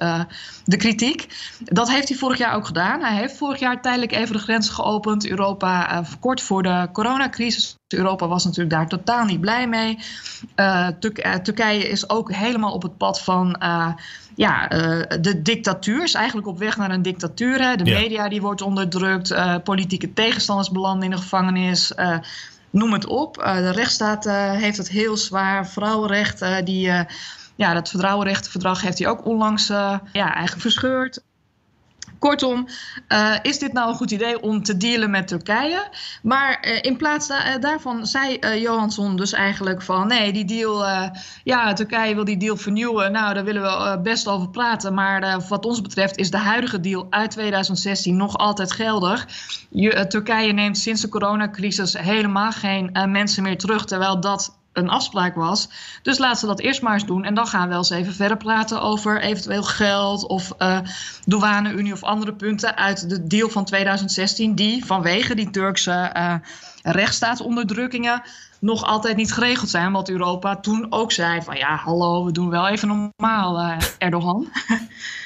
de 0.64 0.78
kritiek. 0.78 1.28
Dat 1.60 1.90
heeft 1.90 2.10
hij 2.10 2.18
vorig 2.18 2.38
jaar 2.38 2.56
ook 2.56 2.66
gedaan. 2.66 3.02
Hij 3.02 3.16
heeft 3.16 3.38
vorig 3.38 3.60
jaar 3.60 3.82
tijdelijk 3.82 4.12
even 4.12 4.34
de 4.34 4.42
grens 4.42 4.70
geopend. 4.70 5.28
Europa 5.28 6.04
kort 6.20 6.42
voor 6.42 6.64
de 6.64 6.90
coronacrisis. 6.92 7.76
Europa 7.88 8.28
was 8.28 8.44
natuurlijk 8.44 8.76
daar 8.76 8.88
totaal 8.88 9.26
niet 9.26 9.42
blij 9.42 9.68
mee. 9.68 10.00
Turk 11.00 11.44
Turkije 11.44 11.90
is 11.90 12.10
ook 12.10 12.34
helemaal 12.34 12.74
op 12.74 12.82
het 12.82 12.98
pad 12.98 13.22
van 13.22 13.58
ja, 14.36 14.72
uh, 14.72 15.02
de 15.22 15.42
dictatuur 15.42 16.04
is 16.04 16.14
eigenlijk 16.14 16.48
op 16.48 16.58
weg 16.60 16.78
naar 16.78 16.92
een 16.92 17.02
dictatuur. 17.02 17.62
Hè. 17.62 17.76
De 17.76 17.84
media 17.84 18.30
die 18.30 18.42
wordt 18.42 18.62
onderdrukt, 18.62 19.32
uh, 19.32 19.56
politieke 19.64 20.14
tegenstanders 20.14 20.72
belanden 20.72 21.04
in 21.04 21.10
de 21.10 21.18
gevangenis. 21.18 21.92
Uh, 21.96 22.18
noem 22.70 22.94
het 22.94 23.06
op. 23.06 23.36
de 23.36 23.72
rechtsstaat 23.72 24.26
heeft 24.52 24.78
het 24.78 24.90
heel 24.90 25.18
zwaar. 25.18 25.68
Vrouwenrechten, 25.68 26.66
die, 26.66 26.92
ja, 27.56 27.74
dat 27.74 27.90
vertrouwenrechtenverdrag 27.90 28.82
heeft 28.82 29.00
hij 29.00 29.08
ook 29.08 29.26
onlangs 29.26 29.68
ja, 29.68 30.02
eigenlijk 30.14 30.62
verscheurd. 30.62 31.22
Kortom, 32.26 32.68
uh, 33.10 33.36
is 33.42 33.60
dit 33.60 33.74
nou 33.74 33.90
een 33.90 33.96
goed 33.96 34.12
idee 34.12 34.42
om 34.42 34.64
te 34.64 34.78
dealen 34.78 35.10
met 35.10 35.28
Turkije? 35.28 35.88
Maar 36.22 36.68
uh, 36.68 36.78
in 36.82 36.98
plaats 36.98 37.30
eh, 37.30 37.60
daarvan 37.60 38.06
zei 38.06 38.38
uh, 38.40 38.62
Johansson 38.62 39.16
dus 39.16 39.34
eigenlijk 39.34 39.82
van... 39.82 40.08
nee, 40.08 40.34
die 40.34 40.46
deal, 40.46 40.86
ja, 41.44 41.74
Turkije 41.74 42.16
wil 42.16 42.24
die 42.24 42.38
deal 42.38 42.58
vernieuwen. 42.58 43.12
Nou, 43.12 43.34
daar 43.34 43.44
willen 43.44 43.62
we 43.62 44.00
best 44.02 44.28
over 44.28 44.50
praten. 44.50 44.94
Maar 44.94 45.42
wat 45.50 45.66
ons 45.66 45.82
betreft 45.82 46.18
is 46.18 46.32
de 46.32 46.38
huidige 46.38 46.80
deal 46.80 47.08
uit 47.10 47.32
2016 47.32 48.16
nog 48.18 48.38
altijd 48.38 48.72
geldig. 48.72 49.28
Je, 49.70 50.08
Turkije 50.08 50.54
neemt 50.54 50.78
sinds 50.78 51.02
de 51.02 51.10
coronacrisis 51.10 51.98
helemaal 51.98 52.52
geen 52.52 52.90
mensen 53.08 53.44
meer 53.44 53.58
terug... 53.58 53.86
terwijl 53.86 54.20
dat 54.20 54.58
een 54.78 54.90
afspraak 54.90 55.36
was. 55.36 55.70
Dus 56.02 56.18
laten 56.18 56.40
ze 56.40 56.46
dat 56.46 56.60
eerst 56.60 56.82
maar 56.82 56.94
eens 56.94 57.06
doen. 57.06 57.24
En 57.24 57.34
dan 57.34 57.48
gaan 57.48 57.62
we 57.62 57.68
wel 57.68 57.78
eens 57.78 57.90
even 57.90 58.14
verder 58.14 58.38
praten 58.38 58.82
over 58.82 59.22
eventueel 59.22 59.64
geld 59.64 60.28
of 60.28 60.54
uh, 60.60 60.80
douane-unie 61.26 61.94
of 61.94 62.04
andere 62.04 62.34
punten 62.34 62.78
uit 62.78 63.10
de 63.10 63.28
deal 63.28 63.50
van 63.50 63.66
2016, 63.66 64.56
die 64.56 64.86
vanwege 64.86 65.36
die 65.36 65.50
Turkse 65.50 66.12
uh, 66.18 66.36
rechtsstaatsonderdrukkingen 66.84 68.22
nog 68.60 68.84
altijd 68.84 69.16
niet 69.16 69.34
geregeld 69.34 69.70
zijn. 69.70 69.92
Wat 69.92 70.10
Europa 70.10 70.56
toen 70.56 70.88
ook 70.90 71.12
zei 71.12 71.42
van 71.42 71.58
ja, 71.58 71.76
hallo, 71.76 72.26
we 72.26 72.32
doen 72.32 72.50
wel 72.50 72.68
even 72.68 72.88
normaal, 72.88 73.60
uh, 73.60 73.78
Erdogan. 73.98 74.48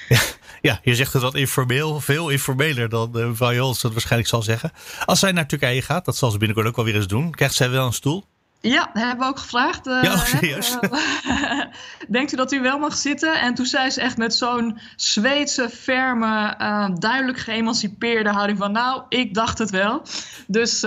ja, 0.61 0.79
je 0.81 0.95
zegt 0.95 1.13
het 1.13 1.21
wat 1.21 1.35
informeel, 1.35 1.99
veel 1.99 2.29
informeler 2.29 2.89
dan 2.89 3.09
mevrouw 3.11 3.53
Jols 3.53 3.81
dat 3.81 3.91
waarschijnlijk 3.91 4.29
zal 4.29 4.41
zeggen. 4.41 4.71
Als 5.05 5.19
zij 5.19 5.31
naar 5.31 5.47
Turkije 5.47 5.81
gaat, 5.81 6.05
dat 6.05 6.17
zal 6.17 6.31
ze 6.31 6.37
binnenkort 6.37 6.67
ook 6.67 6.75
wel 6.75 6.85
weer 6.85 6.95
eens 6.95 7.07
doen, 7.07 7.31
krijgt 7.31 7.55
zij 7.55 7.69
wel 7.69 7.85
een 7.85 7.93
stoel? 7.93 8.25
Ja, 8.62 8.89
hebben 8.93 9.26
we 9.26 9.32
ook 9.32 9.39
gevraagd. 9.39 9.88
Uh, 9.88 10.03
ja, 10.03 10.14
oh, 10.14 10.26
serieus? 10.26 10.78
Uh, 10.82 11.62
denkt 12.16 12.34
u 12.34 12.36
dat 12.36 12.51
u 12.51 12.62
wel 12.62 12.80
mag 12.80 12.95
zitten? 12.95 13.39
En 13.39 13.53
toen 13.53 13.66
zei 13.66 13.89
ze 13.89 14.01
echt 14.01 14.18
met 14.18 14.36
zo'n 14.36 14.80
Zweedse, 14.95 15.70
ferme, 15.70 16.55
uh, 16.62 16.89
duidelijk 16.93 17.38
geëmancipeerde 17.38 18.30
houding 18.30 18.57
van... 18.57 18.72
nou, 18.72 19.03
ik 19.10 19.34
dacht 19.34 19.57
het 19.57 19.70
wel. 19.70 20.01
Dus 20.47 20.80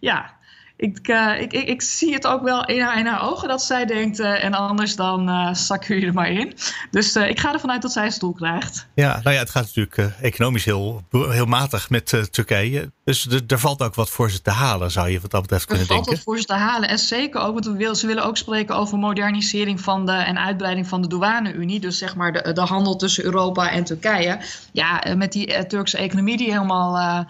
ja, 0.00 0.37
ik, 0.78 1.08
uh, 1.08 1.40
ik, 1.40 1.52
ik, 1.52 1.68
ik, 1.68 1.82
zie 1.82 2.12
het 2.12 2.26
ook 2.26 2.42
wel 2.42 2.64
in 2.64 2.80
haar, 2.80 2.98
in 2.98 3.06
haar 3.06 3.22
ogen 3.22 3.48
dat 3.48 3.62
zij 3.62 3.86
denkt. 3.86 4.20
Uh, 4.20 4.44
en 4.44 4.54
anders 4.54 4.96
dan 4.96 5.28
uh, 5.28 5.54
zak 5.54 5.84
je 5.84 6.06
er 6.06 6.12
maar 6.12 6.30
in. 6.30 6.54
Dus 6.90 7.16
ik 7.16 7.40
ga 7.40 7.52
ervan 7.52 7.70
uit 7.70 7.82
dat 7.82 7.92
zij 7.92 8.04
een 8.04 8.12
stoel 8.12 8.32
krijgt. 8.32 8.86
Ja, 8.94 9.20
nou 9.22 9.34
ja, 9.34 9.40
het 9.40 9.50
gaat 9.50 9.64
natuurlijk 9.74 10.14
economisch 10.20 10.64
heel, 10.64 11.02
heel 11.10 11.46
matig 11.46 11.90
met 11.90 12.28
Turkije. 12.30 12.90
Dus 13.04 13.26
er 13.46 13.58
valt 13.58 13.82
ook 13.82 13.94
wat 13.94 14.10
voor 14.10 14.30
ze 14.30 14.42
te 14.42 14.50
halen, 14.50 14.90
zou 14.90 15.08
je 15.08 15.20
wat 15.20 15.30
dat 15.30 15.42
betreft 15.42 15.64
kunnen 15.64 15.86
denken. 15.86 16.04
Er 16.04 16.04
valt 16.04 16.24
wat 16.24 16.34
voor 16.34 16.42
ze 16.42 16.46
te 16.46 16.64
halen. 16.64 16.88
En 16.88 16.98
zeker 16.98 17.40
ook, 17.40 17.52
want 17.52 17.66
we 17.66 17.76
wil, 17.76 17.94
ze 17.94 18.06
willen 18.06 18.24
ook 18.24 18.36
spreken 18.36 18.76
over 18.76 18.98
modernisering 18.98 19.80
van 19.80 20.06
de, 20.06 20.12
en 20.12 20.38
uitbreiding 20.38 20.88
van 20.88 21.02
de 21.02 21.08
douane-Unie. 21.08 21.80
Dus 21.80 21.98
zeg 21.98 22.16
maar 22.16 22.32
de, 22.32 22.52
de 22.52 22.60
handel 22.60 22.96
tussen 22.96 23.24
Europa 23.24 23.70
en 23.70 23.84
Turkije. 23.84 24.40
Ja, 24.72 25.02
met 25.16 25.32
die 25.32 25.66
Turkse 25.66 25.98
economie 25.98 26.36
die 26.36 26.52
helemaal 26.52 27.26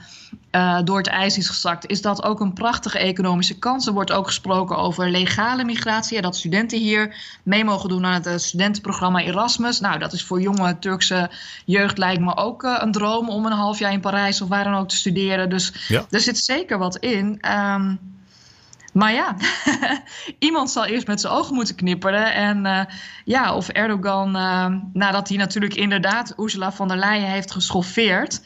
uh, 0.53 0.78
door 0.84 0.99
het 0.99 1.07
ijs 1.07 1.38
is 1.38 1.49
gezakt, 1.49 1.86
is 1.86 2.03
dat 2.03 2.22
ook 2.22 2.40
een 2.40 2.53
prachtige 2.53 2.99
economische 2.99 3.59
kans. 3.59 3.86
Er 3.86 3.92
wordt 3.92 4.12
ook 4.12 4.26
gesproken 4.26 4.76
over 4.76 5.11
legale 5.11 5.64
migratie. 5.64 6.20
dat 6.20 6.36
studenten 6.36 6.78
hier 6.78 7.16
mee 7.42 7.64
mogen 7.64 7.88
doen 7.88 8.07
aan 8.07 8.12
het 8.12 8.26
eh, 8.26 8.36
studentenprogramma 8.36 9.20
Erasmus. 9.20 9.80
Nou, 9.80 9.99
dat 9.99 10.12
is 10.12 10.24
voor 10.24 10.40
jonge 10.40 10.78
Turkse 10.78 11.30
jeugd 11.64 11.99
lijkt 11.99 12.20
me 12.20 12.36
ook 12.36 12.62
uh, 12.62 12.76
een 12.80 12.92
droom 12.92 13.28
om 13.28 13.46
een 13.46 13.53
half 13.53 13.78
jaar 13.78 13.92
in 13.92 14.01
Parijs 14.01 14.40
of 14.40 14.49
waar 14.49 14.64
dan 14.64 14.74
ook 14.74 14.88
te 14.88 14.96
studeren. 14.96 15.51
Dus 15.51 15.72
ja. 15.88 16.07
er 16.11 16.20
zit 16.20 16.38
zeker 16.38 16.78
wat 16.78 16.96
in. 16.96 17.40
Um, 17.51 17.99
maar 18.92 19.12
ja, 19.12 19.36
iemand 20.38 20.70
zal 20.70 20.84
eerst 20.84 21.07
met 21.07 21.20
zijn 21.20 21.32
ogen 21.32 21.55
moeten 21.55 21.74
knipperen. 21.74 22.34
En 22.34 22.64
uh, 22.64 22.80
ja, 23.24 23.55
of 23.55 23.68
Erdogan, 23.68 24.30
nadat 24.92 25.28
hij 25.28 25.36
natuurlijk 25.36 25.74
inderdaad 25.74 26.34
Ursula 26.36 26.72
von 26.72 26.88
der 26.88 26.96
Leyen 26.96 27.30
heeft 27.30 27.51
geschoffeerd. 27.51 28.40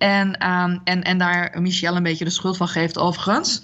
En, 0.00 0.48
um, 0.48 0.80
en, 0.84 1.02
en 1.02 1.18
daar 1.18 1.56
Michel 1.60 1.96
een 1.96 2.02
beetje 2.02 2.24
de 2.24 2.30
schuld 2.30 2.56
van 2.56 2.68
geeft, 2.68 2.98
overigens. 2.98 3.62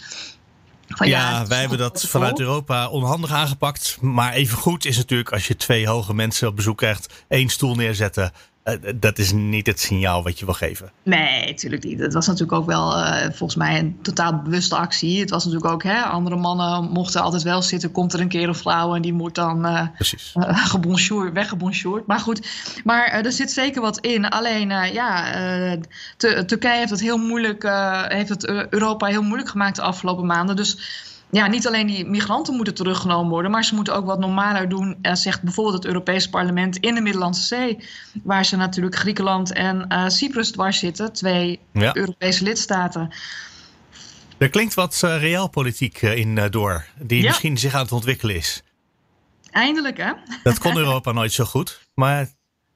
Van, 0.88 1.08
ja, 1.08 1.30
ja 1.30 1.46
wij 1.46 1.60
hebben 1.60 1.78
dat 1.78 2.04
vanuit 2.08 2.40
Europa 2.40 2.88
onhandig 2.88 3.30
aangepakt. 3.30 3.98
Maar 4.00 4.32
even 4.32 4.58
goed 4.58 4.84
is 4.84 4.96
natuurlijk 4.96 5.32
als 5.32 5.46
je 5.46 5.56
twee 5.56 5.88
hoge 5.88 6.14
mensen 6.14 6.48
op 6.48 6.56
bezoek 6.56 6.76
krijgt, 6.76 7.24
één 7.28 7.48
stoel 7.48 7.74
neerzetten. 7.74 8.32
Eh, 8.66 8.74
dat 8.96 9.18
is 9.18 9.32
niet 9.32 9.66
het 9.66 9.80
signaal 9.80 10.22
wat 10.22 10.38
je 10.38 10.44
wil 10.44 10.54
geven. 10.54 10.90
Nee, 11.02 11.46
natuurlijk 11.46 11.84
niet. 11.84 11.98
Het 11.98 12.12
was 12.12 12.26
natuurlijk 12.26 12.58
ook 12.58 12.66
wel 12.66 12.98
uh, 12.98 13.20
volgens 13.22 13.54
mij 13.54 13.78
een 13.78 13.98
totaal 14.02 14.42
bewuste 14.42 14.76
actie. 14.76 15.20
Het 15.20 15.30
was 15.30 15.44
natuurlijk 15.44 15.72
ook, 15.72 15.82
hè, 15.82 16.02
andere 16.02 16.36
mannen 16.36 16.90
mochten 16.90 17.20
altijd 17.20 17.42
wel 17.42 17.62
zitten. 17.62 17.92
Komt 17.92 18.12
er 18.12 18.20
een 18.20 18.28
keer 18.28 18.48
een 18.48 18.54
vrouw 18.54 18.94
en 18.94 19.02
die 19.02 19.12
moet 19.12 19.34
dan 19.34 19.66
uh, 19.66 19.82
uh 20.34 21.32
weggebonjourd. 21.32 22.06
Maar 22.06 22.20
goed, 22.20 22.48
maar 22.84 23.06
er 23.06 23.32
zit 23.32 23.50
zeker 23.50 23.80
wat 23.80 23.98
in. 23.98 24.28
Alleen, 24.28 24.68
ja, 24.92 25.76
Turkije 26.16 26.78
heeft 26.78 26.90
het 26.90 27.00
heel 27.00 27.18
moeilijk, 27.18 27.62
heeft 28.08 28.28
het 28.28 28.46
Europa 28.70 29.06
heel 29.06 29.22
moeilijk 29.22 29.48
gemaakt 29.48 29.76
de 29.76 29.82
afgelopen 29.82 30.26
maanden. 30.26 30.56
Dus 30.56 30.78
ja, 31.30 31.46
niet 31.46 31.66
alleen 31.66 31.86
die 31.86 32.06
migranten 32.06 32.54
moeten 32.54 32.74
teruggenomen 32.74 33.30
worden, 33.30 33.50
maar 33.50 33.64
ze 33.64 33.74
moeten 33.74 33.94
ook 33.94 34.06
wat 34.06 34.18
normaler 34.18 34.68
doen, 34.68 34.98
uh, 35.02 35.14
zegt 35.14 35.42
bijvoorbeeld 35.42 35.76
het 35.76 35.86
Europese 35.86 36.30
parlement 36.30 36.76
in 36.76 36.94
de 36.94 37.00
Middellandse 37.00 37.46
Zee, 37.46 37.78
waar 38.22 38.44
ze 38.44 38.56
natuurlijk 38.56 38.96
Griekenland 38.96 39.52
en 39.52 39.86
uh, 39.88 40.08
Cyprus 40.08 40.50
dwars 40.50 40.78
zitten, 40.78 41.12
twee 41.12 41.60
Europese 41.72 42.44
lidstaten. 42.44 43.14
Er 44.38 44.48
klinkt 44.48 44.74
wat 44.74 45.02
uh, 45.04 45.20
realpolitiek 45.20 46.02
in 46.02 46.48
door, 46.50 46.86
die 46.98 47.24
misschien 47.24 47.58
zich 47.58 47.74
aan 47.74 47.82
het 47.82 47.92
ontwikkelen 47.92 48.36
is. 48.36 48.62
Eindelijk, 49.50 49.96
hè? 49.96 50.12
Dat 50.42 50.58
kon 50.58 50.76
Europa 50.76 51.12
nooit 51.12 51.32
zo 51.32 51.44
goed. 51.44 51.80
Maar 51.94 52.28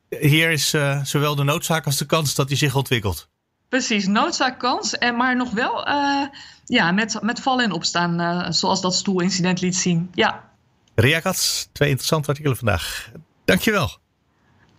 hier 0.08 0.50
is 0.50 0.74
zowel 1.02 1.34
de 1.34 1.44
noodzaak 1.44 1.86
als 1.86 1.96
de 1.96 2.06
kans 2.06 2.34
dat 2.34 2.48
die 2.48 2.56
zich 2.56 2.74
ontwikkelt. 2.74 3.28
Precies, 3.70 4.06
noodzaak, 4.06 4.58
kans, 4.58 4.98
en 4.98 5.16
maar 5.16 5.36
nog 5.36 5.50
wel 5.50 5.88
ja, 6.70 6.92
met, 6.92 7.18
met 7.22 7.40
vallen 7.40 7.64
en 7.64 7.72
opstaan, 7.72 8.20
uh, 8.20 8.46
zoals 8.48 8.80
dat 8.80 8.94
stoelincident 8.94 9.60
liet 9.60 9.76
zien. 9.76 10.10
Ja. 10.14 10.44
Ria 10.94 11.20
Katz, 11.20 11.66
twee 11.72 11.88
interessante 11.88 12.28
artikelen 12.28 12.56
vandaag. 12.56 13.10
Dankjewel. 13.44 13.90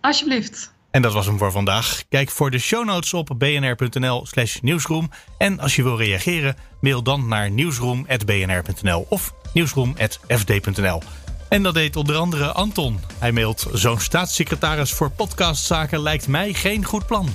Alsjeblieft. 0.00 0.72
En 0.90 1.02
dat 1.02 1.12
was 1.12 1.26
hem 1.26 1.38
voor 1.38 1.52
vandaag. 1.52 2.02
Kijk 2.08 2.30
voor 2.30 2.50
de 2.50 2.58
show 2.58 2.84
notes 2.84 3.14
op 3.14 3.30
bnr.nl 3.38 4.26
slash 4.26 4.58
nieuwsroom. 4.60 5.10
En 5.38 5.60
als 5.60 5.76
je 5.76 5.82
wil 5.82 5.96
reageren, 5.96 6.56
mail 6.80 7.02
dan 7.02 7.28
naar 7.28 7.50
nieuwsroom.bnr.nl 7.50 9.06
of 9.08 9.34
nieuwsroom.fd.nl. 9.52 11.02
En 11.48 11.62
dat 11.62 11.74
deed 11.74 11.96
onder 11.96 12.16
andere 12.16 12.52
Anton. 12.52 13.00
Hij 13.18 13.32
mailt, 13.32 13.66
zo'n 13.72 14.00
staatssecretaris 14.00 14.92
voor 14.92 15.10
podcastzaken 15.10 16.00
lijkt 16.00 16.28
mij 16.28 16.52
geen 16.52 16.84
goed 16.84 17.06
plan. 17.06 17.28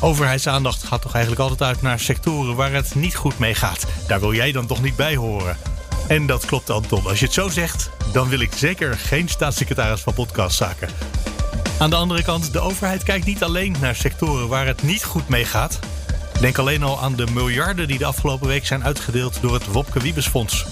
Overheidsaandacht 0.00 0.84
gaat 0.84 1.02
toch 1.02 1.14
eigenlijk 1.14 1.42
altijd 1.42 1.62
uit 1.62 1.82
naar 1.82 2.00
sectoren 2.00 2.56
waar 2.56 2.72
het 2.72 2.94
niet 2.94 3.16
goed 3.16 3.38
mee 3.38 3.54
gaat. 3.54 3.86
Daar 4.06 4.20
wil 4.20 4.34
jij 4.34 4.52
dan 4.52 4.66
toch 4.66 4.82
niet 4.82 4.96
bij 4.96 5.16
horen? 5.16 5.56
En 6.08 6.26
dat 6.26 6.44
klopt, 6.44 6.70
Anton. 6.70 7.06
Als 7.06 7.18
je 7.18 7.24
het 7.24 7.34
zo 7.34 7.48
zegt, 7.48 7.90
dan 8.12 8.28
wil 8.28 8.40
ik 8.40 8.52
zeker 8.56 8.98
geen 8.98 9.28
staatssecretaris 9.28 10.00
van 10.00 10.14
podcastzaken. 10.14 10.88
Aan 11.78 11.90
de 11.90 11.96
andere 11.96 12.22
kant, 12.22 12.52
de 12.52 12.60
overheid 12.60 13.02
kijkt 13.02 13.26
niet 13.26 13.42
alleen 13.42 13.76
naar 13.80 13.94
sectoren 13.94 14.48
waar 14.48 14.66
het 14.66 14.82
niet 14.82 15.04
goed 15.04 15.28
mee 15.28 15.44
gaat. 15.44 15.78
Denk 16.40 16.58
alleen 16.58 16.82
al 16.82 17.00
aan 17.00 17.16
de 17.16 17.26
miljarden 17.32 17.88
die 17.88 17.98
de 17.98 18.04
afgelopen 18.04 18.46
week 18.46 18.66
zijn 18.66 18.84
uitgedeeld 18.84 19.40
door 19.40 19.54
het 19.54 19.66
Wopke 19.66 20.00
Wiebesfonds. 20.00 20.66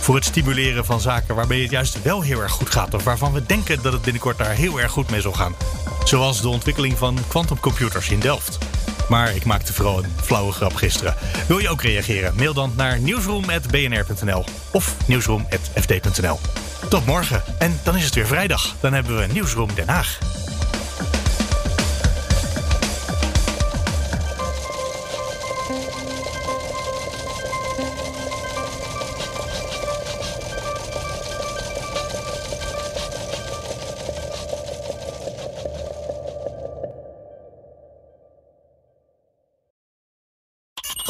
Voor 0.00 0.14
het 0.14 0.24
stimuleren 0.24 0.84
van 0.84 1.00
zaken 1.00 1.34
waarmee 1.34 1.62
het 1.62 1.70
juist 1.70 2.02
wel 2.02 2.20
heel 2.20 2.40
erg 2.40 2.52
goed 2.52 2.70
gaat. 2.70 2.94
Of 2.94 3.04
waarvan 3.04 3.32
we 3.32 3.46
denken 3.46 3.82
dat 3.82 3.92
het 3.92 4.02
binnenkort 4.02 4.38
daar 4.38 4.54
heel 4.54 4.80
erg 4.80 4.92
goed 4.92 5.10
mee 5.10 5.20
zal 5.20 5.32
gaan. 5.32 5.54
Zoals 6.04 6.40
de 6.40 6.48
ontwikkeling 6.48 6.98
van 6.98 7.18
quantumcomputers 7.28 8.10
in 8.10 8.20
Delft. 8.20 8.58
Maar 9.08 9.34
ik 9.34 9.44
maakte 9.44 9.72
vooral 9.72 9.98
een 9.98 10.12
flauwe 10.22 10.52
grap 10.52 10.74
gisteren. 10.74 11.14
Wil 11.48 11.58
je 11.58 11.68
ook 11.68 11.82
reageren? 11.82 12.34
Mail 12.36 12.54
dan 12.54 12.72
naar 12.76 13.00
nieuwsroom.bnr.nl 13.00 14.44
of 14.72 14.96
nieuwsroom.fd.nl. 15.06 16.38
Tot 16.88 17.06
morgen. 17.06 17.42
En 17.58 17.80
dan 17.84 17.96
is 17.96 18.04
het 18.04 18.14
weer 18.14 18.26
vrijdag. 18.26 18.74
Dan 18.80 18.92
hebben 18.92 19.18
we 19.18 19.26
Nieuwsroom 19.32 19.74
Den 19.74 19.88
Haag. 19.88 20.18